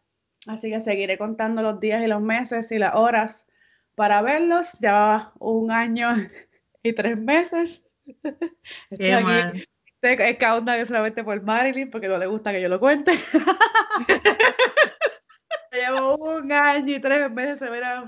Así 0.48 0.68
que 0.68 0.80
seguiré 0.80 1.16
contando 1.16 1.62
los 1.62 1.78
días 1.78 2.03
y 2.03 2.09
los 2.09 2.20
meses 2.20 2.72
y 2.72 2.78
las 2.78 2.96
horas 2.96 3.46
para 3.94 4.20
verlos. 4.20 4.72
Ya 4.80 5.32
un 5.38 5.70
año 5.70 6.11
y 6.82 6.92
tres 6.92 7.16
meses. 7.16 7.84
Estoy 8.90 9.11
aquí. 9.11 9.64
Es 10.00 10.16
que 10.16 10.86
solamente 10.86 11.22
por 11.22 11.40
Marilyn 11.40 11.88
porque 11.88 12.09
no 12.09 12.18
le 12.18 12.26
gusta 12.26 12.50
que 12.50 12.61
yo 12.61 12.68
lo 12.68 12.80
cuente. 12.80 13.12
Llevo 15.72 16.16
un 16.16 16.50
año 16.50 16.96
y 16.96 17.00
tres 17.00 17.30
meses 17.30 17.61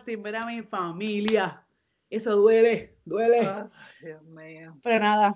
sin 0.05 0.20
ver 0.20 0.34
a 0.34 0.47
mi 0.47 0.62
familia. 0.62 1.64
Eso 2.14 2.36
duele, 2.36 2.96
duele. 3.04 3.68
Dios 4.00 4.22
mío. 4.22 4.78
Pero 4.82 5.00
nada, 5.00 5.34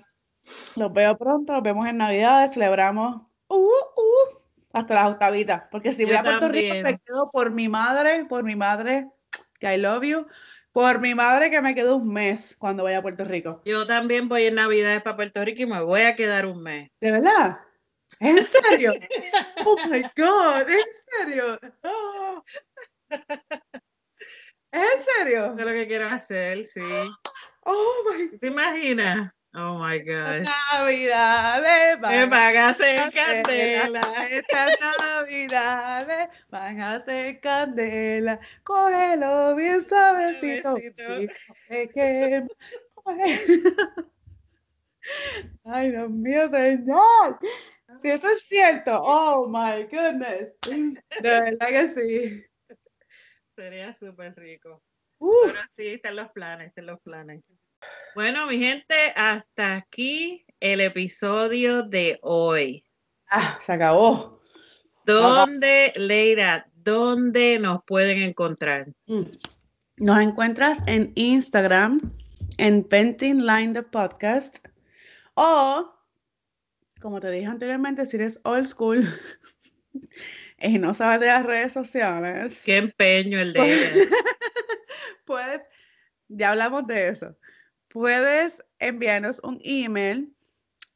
los 0.77 0.93
veo 0.93 1.17
pronto, 1.17 1.51
nos 1.51 1.61
vemos 1.61 1.87
en 1.87 1.97
Navidad, 1.97 2.49
celebramos. 2.51 3.21
Uh, 3.49 3.57
uh, 3.57 4.39
hasta 4.71 4.93
las 4.93 5.11
octavitas, 5.11 5.63
porque 5.71 5.91
si 5.93 6.05
voy 6.05 6.13
a 6.13 6.23
Puerto 6.23 6.47
Rico 6.47 6.75
me 6.83 6.99
quedo 6.99 7.31
por 7.31 7.51
mi 7.51 7.67
madre, 7.67 8.25
por 8.25 8.43
mi 8.43 8.55
madre, 8.55 9.09
que 9.59 9.75
I 9.75 9.77
love 9.77 10.03
you, 10.03 10.27
Por 10.71 11.01
mi 11.01 11.15
madre 11.15 11.49
que 11.49 11.61
me 11.61 11.73
quedo 11.73 11.95
un 11.95 12.13
mes 12.13 12.55
cuando 12.59 12.83
vaya 12.83 12.99
a 12.99 13.01
Puerto 13.01 13.25
Rico. 13.25 13.61
Yo 13.65 13.87
también 13.87 14.29
voy 14.29 14.43
en 14.43 14.55
Navidades 14.55 15.01
para 15.01 15.15
Puerto 15.15 15.43
Rico 15.43 15.63
y 15.63 15.65
me 15.65 15.81
voy 15.81 16.01
a 16.01 16.15
quedar 16.15 16.45
un 16.45 16.61
mes. 16.61 16.91
¿De 17.01 17.11
verdad? 17.11 17.57
¿En 18.19 18.45
serio? 18.45 18.93
oh 19.65 19.77
my 19.89 20.03
God, 20.15 20.69
¿en 20.69 20.85
serio? 21.25 21.59
¿En 24.71 25.03
serio? 25.17 25.55
Es 25.57 25.65
lo 25.65 25.71
que 25.71 25.87
quiero 25.87 26.07
hacer, 26.07 26.65
sí. 26.65 26.81
Oh 27.63 27.93
my 28.09 28.37
¿Te 28.37 28.47
imaginas? 28.47 29.31
Oh 29.55 29.79
my 29.79 29.97
God. 29.99 30.45
Navidades 30.71 31.99
van, 31.99 32.29
van 32.29 32.57
a 32.57 32.73
ser 32.73 33.11
candela. 33.11 34.01
Estas 34.29 34.75
navidades 34.99 36.29
van 36.49 36.81
a 36.81 36.99
ser 36.99 37.39
candela. 37.39 38.39
Cógelo 38.63 39.55
bien 39.55 39.81
suavecito. 39.81 40.75
Ay, 45.65 45.91
Dios 45.91 46.09
mío, 46.11 46.49
señor. 46.51 47.39
Si 48.01 48.09
eso 48.09 48.29
es 48.29 48.43
cierto, 48.43 49.01
oh 49.01 49.47
my 49.47 49.83
goodness. 49.85 50.53
De 50.61 51.01
verdad 51.21 51.67
que 51.67 51.89
sí. 51.95 52.48
Sería 53.59 53.93
súper 53.93 54.33
rico. 54.37 54.81
Pero 55.19 55.59
sí, 55.75 55.87
están 55.87 56.15
los 56.15 56.29
planes, 56.29 56.69
están 56.69 56.85
los 56.85 57.01
planes. 57.01 57.43
Bueno, 58.15 58.47
mi 58.47 58.57
gente, 58.57 58.95
hasta 59.17 59.75
aquí 59.75 60.45
el 60.61 60.79
episodio 60.79 61.83
de 61.83 62.19
hoy. 62.21 62.85
Ah, 63.29 63.59
se 63.61 63.73
acabó. 63.73 64.41
¿Dónde, 65.05 65.91
Leira, 65.97 66.71
dónde 66.73 67.59
nos 67.59 67.83
pueden 67.83 68.19
encontrar? 68.19 68.93
Mm. 69.07 69.23
Nos 69.97 70.21
encuentras 70.21 70.81
en 70.87 71.11
Instagram, 71.15 72.13
en 72.57 72.85
Painting 72.85 73.45
Line 73.45 73.73
the 73.73 73.83
Podcast, 73.83 74.59
o, 75.33 75.93
como 77.01 77.19
te 77.19 77.29
dije 77.29 77.47
anteriormente, 77.47 78.05
si 78.05 78.15
eres 78.15 78.39
old 78.45 78.67
school 78.67 79.05
y 80.61 80.77
no 80.77 80.93
sabes 80.93 81.19
de 81.19 81.27
las 81.27 81.45
redes 81.45 81.73
sociales. 81.73 82.61
Qué 82.65 82.77
empeño 82.77 83.39
el 83.39 83.53
de 83.53 84.07
Puedes, 85.25 85.61
ya 86.27 86.51
hablamos 86.51 86.87
de 86.87 87.09
eso 87.09 87.35
puedes 87.89 88.63
enviarnos 88.79 89.41
un 89.43 89.59
email 89.63 90.33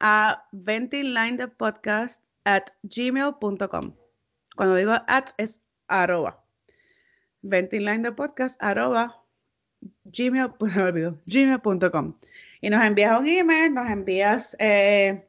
a 0.00 0.46
ventinlinethepodcast 0.52 2.22
at 2.44 2.70
gmail.com. 2.82 3.94
Cuando 4.56 4.76
digo 4.76 4.92
at 5.06 5.30
es 5.36 5.60
arroba. 5.88 6.42
Ventinlinethepodcast 7.42 8.62
arroba 8.62 9.20
gmail.com. 10.04 10.54
Y 12.60 12.70
nos 12.70 12.82
envías 12.82 13.20
un 13.20 13.26
email, 13.26 13.74
nos 13.74 13.90
envías 13.90 14.56
eh, 14.58 15.28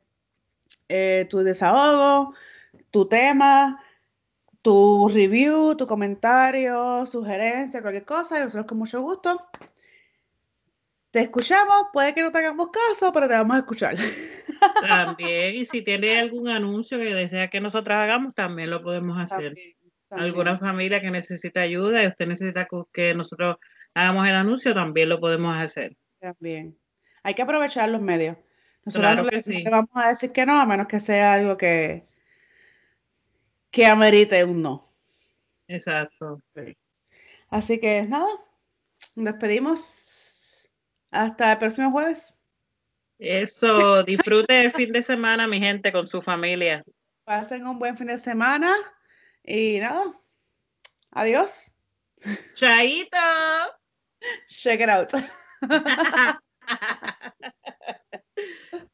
eh, 0.88 1.28
tu 1.30 1.40
desahogo, 1.40 2.34
tu 2.92 3.10
tema, 3.10 3.84
tu 4.66 5.08
review, 5.10 5.78
tu 5.78 5.86
comentario, 5.86 7.06
sugerencia, 7.06 7.84
cualquier 7.84 8.04
cosa, 8.04 8.40
y 8.40 8.42
nosotros 8.42 8.66
con 8.66 8.80
mucho 8.80 9.00
gusto 9.00 9.40
te 11.12 11.22
escuchamos, 11.22 11.86
puede 11.94 12.16
que 12.16 12.22
no 12.24 12.30
te 12.30 12.40
hagamos 12.40 12.72
caso, 12.72 13.14
pero 13.14 13.30
te 13.30 13.36
vamos 13.36 13.56
a 13.56 13.60
escuchar. 13.60 13.96
También, 14.82 15.56
y 15.56 15.64
si 15.64 15.84
tiene 15.84 16.20
algún 16.20 16.50
anuncio 16.50 16.98
que 16.98 17.06
desea 17.06 17.48
que 17.48 17.62
nosotros 17.62 17.96
hagamos, 17.96 18.34
también 18.34 18.72
lo 18.72 18.82
podemos 18.82 19.18
hacer. 19.18 19.56
Alguna 20.10 20.58
familia 20.58 21.00
que 21.00 21.12
necesita 21.12 21.62
ayuda 21.62 22.04
y 22.04 22.08
usted 22.08 22.28
necesita 22.28 22.68
que 22.92 23.14
nosotros 23.14 23.56
hagamos 23.94 24.28
el 24.28 24.36
anuncio, 24.36 24.74
también 24.74 25.08
lo 25.08 25.22
podemos 25.22 25.56
hacer. 25.56 25.96
También. 26.20 26.78
Hay 27.24 27.34
que 27.34 27.44
aprovechar 27.44 27.88
los 27.88 28.02
medios. 28.02 28.36
Nosotros 28.84 29.16
no 29.16 29.24
le, 29.24 29.70
vamos 29.70 29.92
a 29.94 30.10
decir 30.10 30.34
que 30.34 30.46
no, 30.46 30.60
a 30.60 30.66
menos 30.66 30.88
que 30.88 31.00
sea 31.00 31.36
algo 31.36 31.56
que, 31.56 32.04
que 33.76 33.86
amerite 33.86 34.42
un 34.46 34.62
no. 34.62 34.88
Exacto. 35.68 36.42
Así 37.50 37.78
que 37.78 38.04
nada, 38.04 38.30
nos 39.16 39.34
despedimos. 39.34 40.70
Hasta 41.12 41.52
el 41.52 41.58
próximo 41.58 41.92
jueves. 41.92 42.34
Eso, 43.20 44.04
disfrute 44.04 44.62
el 44.62 44.72
fin 44.72 44.94
de 44.94 45.04
semana, 45.04 45.46
mi 45.48 45.60
gente, 45.60 45.92
con 45.92 46.08
su 46.08 46.22
familia. 46.22 46.86
Pasen 47.26 47.68
un 47.68 47.78
buen 47.78 47.98
fin 47.98 48.08
de 48.08 48.18
semana 48.18 48.74
y 49.44 49.80
nada. 49.80 50.18
Adiós. 51.12 51.74
Chaito. 52.54 53.18
Check 54.50 54.80
it 54.82 54.90
out. 54.90 55.12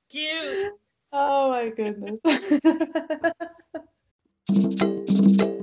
Cute. 0.09 0.73
Oh 1.11 1.51
my 1.51 1.69
goodness. 1.69 2.19
Thank 4.53 4.81
you. 5.41 5.60